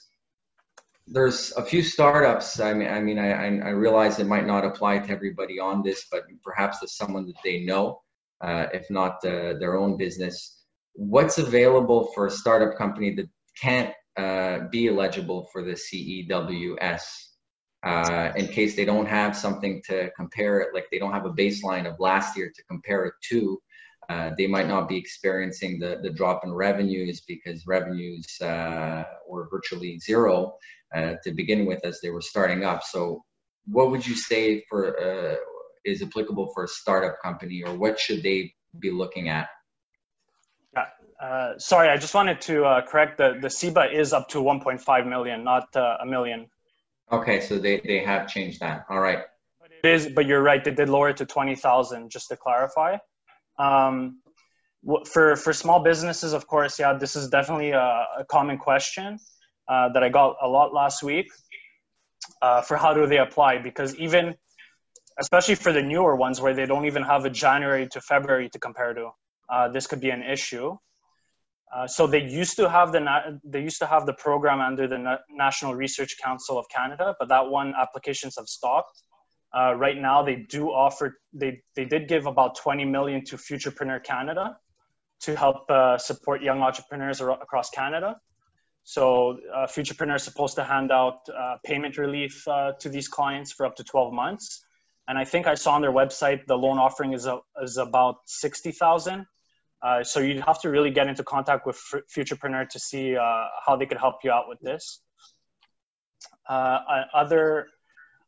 there's 1.07 1.53
a 1.53 1.65
few 1.65 1.83
startups. 1.83 2.61
I 2.61 2.73
mean, 2.73 2.89
I 2.89 3.01
mean, 3.01 3.19
I, 3.19 3.59
I 3.61 3.71
realize 3.71 4.19
it 4.19 4.27
might 4.27 4.47
not 4.47 4.65
apply 4.65 5.01
to 5.01 5.11
everybody 5.11 5.59
on 5.61 5.83
this, 5.83 6.07
but 6.11 6.23
perhaps 6.43 6.81
to 6.81 6.89
someone 6.89 7.27
that 7.27 7.37
they 7.45 7.61
know 7.65 8.01
uh, 8.41 8.67
if 8.73 8.91
not 8.91 9.25
uh, 9.25 9.55
their 9.59 9.77
own 9.77 9.97
business. 9.97 10.65
What's 10.95 11.39
available 11.39 12.11
for 12.15 12.27
a 12.27 12.31
startup 12.31 12.77
company 12.77 13.15
that 13.17 13.29
can't 13.61 13.93
uh, 14.17 14.61
be 14.71 14.89
eligible 14.89 15.49
for 15.53 15.63
the 15.63 15.73
CEWS 15.73 17.03
uh, 17.83 18.33
in 18.37 18.49
case 18.49 18.77
they 18.77 18.85
don't 18.85 19.07
have 19.07 19.37
something 19.37 19.83
to 19.87 20.11
compare 20.17 20.61
it, 20.61 20.75
like 20.75 20.87
they 20.91 20.99
don't 20.99 21.13
have 21.13 21.27
a 21.27 21.33
baseline 21.33 21.91
of 21.91 22.01
last 22.01 22.37
year 22.37 22.51
to 22.55 22.63
compare 22.65 23.05
it 23.07 23.15
to? 23.31 23.61
Uh, 24.09 24.31
they 24.37 24.47
might 24.47 24.67
not 24.67 24.89
be 24.89 24.97
experiencing 24.97 25.79
the, 25.79 26.01
the 26.03 26.11
drop 26.11 26.43
in 26.45 26.53
revenues 26.53 27.23
because 27.29 27.67
revenues 27.67 28.27
uh, 28.41 29.05
were 29.29 29.49
virtually 29.51 29.99
zero 30.01 30.55
to 31.23 31.33
begin 31.33 31.67
with 31.67 31.79
as 31.85 32.01
they 32.01 32.11
were 32.11 32.21
starting 32.21 32.65
up. 32.65 32.83
So, 32.83 33.23
what 33.67 33.91
would 33.91 34.05
you 34.05 34.17
say 34.17 34.65
for 34.69 35.39
is 35.85 36.03
applicable 36.03 36.51
for 36.55 36.65
a 36.65 36.69
startup 36.69 37.17
company 37.23 37.63
or 37.63 37.75
what 37.75 37.99
should 37.99 38.23
they 38.23 38.53
be 38.79 38.91
looking 38.91 39.29
at? 39.29 39.49
Yeah, 40.75 40.87
uh, 41.21 41.59
sorry, 41.59 41.89
I 41.89 41.97
just 41.97 42.15
wanted 42.15 42.41
to 42.43 42.65
uh, 42.65 42.87
correct 42.87 43.19
the, 43.19 43.39
the 43.41 43.49
CEBA 43.49 43.93
is 43.93 44.13
up 44.13 44.29
to 44.31 44.39
1.5 44.39 45.09
million, 45.09 45.45
not 45.45 45.75
uh, 45.75 45.99
a 46.01 46.07
million. 46.07 46.47
Okay, 47.13 47.41
so 47.41 47.59
they, 47.59 47.81
they 47.81 47.99
have 47.99 48.29
changed 48.29 48.61
that. 48.61 48.85
All 48.89 49.01
right. 49.01 49.25
But 49.61 49.71
it 49.83 49.89
is, 49.89 50.09
but 50.09 50.27
you're 50.27 50.43
right, 50.43 50.63
they 50.63 50.71
did 50.71 50.89
lower 50.89 51.11
it 51.11 51.17
to 51.19 51.27
20,000, 51.27 52.11
just 52.11 52.29
to 52.29 52.37
clarify. 52.37 52.99
Um, 53.59 54.21
for, 55.07 55.37
for 55.37 55.53
small 55.53 55.83
businesses, 55.83 56.33
of 56.33 56.47
course, 56.47 56.79
yeah, 56.79 56.95
this 56.95 57.17
is 57.17 57.29
definitely 57.29 57.73
a, 57.73 58.07
a 58.19 58.25
common 58.29 58.59
question 58.59 59.19
uh, 59.69 59.89
that 59.91 60.03
I 60.03 60.09
got 60.09 60.37
a 60.41 60.49
lot 60.49 60.73
last 60.73 61.03
week. 61.03 61.31
Uh, 62.41 62.63
for 62.63 62.77
how 62.77 62.95
do 62.95 63.07
they 63.07 63.19
apply? 63.19 63.59
Because 63.59 63.95
even 63.97 64.35
especially 65.21 65.55
for 65.55 65.73
the 65.73 65.83
newer 65.83 66.17
ones 66.17 66.41
where 66.41 66.55
they 66.55 66.67
don't 66.67 66.87
even 66.87 67.03
have 67.03 67.25
a 67.27 67.31
January 67.31 67.87
to 67.89 68.01
February 68.01 68.49
to 68.49 68.59
compare 68.59 68.95
to. 68.95 69.11
Uh, 69.49 69.69
this 69.69 69.87
could 69.87 70.01
be 70.01 70.11
an 70.11 70.23
issue. 70.23 70.77
Uh, 71.75 71.87
so 71.87 72.07
they 72.07 72.23
used 72.23 72.57
to 72.57 72.69
have 72.69 72.91
the 72.91 72.99
na- 72.99 73.31
they 73.45 73.61
used 73.61 73.79
to 73.79 73.87
have 73.87 74.07
the 74.07 74.15
program 74.15 74.61
under 74.61 74.89
the 74.89 74.99
na- 74.99 75.19
National 75.31 75.75
Research 75.75 76.17
Council 76.23 76.59
of 76.59 76.67
Canada, 76.69 77.15
but 77.21 77.29
that 77.29 77.49
one 77.49 77.75
applications 77.79 78.35
have 78.39 78.49
stopped. 78.49 79.03
Uh, 79.57 79.75
right 79.75 79.99
now, 80.01 80.23
they 80.23 80.37
do 80.57 80.71
offer 80.71 81.19
they 81.33 81.61
they 81.77 81.85
did 81.85 82.09
give 82.09 82.27
about 82.27 82.57
20 82.57 82.85
million 82.85 83.25
to 83.27 83.37
Futurepreneur 83.37 84.03
Canada 84.03 84.57
to 85.21 85.37
help 85.37 85.71
uh, 85.71 85.99
support 85.99 86.43
young 86.43 86.61
entrepreneurs 86.63 87.21
ar- 87.21 87.41
across 87.43 87.71
Canada. 87.71 88.17
So 88.83 89.39
uh, 89.55 89.67
Futurepreneur 89.67 90.17
is 90.17 90.23
supposed 90.23 90.57
to 90.57 90.65
hand 90.65 90.91
out 90.91 91.19
uh, 91.29 91.57
payment 91.65 91.99
relief 91.99 92.45
to 92.81 92.89
these 92.89 93.07
clients 93.07 93.53
for 93.53 93.67
up 93.67 93.77
to 93.77 93.85
12 93.85 94.13
months 94.13 94.65
and 95.11 95.19
I 95.19 95.25
think 95.25 95.49
I 95.49 95.57
saw 95.57 95.73
on 95.73 95.83
their 95.83 95.97
website 96.03 96.47
the 96.47 96.57
loan 96.65 96.79
offering 96.79 97.13
is 97.19 97.27
a, 97.27 97.41
is 97.61 97.77
about 97.79 98.17
sixty 98.27 98.71
thousand. 98.71 99.27
Uh, 99.83 100.05
so 100.05 100.21
you'd 100.21 100.45
have 100.51 100.61
to 100.61 100.69
really 100.71 100.93
get 100.99 101.07
into 101.09 101.25
contact 101.25 101.67
with 101.67 101.77
F- 101.93 102.03
Futurepreneur 102.15 102.69
to 102.69 102.79
see 102.79 103.17
uh, 103.17 103.45
how 103.67 103.75
they 103.77 103.87
could 103.87 103.99
help 103.99 104.17
you 104.23 104.31
out 104.31 104.47
with 104.49 104.61
this. 104.61 105.03
Uh, 106.49 106.79
other 107.23 107.67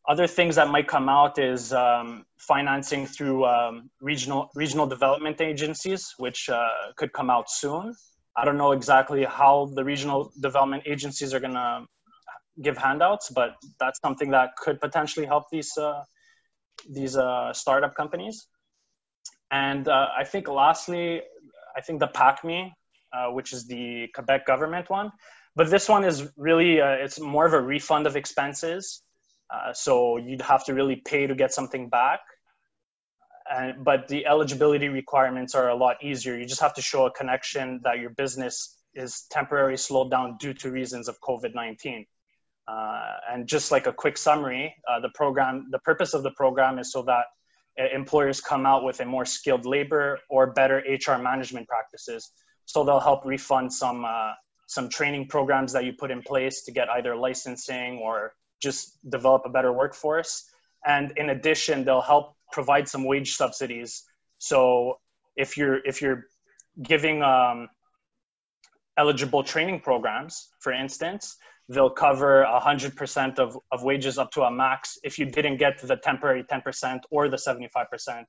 other 0.09 0.27
things 0.27 0.57
that 0.57 0.69
might 0.77 0.89
come 0.89 1.09
out 1.09 1.39
is 1.39 1.73
um, 1.73 2.25
financing 2.39 3.07
through 3.07 3.45
um, 3.45 3.89
regional 4.01 4.51
regional 4.57 4.87
development 4.95 5.41
agencies, 5.41 6.03
which 6.19 6.49
uh, 6.49 6.69
could 6.97 7.13
come 7.13 7.31
out 7.31 7.49
soon. 7.49 7.95
I 8.37 8.45
don't 8.45 8.59
know 8.65 8.73
exactly 8.73 9.23
how 9.25 9.55
the 9.77 9.85
regional 9.85 10.33
development 10.41 10.83
agencies 10.87 11.33
are 11.33 11.43
going 11.47 11.55
to 11.55 11.87
give 12.61 12.77
handouts, 12.77 13.31
but 13.31 13.51
that's 13.79 14.01
something 14.01 14.31
that 14.33 14.49
could 14.57 14.81
potentially 14.81 15.27
help 15.27 15.45
these 15.53 15.71
uh, 15.79 16.03
these 16.89 17.17
uh, 17.17 17.53
startup 17.53 17.95
companies. 17.95 18.47
And 19.51 19.87
uh, 19.87 20.09
I 20.17 20.25
think 20.25 20.49
lastly, 20.49 21.23
I 21.77 21.81
think 21.81 22.01
the 22.01 22.09
PACME, 22.09 22.73
uh, 23.13 23.33
which 23.33 23.53
is 23.53 23.67
the 23.67 24.09
Quebec 24.15 24.47
government 24.47 24.89
one, 24.89 25.13
but 25.55 25.71
this 25.71 25.89
one 25.89 26.05
is 26.05 26.31
really, 26.37 26.81
uh, 26.81 26.93
it's 26.93 27.21
more 27.21 27.47
of 27.47 27.53
a 27.53 27.61
refund 27.61 28.07
of 28.07 28.17
expenses. 28.17 29.03
Uh, 29.53 29.73
so 29.75 30.17
you'd 30.17 30.41
have 30.41 30.65
to 30.65 30.75
really 30.75 30.97
pay 30.97 31.27
to 31.27 31.35
get 31.35 31.53
something 31.53 31.91
back. 31.91 32.21
And, 33.55 33.85
but 33.85 34.09
the 34.09 34.25
eligibility 34.27 34.89
requirements 34.89 35.55
are 35.55 35.69
a 35.69 35.75
lot 35.75 36.03
easier. 36.03 36.39
You 36.39 36.47
just 36.47 36.63
have 36.63 36.75
to 36.75 36.83
show 36.83 37.05
a 37.05 37.11
connection 37.11 37.81
that 37.85 37.99
your 37.99 38.11
business 38.11 38.79
is 38.95 39.27
temporarily 39.31 39.77
slowed 39.77 40.11
down 40.11 40.37
due 40.39 40.55
to 40.55 40.71
reasons 40.71 41.09
of 41.09 41.21
COVID-19. 41.21 42.07
Uh, 42.69 43.15
and 43.31 43.47
just 43.47 43.73
like 43.73 43.87
a 43.87 43.93
quick 43.93 44.17
summary, 44.17 44.75
uh, 44.89 45.01
the 45.01 45.11
program, 45.15 45.69
the 45.71 45.79
purpose 45.81 46.15
of 46.15 46.23
the 46.23 46.31
program 46.33 46.79
is 46.79 46.93
so 46.93 47.03
that 47.03 47.25
uh, 47.81 47.85
employers 47.95 48.41
come 48.41 48.67
out 48.67 48.85
with 48.85 49.01
a 49.01 49.05
more 49.05 49.25
skilled 49.25 49.67
labor 49.67 50.19
or 50.29 50.53
better 50.53 50.83
HR 50.87 51.19
management 51.19 51.67
practices. 51.69 52.31
So 52.67 52.85
they'll 52.85 53.01
help 53.01 53.25
refund 53.25 53.73
some 53.73 54.05
uh, 54.05 54.33
some 54.67 54.89
training 54.89 55.27
programs 55.29 55.73
that 55.73 55.85
you 55.85 55.93
put 55.93 56.11
in 56.11 56.23
place 56.23 56.63
to 56.65 56.73
get 56.73 56.89
either 56.89 57.15
licensing 57.17 57.99
or 57.99 58.35
just 58.61 58.99
develop 59.11 59.43
a 59.45 59.49
better 59.51 59.73
workforce. 59.73 60.45
And 60.87 61.13
in 61.17 61.31
addition, 61.31 61.85
they'll 61.85 62.01
help 62.01 62.37
provide 62.53 62.89
some 62.89 63.05
wage 63.05 63.35
subsidies. 63.35 64.05
So 64.39 64.99
if 65.37 65.57
you're 65.57 65.85
if 65.85 66.01
you're 66.01 66.25
giving 66.81 67.23
um, 67.23 67.69
eligible 68.97 69.43
training 69.43 69.81
programs, 69.81 70.49
for 70.61 70.73
instance, 70.73 71.37
they'll 71.73 71.91
cover 71.91 72.45
100% 72.45 73.39
of, 73.39 73.59
of 73.71 73.83
wages 73.83 74.19
up 74.19 74.31
to 74.33 74.43
a 74.43 74.51
max 74.51 74.99
if 75.03 75.19
you 75.19 75.27
didn't 75.27 75.57
get 75.57 75.81
the 75.81 75.97
temporary 75.97 76.45
10% 76.45 77.01
or 77.11 77.29
the 77.29 77.37
75%. 77.37 78.25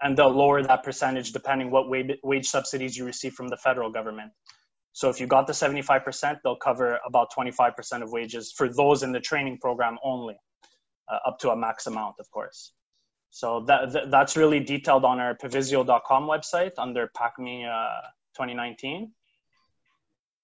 And 0.00 0.16
they'll 0.16 0.30
lower 0.30 0.62
that 0.62 0.84
percentage 0.84 1.32
depending 1.32 1.70
what 1.70 1.88
wage, 1.88 2.12
wage 2.22 2.46
subsidies 2.48 2.96
you 2.96 3.04
receive 3.04 3.34
from 3.34 3.48
the 3.48 3.56
federal 3.56 3.90
government. 3.90 4.32
So 4.92 5.10
if 5.10 5.20
you 5.20 5.26
got 5.26 5.46
the 5.46 5.52
75%, 5.52 6.38
they'll 6.42 6.56
cover 6.56 6.98
about 7.06 7.28
25% 7.36 8.02
of 8.02 8.10
wages 8.10 8.52
for 8.56 8.68
those 8.72 9.02
in 9.02 9.12
the 9.12 9.20
training 9.20 9.58
program 9.58 9.98
only, 10.02 10.36
uh, 11.08 11.18
up 11.28 11.38
to 11.40 11.50
a 11.50 11.56
max 11.56 11.86
amount, 11.86 12.16
of 12.20 12.30
course. 12.30 12.72
So 13.30 13.64
that, 13.66 13.92
that, 13.92 14.10
that's 14.10 14.36
really 14.36 14.60
detailed 14.60 15.04
on 15.04 15.20
our 15.20 15.36
pavisio.com 15.36 16.24
website 16.24 16.72
under 16.78 17.10
PACME 17.16 17.66
uh, 17.66 18.00
2019 18.34 19.12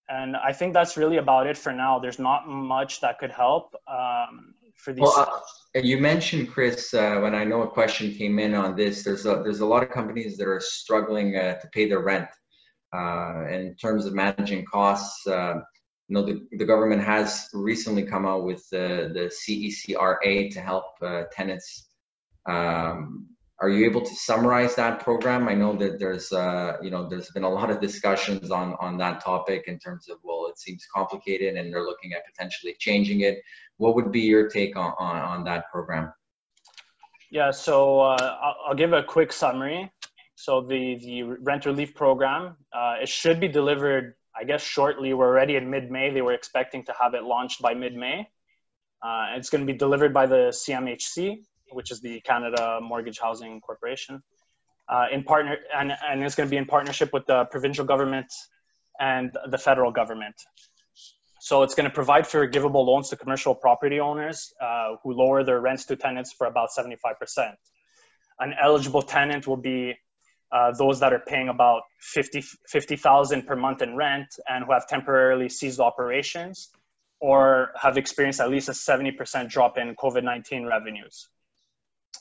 and 0.08 0.36
I 0.36 0.52
think 0.52 0.74
that's 0.74 0.96
really 0.96 1.16
about 1.16 1.46
it 1.46 1.56
for 1.56 1.72
now. 1.72 1.98
There's 1.98 2.18
not 2.18 2.46
much 2.48 3.00
that 3.00 3.18
could 3.18 3.30
help 3.30 3.74
um, 3.88 4.54
for 4.76 4.92
these. 4.92 5.02
Well, 5.02 5.42
uh, 5.76 5.80
you 5.80 5.98
mentioned 5.98 6.50
Chris 6.50 6.92
uh, 6.94 7.18
when 7.20 7.34
I 7.34 7.44
know 7.44 7.62
a 7.62 7.68
question 7.68 8.12
came 8.14 8.38
in 8.38 8.54
on 8.54 8.76
this. 8.76 9.02
There's 9.02 9.26
a 9.26 9.42
there's 9.42 9.60
a 9.60 9.66
lot 9.66 9.82
of 9.82 9.90
companies 9.90 10.36
that 10.36 10.46
are 10.46 10.60
struggling 10.60 11.36
uh, 11.36 11.58
to 11.58 11.68
pay 11.68 11.88
their 11.88 12.00
rent. 12.00 12.28
Uh, 12.94 13.48
in 13.48 13.74
terms 13.74 14.06
of 14.06 14.14
managing 14.14 14.64
costs, 14.66 15.26
uh, 15.26 15.54
you 16.08 16.14
know, 16.14 16.22
the, 16.22 16.46
the 16.58 16.64
government 16.64 17.02
has 17.02 17.48
recently 17.52 18.04
come 18.04 18.24
out 18.24 18.44
with 18.44 18.64
the, 18.70 19.10
the 19.12 19.28
CECRA 19.28 20.52
to 20.52 20.60
help 20.60 20.84
uh, 21.02 21.22
tenants. 21.32 21.88
Um, 22.46 23.26
are 23.64 23.70
you 23.70 23.86
able 23.86 24.02
to 24.02 24.14
summarize 24.14 24.74
that 24.74 25.00
program? 25.00 25.48
I 25.48 25.54
know 25.54 25.74
that 25.76 25.98
there's, 25.98 26.30
uh, 26.32 26.76
you 26.82 26.90
know, 26.90 27.08
there's 27.08 27.30
been 27.30 27.44
a 27.44 27.48
lot 27.48 27.70
of 27.70 27.80
discussions 27.80 28.50
on 28.50 28.74
on 28.78 28.98
that 28.98 29.24
topic 29.24 29.64
in 29.68 29.78
terms 29.78 30.10
of, 30.10 30.18
well, 30.22 30.48
it 30.50 30.58
seems 30.58 30.86
complicated, 30.94 31.56
and 31.56 31.72
they're 31.72 31.88
looking 31.90 32.12
at 32.12 32.26
potentially 32.30 32.76
changing 32.78 33.22
it. 33.22 33.38
What 33.78 33.94
would 33.94 34.12
be 34.12 34.20
your 34.20 34.50
take 34.50 34.76
on 34.76 34.92
on, 34.98 35.16
on 35.16 35.44
that 35.44 35.70
program? 35.72 36.12
Yeah, 37.30 37.52
so 37.52 38.00
uh, 38.00 38.52
I'll, 38.66 38.74
give 38.74 38.92
a 38.92 39.02
quick 39.02 39.32
summary. 39.32 39.90
So 40.34 40.60
the 40.60 40.98
the 41.06 41.22
rent 41.22 41.64
relief 41.64 41.94
program, 41.94 42.58
uh, 42.70 42.96
it 43.00 43.08
should 43.08 43.40
be 43.40 43.48
delivered 43.48 44.14
I 44.38 44.44
guess 44.44 44.62
shortly. 44.62 45.14
We're 45.14 45.28
already 45.28 45.56
in 45.56 45.70
mid-May. 45.70 46.12
They 46.12 46.20
were 46.20 46.34
expecting 46.34 46.84
to 46.84 46.94
have 47.00 47.14
it 47.14 47.22
launched 47.22 47.62
by 47.62 47.72
mid-May. 47.72 48.28
Uh, 49.02 49.26
it's 49.36 49.48
going 49.48 49.64
to 49.66 49.72
be 49.72 49.78
delivered 49.78 50.12
by 50.12 50.26
the 50.26 50.42
CMHC, 50.60 51.44
which 51.70 51.90
is 51.90 52.00
the 52.00 52.20
Canada 52.20 52.78
Mortgage 52.82 53.18
Housing 53.18 53.60
Corporation, 53.60 54.22
uh, 54.88 55.06
in 55.10 55.22
partner, 55.24 55.56
and, 55.74 55.92
and 56.08 56.22
it's 56.22 56.34
going 56.34 56.48
to 56.48 56.50
be 56.50 56.56
in 56.56 56.66
partnership 56.66 57.12
with 57.12 57.26
the 57.26 57.44
provincial 57.46 57.84
government 57.84 58.26
and 59.00 59.36
the 59.48 59.58
federal 59.58 59.90
government. 59.90 60.34
So 61.40 61.62
it's 61.62 61.74
going 61.74 61.88
to 61.88 61.94
provide 61.94 62.26
forgivable 62.26 62.86
loans 62.86 63.10
to 63.10 63.16
commercial 63.16 63.54
property 63.54 64.00
owners 64.00 64.52
uh, 64.60 64.96
who 65.02 65.12
lower 65.12 65.44
their 65.44 65.60
rents 65.60 65.84
to 65.86 65.96
tenants 65.96 66.32
for 66.32 66.46
about 66.46 66.70
75%. 66.70 66.94
An 68.40 68.54
eligible 68.60 69.02
tenant 69.02 69.46
will 69.46 69.58
be 69.58 69.94
uh, 70.50 70.72
those 70.72 71.00
that 71.00 71.12
are 71.12 71.18
paying 71.18 71.48
about 71.48 71.82
50 72.00 72.42
50,000 72.68 73.46
per 73.46 73.56
month 73.56 73.82
in 73.82 73.96
rent 73.96 74.28
and 74.48 74.64
who 74.64 74.72
have 74.72 74.86
temporarily 74.86 75.48
ceased 75.48 75.80
operations 75.80 76.70
or 77.20 77.72
have 77.80 77.96
experienced 77.96 78.40
at 78.40 78.50
least 78.50 78.68
a 78.68 78.72
70% 78.72 79.48
drop 79.48 79.78
in 79.78 79.94
COVID-19 79.96 80.68
revenues. 80.68 81.28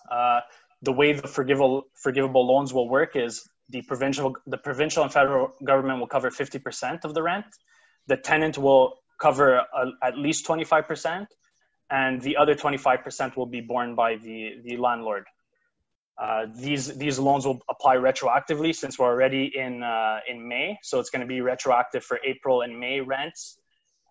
Uh, 0.10 0.42
the 0.82 0.92
way 0.92 1.14
the 1.14 1.28
forgivable, 1.28 1.84
forgivable 1.96 2.46
loans 2.46 2.74
will 2.74 2.90
work 2.90 3.16
is 3.16 3.48
the 3.70 3.82
provincial, 3.84 4.36
the 4.46 4.58
provincial 4.58 5.04
and 5.04 5.12
federal 5.12 5.54
government 5.64 6.00
will 6.00 6.08
cover 6.08 6.30
50% 6.30 7.06
of 7.06 7.14
the 7.14 7.24
rent. 7.24 7.46
The 8.08 8.18
tenant 8.18 8.58
will 8.58 9.00
cover 9.20 9.56
a, 9.56 9.92
at 10.02 10.18
least 10.18 10.46
25%, 10.46 11.28
and 11.90 12.22
the 12.22 12.38
other 12.38 12.56
25% 12.56 13.38
will 13.38 13.46
be 13.46 13.62
borne 13.62 13.96
by 13.96 14.16
the, 14.16 14.56
the 14.64 14.78
landlord. 14.78 15.26
Uh, 16.16 16.46
these 16.56 16.96
these 16.96 17.18
loans 17.18 17.44
will 17.44 17.60
apply 17.70 17.96
retroactively 17.96 18.76
since 18.76 19.00
we're 19.00 19.08
already 19.08 19.52
in 19.56 19.82
uh, 19.82 20.20
in 20.28 20.48
May, 20.48 20.78
so 20.84 21.00
it's 21.00 21.10
going 21.10 21.22
to 21.22 21.28
be 21.28 21.42
retroactive 21.42 22.04
for 22.04 22.20
April 22.24 22.62
and 22.62 22.80
May 22.80 23.02
rents, 23.02 23.58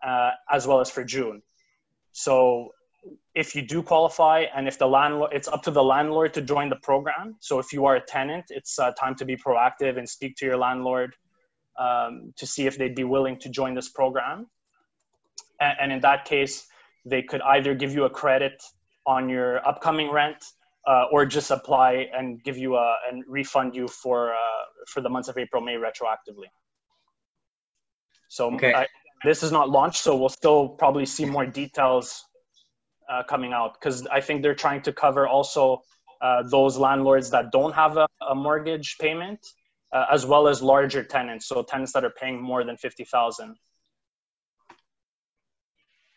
uh, 0.04 0.30
as 0.50 0.66
well 0.66 0.80
as 0.80 0.90
for 0.90 1.04
June. 1.04 1.42
So 2.10 2.72
if 3.34 3.54
you 3.54 3.62
do 3.62 3.82
qualify, 3.82 4.44
and 4.54 4.68
if 4.68 4.78
the 4.78 4.86
landlord, 4.86 5.32
it's 5.32 5.48
up 5.48 5.62
to 5.62 5.70
the 5.70 5.82
landlord 5.82 6.34
to 6.34 6.42
join 6.42 6.68
the 6.68 6.76
program. 6.76 7.36
So 7.40 7.58
if 7.58 7.72
you 7.72 7.86
are 7.86 7.96
a 7.96 8.00
tenant, 8.00 8.46
it's 8.50 8.78
uh, 8.78 8.92
time 8.92 9.14
to 9.16 9.24
be 9.24 9.36
proactive 9.36 9.98
and 9.98 10.08
speak 10.08 10.36
to 10.36 10.44
your 10.44 10.56
landlord 10.56 11.14
um, 11.78 12.32
to 12.36 12.46
see 12.46 12.66
if 12.66 12.76
they'd 12.76 12.94
be 12.94 13.04
willing 13.04 13.38
to 13.40 13.48
join 13.48 13.74
this 13.74 13.88
program. 13.88 14.46
And, 15.60 15.76
and 15.80 15.92
in 15.92 16.00
that 16.00 16.24
case, 16.24 16.66
they 17.04 17.22
could 17.22 17.40
either 17.42 17.74
give 17.74 17.92
you 17.92 18.04
a 18.04 18.10
credit 18.10 18.62
on 19.06 19.28
your 19.28 19.66
upcoming 19.66 20.10
rent 20.10 20.36
uh, 20.86 21.04
or 21.10 21.26
just 21.26 21.50
apply 21.50 22.08
and 22.12 22.42
give 22.44 22.58
you 22.58 22.76
a 22.76 22.96
and 23.10 23.24
refund 23.26 23.74
you 23.74 23.88
for 23.88 24.32
uh, 24.32 24.36
for 24.88 25.00
the 25.00 25.08
months 25.08 25.28
of 25.28 25.38
April, 25.38 25.62
May 25.62 25.74
retroactively. 25.74 26.50
So 28.28 28.52
okay. 28.54 28.74
I, 28.74 28.86
this 29.24 29.42
is 29.42 29.52
not 29.52 29.70
launched, 29.70 30.02
so 30.02 30.16
we'll 30.16 30.28
still 30.28 30.68
probably 30.68 31.06
see 31.06 31.24
more 31.24 31.46
details 31.46 32.24
uh, 33.12 33.22
coming 33.24 33.52
out 33.52 33.70
because 33.74 34.06
I 34.06 34.20
think 34.20 34.42
they're 34.42 34.60
trying 34.66 34.82
to 34.82 34.92
cover 34.92 35.26
also 35.26 35.82
uh, 36.20 36.42
those 36.56 36.78
landlords 36.78 37.30
that 37.30 37.52
don't 37.52 37.74
have 37.74 37.96
a, 37.96 38.08
a 38.32 38.34
mortgage 38.34 38.96
payment, 38.98 39.40
uh, 39.92 40.06
as 40.10 40.24
well 40.24 40.48
as 40.48 40.62
larger 40.62 41.02
tenants, 41.04 41.46
so 41.46 41.62
tenants 41.62 41.92
that 41.92 42.04
are 42.04 42.14
paying 42.22 42.40
more 42.40 42.64
than 42.64 42.76
fifty 42.76 43.04
thousand. 43.04 43.56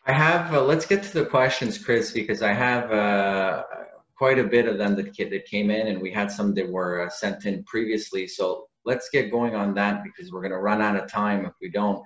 I 0.06 0.12
have. 0.12 0.54
Uh, 0.54 0.62
let's 0.62 0.86
get 0.86 1.02
to 1.02 1.12
the 1.12 1.26
questions, 1.26 1.72
Chris, 1.84 2.12
because 2.12 2.40
I 2.40 2.52
have 2.52 2.86
quite 4.16 4.38
a 4.38 4.44
bit 4.44 4.66
of 4.66 4.78
them 4.78 4.96
that, 4.96 5.14
that 5.16 5.44
came 5.46 5.70
in, 5.70 5.88
and 5.88 6.00
we 6.00 6.10
had 6.10 6.30
some 6.30 6.54
that 6.54 6.68
were 6.68 7.02
uh, 7.02 7.10
sent 7.10 7.44
in 7.44 7.62
previously. 7.64 8.26
So 8.26 8.66
let's 8.84 9.08
get 9.10 9.30
going 9.30 9.54
on 9.54 9.74
that 9.74 10.02
because 10.04 10.32
we're 10.32 10.40
going 10.40 10.52
to 10.52 10.58
run 10.58 10.80
out 10.80 10.96
of 10.96 11.10
time 11.10 11.44
if 11.44 11.52
we 11.60 11.68
don't. 11.68 12.02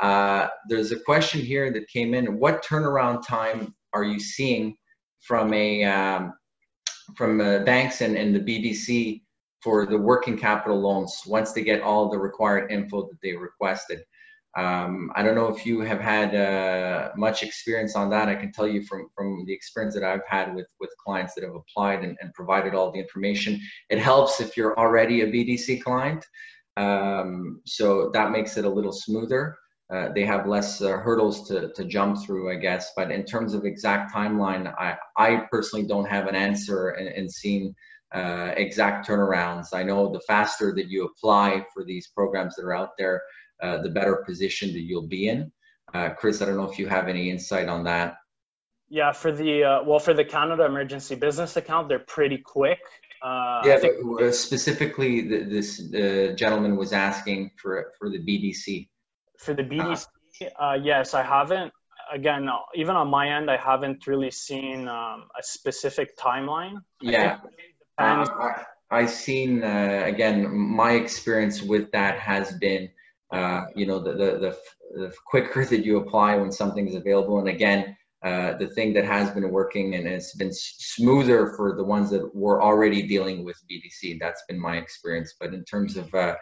Uh, 0.00 0.48
there's 0.68 0.90
a 0.90 0.98
question 0.98 1.40
here 1.40 1.72
that 1.72 1.86
came 1.88 2.14
in. 2.14 2.38
What 2.38 2.64
turnaround 2.64 3.24
time 3.26 3.74
are 3.94 4.04
you 4.04 4.18
seeing 4.18 4.76
from 5.20 5.52
a 5.54 5.84
um, 5.84 6.32
from 7.16 7.40
uh, 7.40 7.60
banks 7.60 8.00
and, 8.00 8.16
and 8.16 8.34
the 8.34 8.40
BDC 8.40 9.22
for 9.62 9.86
the 9.86 9.98
working 9.98 10.36
capital 10.36 10.80
loans 10.80 11.22
once 11.26 11.52
they 11.52 11.62
get 11.62 11.82
all 11.82 12.10
the 12.10 12.18
required 12.18 12.70
info 12.70 13.02
that 13.02 13.18
they 13.22 13.34
requested? 13.34 14.02
Um, 14.54 15.10
I 15.14 15.22
don't 15.22 15.34
know 15.34 15.48
if 15.48 15.64
you 15.64 15.80
have 15.80 16.00
had 16.00 16.34
uh, 16.34 17.10
much 17.16 17.42
experience 17.42 17.96
on 17.96 18.10
that. 18.10 18.28
I 18.28 18.34
can 18.34 18.52
tell 18.52 18.68
you 18.68 18.82
from, 18.82 19.08
from 19.16 19.44
the 19.46 19.52
experience 19.52 19.94
that 19.94 20.04
I've 20.04 20.26
had 20.28 20.54
with, 20.54 20.68
with 20.78 20.90
clients 21.02 21.34
that 21.34 21.44
have 21.44 21.54
applied 21.54 22.04
and, 22.04 22.18
and 22.20 22.34
provided 22.34 22.74
all 22.74 22.92
the 22.92 22.98
information. 22.98 23.58
It 23.88 23.98
helps 23.98 24.40
if 24.40 24.56
you're 24.56 24.78
already 24.78 25.22
a 25.22 25.26
BDC 25.26 25.82
client. 25.82 26.26
Um, 26.76 27.62
so 27.66 28.10
that 28.12 28.30
makes 28.30 28.58
it 28.58 28.66
a 28.66 28.68
little 28.68 28.92
smoother. 28.92 29.56
Uh, 29.92 30.10
they 30.14 30.24
have 30.24 30.46
less 30.46 30.80
uh, 30.80 30.96
hurdles 30.98 31.46
to, 31.48 31.70
to 31.74 31.84
jump 31.84 32.16
through, 32.24 32.50
I 32.50 32.54
guess. 32.54 32.92
But 32.96 33.10
in 33.10 33.24
terms 33.24 33.52
of 33.52 33.66
exact 33.66 34.14
timeline, 34.14 34.72
I, 34.78 34.96
I 35.18 35.44
personally 35.50 35.86
don't 35.86 36.08
have 36.08 36.28
an 36.28 36.34
answer 36.34 36.92
in 36.92 37.28
seeing 37.28 37.74
uh, 38.14 38.52
exact 38.56 39.06
turnarounds. 39.06 39.68
I 39.74 39.82
know 39.82 40.10
the 40.10 40.20
faster 40.20 40.74
that 40.74 40.88
you 40.88 41.04
apply 41.04 41.66
for 41.74 41.84
these 41.84 42.08
programs 42.08 42.56
that 42.56 42.64
are 42.64 42.74
out 42.74 42.90
there, 42.96 43.20
uh, 43.62 43.82
the 43.82 43.90
better 43.90 44.22
position 44.26 44.72
that 44.72 44.80
you'll 44.80 45.08
be 45.08 45.28
in. 45.28 45.52
Uh, 45.92 46.10
Chris, 46.10 46.40
I 46.40 46.46
don't 46.46 46.56
know 46.56 46.70
if 46.70 46.78
you 46.78 46.86
have 46.88 47.08
any 47.08 47.30
insight 47.30 47.68
on 47.68 47.84
that. 47.84 48.16
Yeah, 48.88 49.12
for 49.12 49.32
the 49.32 49.64
uh, 49.64 49.82
well, 49.84 49.98
for 49.98 50.12
the 50.12 50.24
Canada 50.24 50.64
Emergency 50.64 51.14
Business 51.14 51.56
Account, 51.56 51.88
they're 51.88 51.98
pretty 51.98 52.38
quick. 52.38 52.80
Uh, 53.22 53.62
yeah, 53.64 53.78
think- 53.78 53.94
uh, 54.20 54.30
specifically, 54.32 55.26
the, 55.28 55.44
this 55.44 55.78
gentleman 56.38 56.76
was 56.76 56.92
asking 56.92 57.50
for 57.56 57.92
for 57.98 58.10
the 58.10 58.18
BDC. 58.18 58.88
For 59.42 59.54
the 59.54 59.62
BDC, 59.62 60.06
yes, 60.82 61.14
I 61.14 61.22
haven't. 61.22 61.72
Again, 62.12 62.48
even 62.74 62.96
on 62.96 63.08
my 63.08 63.28
end, 63.36 63.50
I 63.50 63.56
haven't 63.56 64.06
really 64.06 64.30
seen 64.30 64.88
um, 64.88 65.28
a 65.38 65.42
specific 65.42 66.16
timeline. 66.16 66.76
Yeah. 67.00 67.38
I 67.98 68.64
I've 68.90 69.10
seen 69.10 69.62
again. 69.62 70.54
My 70.54 70.92
experience 70.92 71.62
with 71.62 71.90
that 71.92 72.18
has 72.18 72.52
been 72.58 72.90
uh, 73.32 73.64
you 73.74 73.86
know, 73.86 73.98
the, 73.98 74.12
the, 74.12 74.38
the, 74.38 74.58
the, 75.00 75.14
quicker 75.26 75.64
that 75.70 75.84
you 75.84 75.96
apply 75.96 76.36
when 76.36 76.52
something 76.52 76.86
is 76.86 76.94
available. 76.94 77.38
And 77.40 77.48
again, 77.48 77.96
uh, 78.22 78.56
the 78.58 78.68
thing 78.68 78.92
that 78.92 79.04
has 79.04 79.30
been 79.30 79.50
working 79.50 79.96
and 79.96 80.06
it's 80.06 80.36
been 80.36 80.52
smoother 80.52 81.54
for 81.56 81.74
the 81.74 81.82
ones 81.82 82.10
that 82.10 82.32
were 82.34 82.62
already 82.62 83.02
dealing 83.02 83.44
with 83.44 83.56
BDC. 83.70 84.20
That's 84.20 84.42
been 84.48 84.60
my 84.60 84.76
experience. 84.76 85.34
But 85.40 85.54
in 85.54 85.64
terms 85.64 85.96
of 85.96 86.14
uh, 86.14 86.36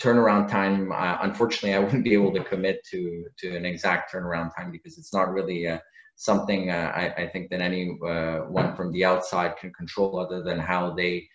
turnaround 0.00 0.48
time, 0.50 0.92
uh, 0.92 1.18
unfortunately, 1.22 1.74
I 1.74 1.78
wouldn't 1.78 2.04
be 2.04 2.14
able 2.14 2.32
to 2.32 2.44
commit 2.44 2.84
to 2.90 3.26
to 3.38 3.56
an 3.56 3.64
exact 3.64 4.12
turnaround 4.12 4.54
time 4.56 4.70
because 4.70 4.98
it's 4.98 5.12
not 5.12 5.32
really 5.32 5.66
uh, 5.66 5.78
something 6.16 6.70
uh, 6.70 6.92
I, 6.94 7.22
I, 7.22 7.28
think 7.28 7.48
that 7.50 7.60
anyone 7.60 8.74
from 8.74 8.92
the 8.92 9.04
outside 9.04 9.56
can 9.56 9.72
control, 9.72 10.18
other 10.18 10.42
than 10.42 10.58
how 10.58 10.90
they, 10.94 11.28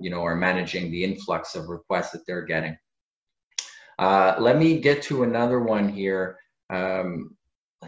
you 0.00 0.10
know, 0.10 0.22
are 0.24 0.34
managing 0.34 0.90
the 0.90 1.04
influx 1.04 1.54
of 1.54 1.68
requests 1.68 2.12
that 2.12 2.26
they're 2.26 2.46
getting. 2.46 2.76
Uh, 3.98 4.36
let 4.38 4.58
me 4.58 4.78
get 4.78 5.02
to 5.02 5.24
another 5.24 5.60
one 5.60 5.88
here. 5.88 6.38
Um, 6.70 7.36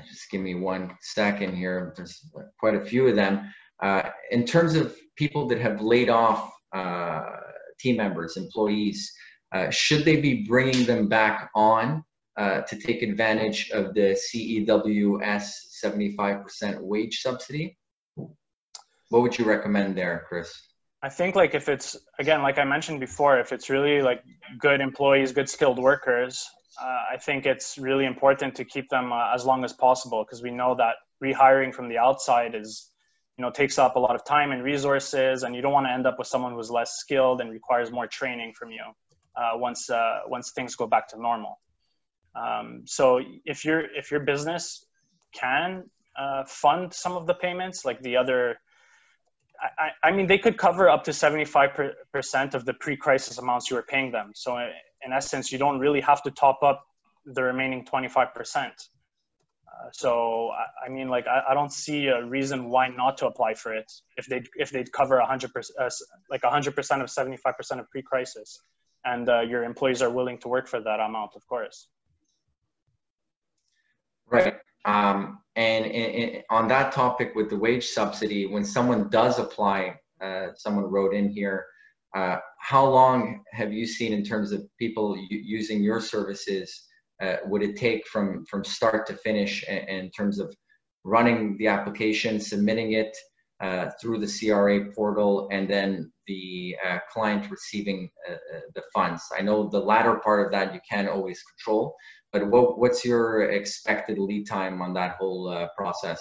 just 0.09 0.30
give 0.30 0.41
me 0.41 0.55
one 0.55 0.97
second 1.01 1.55
here. 1.57 1.95
There's 1.97 2.24
quite 2.59 2.74
a 2.74 2.84
few 2.84 3.07
of 3.07 3.16
them. 3.16 3.53
Uh, 3.82 4.11
in 4.30 4.45
terms 4.45 4.74
of 4.74 4.97
people 5.16 5.47
that 5.49 5.59
have 5.59 5.80
laid 5.80 6.11
off 6.11 6.53
uh, 6.74 7.24
team 7.78 7.97
members, 7.97 8.36
employees, 8.36 9.12
uh, 9.53 9.70
should 9.70 10.05
they 10.05 10.20
be 10.20 10.44
bringing 10.44 10.84
them 10.84 11.09
back 11.09 11.51
on 11.55 12.05
uh, 12.36 12.61
to 12.62 12.78
take 12.78 13.03
advantage 13.03 13.70
of 13.70 13.94
the 13.94 14.16
CEWS 14.16 15.44
75% 15.84 16.80
wage 16.80 17.20
subsidy? 17.20 17.76
What 19.09 19.22
would 19.22 19.38
you 19.38 19.44
recommend 19.44 19.96
there, 19.96 20.24
Chris? 20.28 20.53
I 21.03 21.09
think 21.09 21.34
like 21.34 21.55
if 21.55 21.68
it's 21.68 21.96
again 22.18 22.42
like 22.42 22.59
I 22.59 22.64
mentioned 22.64 23.01
before, 23.01 23.40
if 23.40 23.53
it's 23.53 23.70
really 23.70 24.03
like 24.03 24.22
good 24.59 24.80
employees, 24.80 25.32
good 25.32 25.48
skilled 25.48 25.78
workers, 25.78 26.46
uh, 26.80 27.14
I 27.14 27.16
think 27.16 27.46
it's 27.46 27.78
really 27.78 28.05
important 28.05 28.55
to 28.57 28.64
keep 28.64 28.88
them 28.90 29.12
uh, 29.12 29.34
as 29.34 29.44
long 29.44 29.64
as 29.64 29.72
possible 29.72 30.24
because 30.24 30.42
we 30.42 30.51
know 30.51 30.74
that 30.76 30.96
rehiring 31.24 31.74
from 31.74 31.88
the 31.88 31.98
outside 31.98 32.55
is 32.55 32.90
you 33.38 33.42
know 33.42 33.51
takes 33.51 33.78
up 33.78 33.96
a 33.96 33.98
lot 33.98 34.14
of 34.14 34.24
time 34.24 34.53
and 34.53 34.62
resources, 34.62 35.42
and 35.42 35.57
you 35.57 35.62
don't 35.62 35.72
want 35.72 35.86
to 35.86 35.92
end 35.92 36.07
up 36.07 36.18
with 36.18 36.28
someone 36.28 36.53
who's 36.53 36.70
less 36.70 36.98
skilled 36.98 37.40
and 37.40 37.51
requires 37.51 37.90
more 37.90 38.07
training 38.07 38.53
from 38.57 38.70
you 38.70 38.84
uh, 39.41 39.53
once 39.55 39.88
uh, 39.88 40.20
once 40.26 40.53
things 40.53 40.76
go 40.76 40.86
back 40.86 41.09
to 41.09 41.20
normal. 41.20 41.59
Um, 42.34 42.82
so 42.86 43.20
if 43.45 43.64
your 43.64 43.80
if 43.97 44.11
your 44.11 44.20
business 44.20 44.84
can 45.32 45.84
uh, 46.18 46.45
fund 46.47 46.93
some 46.93 47.16
of 47.16 47.26
the 47.26 47.34
payments, 47.34 47.84
like 47.84 48.03
the 48.03 48.16
other, 48.16 48.61
I, 49.61 50.09
I 50.09 50.11
mean, 50.12 50.26
they 50.26 50.38
could 50.38 50.59
cover 50.59 50.88
up 50.88 51.05
to 51.05 51.12
seventy 51.12 51.45
five 51.45 51.70
percent 52.12 52.55
of 52.55 52.64
the 52.64 52.74
pre-crisis 52.74 53.38
amounts 53.38 53.70
you 53.70 53.76
were 53.76 53.82
paying 53.82 54.12
them. 54.12 54.32
So 54.34 54.59
in 54.59 55.12
essence, 55.12 55.51
you 55.51 55.59
don't 55.59 55.78
really 55.78 56.01
have 56.03 56.22
to 56.24 56.30
top 56.30 56.62
up 56.62 56.84
the 57.24 57.43
remaining 57.43 57.84
twenty 57.84 58.09
five 58.09 58.34
percent. 58.34 58.74
Uh, 59.66 59.88
so 59.93 60.51
I, 60.84 60.88
mean, 60.91 61.09
like 61.09 61.26
I, 61.26 61.43
I, 61.51 61.55
don't 61.55 61.72
see 61.72 62.09
a 62.09 62.24
reason 62.24 62.68
why 62.68 62.88
not 62.88 63.16
to 63.18 63.26
apply 63.26 63.55
for 63.55 63.72
it 63.72 63.91
if 64.16 64.26
they 64.26 64.43
if 64.57 64.70
they'd 64.70 64.93
cover 64.93 65.20
hundred 65.20 65.53
percent, 65.55 65.78
uh, 65.80 65.88
like 66.28 66.43
hundred 66.45 66.74
percent 66.74 67.03
of 67.03 67.11
seventy 67.11 67.36
five 67.36 67.57
percent 67.57 67.80
of 67.80 67.88
pre-crisis, 67.91 68.61
and 69.05 69.28
uh, 69.28 69.40
your 69.40 69.64
employees 69.64 70.03
are 70.03 70.11
willing 70.11 70.38
to 70.38 70.48
work 70.48 70.68
for 70.68 70.80
that 70.80 71.01
amount, 71.01 71.32
of 71.36 71.46
course. 71.46 71.88
Right. 74.26 74.55
Um, 74.84 75.40
and, 75.57 75.86
and, 75.86 76.42
on 76.51 76.68
that 76.68 76.92
topic 76.92 77.32
with 77.34 77.51
the 77.51 77.57
wage 77.57 77.88
subsidy, 77.88 78.46
when 78.46 78.64
someone 78.64 79.09
does 79.09 79.38
apply, 79.38 79.96
uh, 80.22 80.48
someone 80.55 80.84
wrote 80.84 81.14
in 81.14 81.28
here, 81.28 81.66
uh, 82.14 82.36
how 82.59 82.86
long 82.86 83.42
have 83.53 83.72
you 83.72 83.86
seen 83.86 84.12
in 84.12 84.24
terms 84.24 84.53
of 84.53 84.64
people 84.78 85.16
using 85.30 85.82
your 85.82 86.01
services? 86.01 86.86
Uh, 87.22 87.36
would 87.44 87.62
it 87.62 87.76
take 87.76 88.07
from 88.07 88.44
from 88.46 88.64
start 88.64 89.07
to 89.07 89.14
finish 89.14 89.62
in, 89.68 89.78
in 89.88 90.11
terms 90.11 90.38
of 90.38 90.55
running 91.05 91.57
the 91.59 91.68
application, 91.68 92.40
submitting 92.40 92.92
it 92.92 93.16
uh, 93.61 93.90
through 94.01 94.18
the 94.18 94.26
CRA 94.26 94.86
portal, 94.92 95.48
and 95.53 95.68
then 95.68 96.11
the 96.31 96.76
uh, 96.87 96.99
client 97.12 97.51
receiving 97.51 98.01
uh, 98.31 98.61
the 98.76 98.83
funds? 98.95 99.22
I 99.37 99.43
know 99.43 99.68
the 99.68 99.85
latter 99.93 100.14
part 100.26 100.41
of 100.45 100.53
that 100.53 100.72
you 100.74 100.81
can't 100.91 101.09
always 101.09 101.39
control, 101.51 101.83
but 102.33 102.47
what, 102.53 102.78
what's 102.81 103.05
your 103.05 103.51
expected 103.51 104.16
lead 104.18 104.45
time 104.47 104.81
on 104.85 104.91
that 104.95 105.16
whole 105.18 105.49
uh, 105.49 105.66
process? 105.76 106.20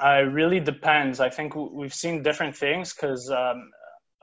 Uh, 0.00 0.22
it 0.22 0.30
really 0.40 0.60
depends. 0.60 1.18
I 1.28 1.30
think 1.36 1.48
we've 1.80 1.98
seen 2.04 2.22
different 2.22 2.54
things 2.56 2.94
because, 2.94 3.22
um, 3.30 3.58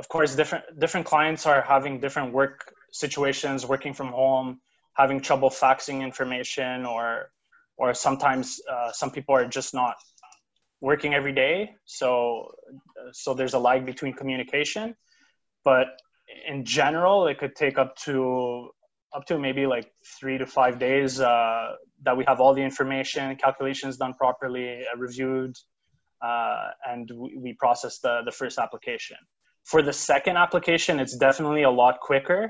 of 0.02 0.08
course, 0.08 0.36
different 0.36 0.64
different 0.84 1.06
clients 1.06 1.46
are 1.52 1.62
having 1.62 2.00
different 2.06 2.30
work 2.40 2.58
situations, 2.92 3.66
working 3.74 3.94
from 4.00 4.10
home, 4.22 4.50
having 5.02 5.20
trouble 5.20 5.50
faxing 5.50 6.00
information, 6.10 6.86
or 6.86 7.32
or 7.82 7.94
sometimes 7.94 8.46
uh, 8.74 8.92
some 9.02 9.12
people 9.16 9.34
are 9.36 9.48
just 9.60 9.74
not 9.74 9.96
working 10.90 11.16
every 11.20 11.36
day. 11.46 11.58
So 11.86 12.52
so 13.12 13.34
there's 13.34 13.56
a 13.60 13.62
lag 13.68 13.82
between 13.92 14.14
communication, 14.22 14.96
but 15.70 15.88
in 16.52 16.64
general, 16.64 17.18
it 17.32 17.36
could 17.40 17.56
take 17.56 17.78
up 17.84 17.92
to 18.06 18.16
up 19.16 19.24
to 19.30 19.40
maybe 19.40 19.64
like 19.76 19.88
three 20.20 20.38
to 20.38 20.46
five 20.46 20.76
days 20.78 21.12
uh, 21.20 21.68
that 22.06 22.16
we 22.20 22.24
have 22.30 22.40
all 22.42 22.54
the 22.54 22.66
information, 22.72 23.36
calculations 23.48 23.98
done 23.98 24.14
properly, 24.14 24.68
uh, 24.82 24.98
reviewed, 24.98 25.56
uh, 26.22 26.68
and 26.92 27.10
we, 27.22 27.30
we 27.44 27.52
process 27.54 28.00
the, 28.00 28.22
the 28.26 28.32
first 28.32 28.60
application. 28.60 29.18
For 29.64 29.82
the 29.82 29.94
second 29.94 30.36
application, 30.46 31.00
it's 31.00 31.18
definitely 31.28 31.64
a 31.64 31.74
lot 31.84 31.96
quicker 32.10 32.42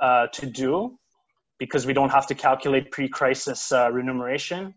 uh, 0.00 0.28
to 0.38 0.46
do 0.46 0.98
because 1.58 1.82
we 1.88 1.94
don't 1.98 2.12
have 2.18 2.26
to 2.28 2.34
calculate 2.34 2.84
pre-crisis 2.90 3.72
uh, 3.72 3.90
remuneration. 3.92 4.74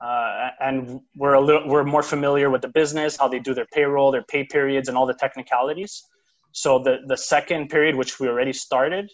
Uh, 0.00 0.50
and 0.60 1.00
we're 1.16 1.34
a 1.34 1.40
little, 1.40 1.68
we're 1.68 1.84
more 1.84 2.02
familiar 2.02 2.50
with 2.50 2.62
the 2.62 2.68
business, 2.68 3.16
how 3.16 3.26
they 3.26 3.40
do 3.40 3.52
their 3.52 3.66
payroll, 3.72 4.12
their 4.12 4.22
pay 4.22 4.44
periods, 4.44 4.88
and 4.88 4.96
all 4.96 5.06
the 5.06 5.14
technicalities. 5.14 6.04
So 6.52 6.78
the, 6.78 6.98
the 7.06 7.16
second 7.16 7.68
period, 7.68 7.96
which 7.96 8.20
we 8.20 8.28
already 8.28 8.52
started, 8.52 9.10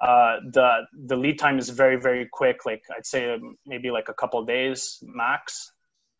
uh, 0.00 0.36
the 0.52 0.86
the 1.06 1.16
lead 1.16 1.38
time 1.38 1.58
is 1.58 1.70
very 1.70 1.96
very 1.96 2.28
quick 2.32 2.64
like 2.64 2.82
i'd 2.96 3.04
say 3.04 3.36
maybe 3.66 3.90
like 3.90 4.08
a 4.08 4.14
couple 4.14 4.44
days 4.44 4.98
max. 5.02 5.72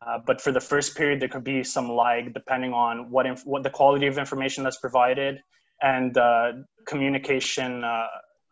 Uh, 0.05 0.19
but 0.27 0.41
for 0.41 0.53
the 0.53 0.61
first 0.61 0.97
period 0.97 1.21
there 1.21 1.29
could 1.29 1.45
be 1.45 1.63
some 1.63 1.91
lag 1.91 2.35
depending 2.35 2.73
on 2.73 3.11
what 3.11 3.25
inf- 3.27 3.47
what 3.47 3.63
the 3.63 3.71
quality 3.71 4.07
of 4.09 4.19
information 4.19 4.65
that's 4.65 4.79
provided 4.79 5.41
and 5.81 6.19
uh, 6.19 6.53
communication 6.87 7.85
uh, 7.85 8.07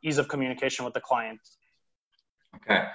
ease 0.05 0.19
of 0.19 0.29
communication 0.29 0.85
with 0.85 0.95
the 0.95 1.01
client. 1.01 1.41
Okay 2.55 2.87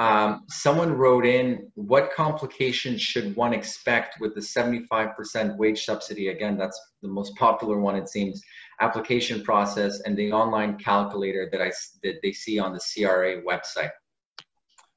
um, 0.00 0.44
someone 0.48 0.92
wrote 0.92 1.26
in 1.26 1.70
what 1.74 2.10
complications 2.14 3.02
should 3.02 3.36
one 3.36 3.52
expect 3.52 4.18
with 4.18 4.34
the 4.34 4.40
75% 4.40 5.58
wage 5.58 5.84
subsidy 5.84 6.28
again 6.28 6.56
that's 6.56 6.80
the 7.02 7.08
most 7.08 7.36
popular 7.36 7.78
one 7.78 7.96
it 7.96 8.08
seems 8.08 8.42
application 8.80 9.42
process 9.42 10.00
and 10.00 10.16
the 10.16 10.32
online 10.32 10.78
calculator 10.78 11.48
that 11.52 11.60
I 11.60 11.70
that 12.02 12.20
they 12.22 12.32
see 12.32 12.58
on 12.58 12.72
the 12.72 12.80
CRA 12.80 13.42
website. 13.42 13.90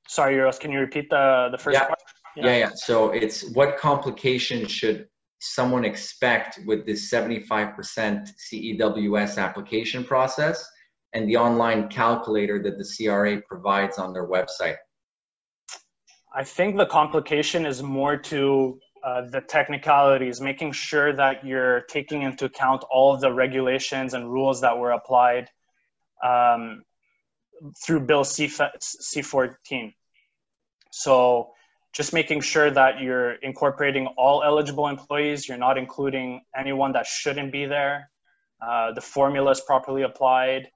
Sorry, 0.07 0.35
Euros, 0.35 0.59
can 0.59 0.71
you 0.71 0.79
repeat 0.79 1.09
the 1.09 1.49
the 1.51 1.57
first 1.57 1.75
yeah. 1.75 1.87
part? 1.87 1.99
Yeah. 2.35 2.45
yeah, 2.45 2.57
yeah. 2.57 2.69
So 2.75 3.11
it's 3.11 3.51
what 3.51 3.77
complications 3.77 4.71
should 4.71 5.07
someone 5.39 5.83
expect 5.83 6.59
with 6.65 6.85
this 6.85 7.11
75% 7.11 7.75
CEWS 7.75 9.37
application 9.37 10.05
process 10.05 10.65
and 11.11 11.27
the 11.27 11.35
online 11.35 11.89
calculator 11.89 12.63
that 12.63 12.77
the 12.77 12.85
CRA 12.85 13.41
provides 13.41 13.97
on 13.97 14.13
their 14.13 14.27
website? 14.27 14.77
I 16.33 16.43
think 16.43 16.77
the 16.77 16.85
complication 16.85 17.65
is 17.65 17.83
more 17.83 18.17
to 18.17 18.79
uh, 19.03 19.21
the 19.29 19.41
technicalities, 19.41 20.41
making 20.41 20.71
sure 20.71 21.13
that 21.13 21.45
you're 21.45 21.81
taking 21.81 22.23
into 22.23 22.45
account 22.45 22.83
all 22.89 23.13
of 23.13 23.21
the 23.21 23.31
regulations 23.31 24.13
and 24.13 24.31
rules 24.31 24.61
that 24.61 24.77
were 24.77 24.91
applied 24.91 25.49
um, 26.23 26.83
through 27.85 27.99
Bill 27.99 28.23
C- 28.23 28.47
C14. 28.47 29.93
So 30.91 31.51
just 31.93 32.13
making 32.13 32.41
sure 32.41 32.71
that 32.71 32.99
you're 32.99 33.33
incorporating 33.33 34.07
all 34.17 34.41
eligible 34.43 34.87
employees, 34.87 35.47
you're 35.47 35.57
not 35.57 35.77
including 35.77 36.41
anyone 36.55 36.93
that 36.93 37.05
shouldn't 37.05 37.51
be 37.51 37.65
there. 37.65 38.09
Uh, 38.59 38.93
the 38.93 39.01
formula 39.01 39.51
is 39.51 39.61
properly 39.61 40.01
applied. 40.01 40.69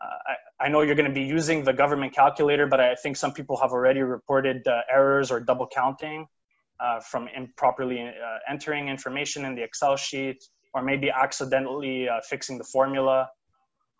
I, 0.00 0.66
I, 0.66 0.68
know 0.68 0.82
you're 0.82 0.94
going 0.94 1.08
to 1.08 1.14
be 1.14 1.26
using 1.26 1.64
the 1.64 1.72
government 1.72 2.14
calculator, 2.14 2.66
but 2.66 2.80
I 2.80 2.94
think 2.94 3.16
some 3.16 3.32
people 3.32 3.56
have 3.56 3.72
already 3.72 4.02
reported 4.02 4.66
uh, 4.66 4.82
errors 4.92 5.30
or 5.30 5.40
double 5.40 5.66
counting 5.66 6.26
uh, 6.80 7.00
from 7.00 7.28
improperly 7.34 8.00
uh, 8.00 8.12
entering 8.48 8.88
information 8.88 9.44
in 9.44 9.54
the 9.54 9.62
Excel 9.62 9.96
sheet 9.96 10.44
or 10.74 10.82
maybe 10.82 11.10
accidentally 11.10 12.08
fixing 12.28 12.58
the 12.58 12.64
formula. 12.64 13.28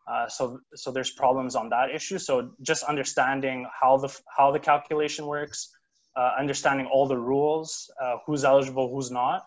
Uh, 0.09 0.27
so, 0.29 0.61
so 0.75 0.91
there's 0.91 1.11
problems 1.11 1.55
on 1.55 1.69
that 1.69 1.91
issue. 1.95 2.19
So 2.19 2.53
just 2.63 2.83
understanding 2.85 3.67
how 3.79 3.99
the, 3.99 4.17
how 4.35 4.51
the 4.53 4.59
calculation 4.59 5.27
works, 5.27 5.71
uh, 6.17 6.31
understanding 6.39 6.87
all 6.87 7.07
the 7.07 7.17
rules, 7.19 7.91
uh, 8.03 8.17
who's 8.27 8.45
eligible, 8.45 8.91
who's 8.95 9.11
not. 9.11 9.47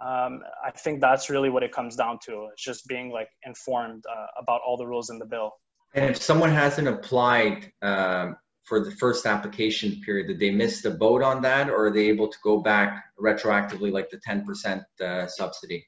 Um, 0.00 0.42
I 0.64 0.70
think 0.70 1.00
that's 1.00 1.28
really 1.28 1.50
what 1.50 1.62
it 1.62 1.72
comes 1.72 1.96
down 1.96 2.20
to. 2.26 2.48
It's 2.52 2.62
just 2.62 2.86
being 2.86 3.10
like 3.10 3.28
informed 3.44 4.04
about 4.38 4.60
all 4.66 4.76
the 4.76 4.86
rules 4.86 5.10
in 5.10 5.18
the 5.18 5.26
bill. 5.26 5.52
And 5.94 6.04
if 6.04 6.22
someone 6.22 6.50
hasn't 6.50 6.86
applied 6.86 7.72
um, 7.82 8.36
for 8.64 8.84
the 8.84 8.92
first 8.92 9.26
application 9.26 10.00
period, 10.04 10.28
did 10.28 10.38
they 10.38 10.50
miss 10.50 10.82
the 10.82 10.90
boat 10.90 11.22
on 11.22 11.42
that, 11.42 11.68
or 11.68 11.86
are 11.86 11.90
they 11.90 12.08
able 12.08 12.28
to 12.28 12.38
go 12.44 12.60
back 12.60 13.04
retroactively, 13.20 13.90
like 13.90 14.08
the 14.10 14.18
10% 14.18 14.84
uh, 15.00 15.26
subsidy? 15.26 15.86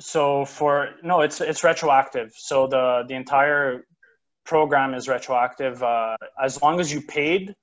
So 0.00 0.44
for 0.44 0.90
no, 1.02 1.22
it's 1.22 1.40
it's 1.40 1.64
retroactive. 1.64 2.32
So 2.36 2.68
the 2.68 3.04
the 3.08 3.14
entire 3.14 3.84
program 4.44 4.94
is 4.94 5.08
retroactive. 5.08 5.82
Uh, 5.82 6.16
as 6.42 6.62
long 6.62 6.78
as 6.78 6.92
you 6.92 7.00
paid, 7.00 7.54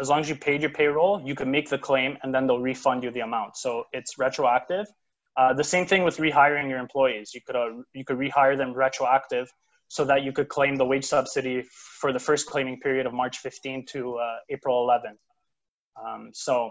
as 0.00 0.08
long 0.08 0.20
as 0.20 0.28
you 0.28 0.36
paid 0.36 0.60
your 0.60 0.70
payroll, 0.70 1.20
you 1.24 1.34
can 1.34 1.50
make 1.50 1.68
the 1.68 1.78
claim, 1.78 2.18
and 2.22 2.32
then 2.32 2.46
they'll 2.46 2.60
refund 2.60 3.02
you 3.02 3.10
the 3.10 3.20
amount. 3.20 3.56
So 3.56 3.84
it's 3.92 4.16
retroactive. 4.16 4.86
Uh, 5.36 5.52
the 5.54 5.64
same 5.64 5.86
thing 5.86 6.04
with 6.04 6.18
rehiring 6.18 6.68
your 6.68 6.78
employees. 6.78 7.32
You 7.34 7.40
could 7.44 7.56
uh, 7.56 7.82
you 7.94 8.04
could 8.04 8.18
rehire 8.18 8.56
them 8.56 8.72
retroactive 8.72 9.50
so 9.90 10.04
that 10.04 10.22
you 10.22 10.30
could 10.30 10.48
claim 10.48 10.76
the 10.76 10.84
wage 10.84 11.04
subsidy 11.04 11.64
for 12.00 12.12
the 12.12 12.18
first 12.18 12.46
claiming 12.46 12.78
period 12.78 13.06
of 13.06 13.12
March 13.12 13.38
15 13.38 13.84
to 13.86 14.18
uh, 14.18 14.36
April 14.48 14.84
11. 14.84 15.18
Um, 16.00 16.30
so 16.32 16.70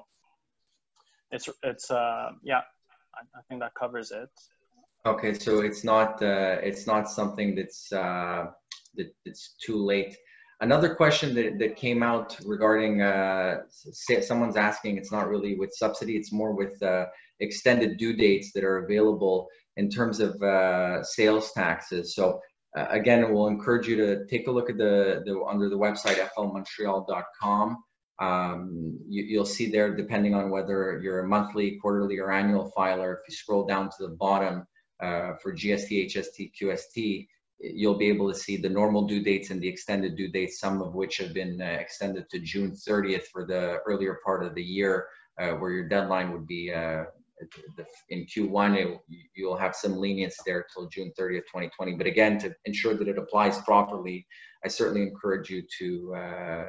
it's 1.29 1.49
it's 1.61 1.91
uh, 1.91 2.29
yeah, 2.41 2.61
I, 3.13 3.21
I, 3.37 3.41
think 3.49 3.59
that 3.59 3.73
covers 3.75 4.11
it. 4.11 4.29
Okay, 5.05 5.33
so 5.33 5.59
it's 5.59 5.83
not 5.83 6.23
uh, 6.23 6.59
it's 6.63 6.87
not 6.87 7.09
something 7.09 7.55
that's 7.55 7.91
uh, 7.91 8.45
that 8.95 9.13
it's 9.25 9.55
too 9.61 9.75
late. 9.75 10.15
Another 10.61 10.95
question 10.95 11.35
that, 11.35 11.59
that 11.59 11.75
came 11.75 12.01
out 12.01 12.37
regarding 12.45 13.01
uh, 13.01 13.57
someone's 14.21 14.57
asking, 14.57 14.97
it's 14.97 15.11
not 15.11 15.29
really 15.29 15.55
with 15.55 15.73
subsidy, 15.73 16.17
it's 16.17 16.33
more 16.33 16.53
with 16.53 16.81
uh, 16.83 17.05
extended 17.39 17.97
due 17.97 18.13
dates 18.13 18.51
that 18.53 18.65
are 18.65 18.85
available 18.85 19.47
in 19.77 19.89
terms 19.89 20.19
of 20.19 20.41
uh, 20.41 21.01
sales 21.01 21.53
taxes. 21.53 22.13
So 22.13 22.41
uh, 22.77 22.85
again, 22.89 23.33
we'll 23.33 23.47
encourage 23.47 23.87
you 23.87 23.95
to 23.97 24.25
take 24.27 24.47
a 24.47 24.51
look 24.51 24.69
at 24.69 24.77
the, 24.77 25.23
the 25.25 25.41
under 25.47 25.69
the 25.69 25.77
website 25.77 26.19
flmontreal.com. 26.37 27.83
Um, 28.19 28.99
you, 29.07 29.39
will 29.39 29.45
see 29.45 29.71
there, 29.71 29.95
depending 29.95 30.35
on 30.35 30.49
whether 30.49 30.99
you're 31.01 31.21
a 31.21 31.27
monthly, 31.27 31.77
quarterly, 31.81 32.19
or 32.19 32.31
annual 32.31 32.69
filer, 32.75 33.13
if 33.13 33.29
you 33.29 33.35
scroll 33.35 33.65
down 33.65 33.89
to 33.89 34.07
the 34.07 34.09
bottom 34.09 34.67
uh, 34.99 35.33
for 35.41 35.53
GST, 35.53 36.13
HST, 36.13 36.51
QST, 36.61 37.27
you'll 37.59 37.97
be 37.97 38.09
able 38.09 38.31
to 38.31 38.37
see 38.37 38.57
the 38.57 38.69
normal 38.69 39.07
due 39.07 39.23
dates 39.23 39.49
and 39.49 39.61
the 39.61 39.67
extended 39.67 40.15
due 40.15 40.29
dates, 40.29 40.59
some 40.59 40.81
of 40.81 40.93
which 40.95 41.17
have 41.17 41.33
been 41.33 41.61
uh, 41.61 41.65
extended 41.65 42.29
to 42.29 42.39
June 42.39 42.71
30th 42.71 43.23
for 43.31 43.45
the 43.45 43.79
earlier 43.87 44.19
part 44.23 44.43
of 44.43 44.53
the 44.53 44.63
year, 44.63 45.07
uh, 45.39 45.51
where 45.51 45.71
your 45.71 45.87
deadline 45.87 46.31
would 46.31 46.45
be 46.45 46.71
uh, 46.73 47.05
in 48.09 48.25
Q1. 48.25 48.75
It, 48.77 48.99
you'll 49.35 49.57
have 49.57 49.75
some 49.75 49.97
lenience 49.97 50.37
there 50.45 50.65
till 50.73 50.87
June 50.87 51.11
30th, 51.19 51.45
2020. 51.47 51.93
But 51.93 52.07
again, 52.07 52.37
to 52.39 52.53
ensure 52.65 52.93
that 52.95 53.07
it 53.07 53.17
applies 53.17 53.59
properly, 53.61 54.25
I 54.63 54.67
certainly 54.67 55.03
encourage 55.03 55.49
you 55.49 55.63
to 55.79 56.15
uh, 56.15 56.65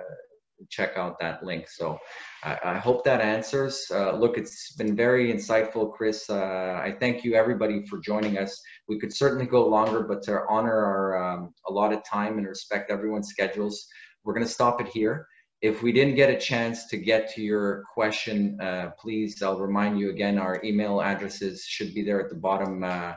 check 0.68 0.96
out 0.96 1.18
that 1.20 1.42
link. 1.42 1.68
So 1.68 1.98
I, 2.44 2.58
I 2.64 2.78
hope 2.78 3.04
that 3.04 3.20
answers. 3.20 3.86
Uh, 3.90 4.12
look, 4.16 4.36
it's 4.36 4.74
been 4.76 4.94
very 4.94 5.32
insightful, 5.32 5.92
Chris. 5.92 6.28
Uh, 6.28 6.80
I 6.82 6.94
thank 7.00 7.24
you 7.24 7.34
everybody 7.34 7.84
for 7.86 7.98
joining 7.98 8.38
us. 8.38 8.60
We 8.88 8.98
could 8.98 9.14
certainly 9.14 9.46
go 9.46 9.66
longer, 9.66 10.02
but 10.02 10.22
to 10.24 10.42
honor 10.48 10.84
our 10.84 11.32
um, 11.32 11.54
allotted 11.68 12.00
time 12.04 12.38
and 12.38 12.46
respect 12.46 12.90
everyone's 12.90 13.28
schedules, 13.28 13.86
we're 14.24 14.34
going 14.34 14.46
to 14.46 14.52
stop 14.52 14.80
it 14.80 14.88
here. 14.88 15.26
If 15.62 15.82
we 15.82 15.92
didn't 15.92 16.14
get 16.14 16.30
a 16.30 16.38
chance 16.38 16.86
to 16.86 16.96
get 16.96 17.30
to 17.34 17.42
your 17.42 17.84
question, 17.92 18.58
uh, 18.60 18.92
please, 18.98 19.42
I'll 19.42 19.58
remind 19.58 19.98
you 19.98 20.10
again, 20.10 20.38
our 20.38 20.60
email 20.64 21.02
addresses 21.02 21.64
should 21.64 21.92
be 21.94 22.02
there 22.02 22.20
at 22.20 22.30
the 22.30 22.36
bottom 22.36 22.82
uh, 22.82 23.12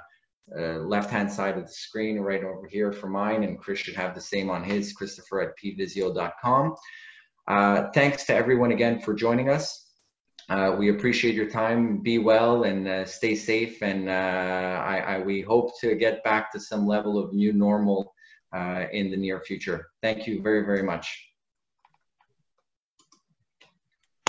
uh, 0.57 0.79
left-hand 0.79 1.31
side 1.31 1.57
of 1.57 1.65
the 1.65 1.71
screen 1.71 2.19
right 2.19 2.43
over 2.43 2.67
here 2.67 2.91
for 2.91 3.07
mine, 3.07 3.43
and 3.43 3.57
Chris 3.57 3.79
should 3.79 3.95
have 3.95 4.13
the 4.13 4.21
same 4.21 4.49
on 4.49 4.61
his, 4.61 4.91
christopher 4.91 5.41
at 5.41 5.53
pvisio.com. 5.57 6.75
Uh, 7.47 7.89
thanks 7.93 8.25
to 8.25 8.35
everyone 8.35 8.71
again 8.71 8.99
for 8.99 9.13
joining 9.13 9.49
us. 9.49 9.91
Uh, 10.49 10.75
we 10.77 10.89
appreciate 10.89 11.35
your 11.35 11.49
time. 11.49 12.01
Be 12.01 12.17
well 12.17 12.63
and 12.63 12.87
uh, 12.87 13.05
stay 13.05 13.35
safe. 13.35 13.81
And 13.81 14.09
uh, 14.09 14.11
I, 14.11 14.97
I, 14.97 15.19
we 15.19 15.41
hope 15.41 15.79
to 15.79 15.95
get 15.95 16.23
back 16.23 16.51
to 16.51 16.59
some 16.59 16.85
level 16.85 17.17
of 17.17 17.33
new 17.33 17.53
normal 17.53 18.13
uh, 18.53 18.85
in 18.91 19.09
the 19.09 19.17
near 19.17 19.39
future. 19.39 19.87
Thank 20.01 20.27
you 20.27 20.41
very, 20.41 20.65
very 20.65 20.83
much. 20.83 21.32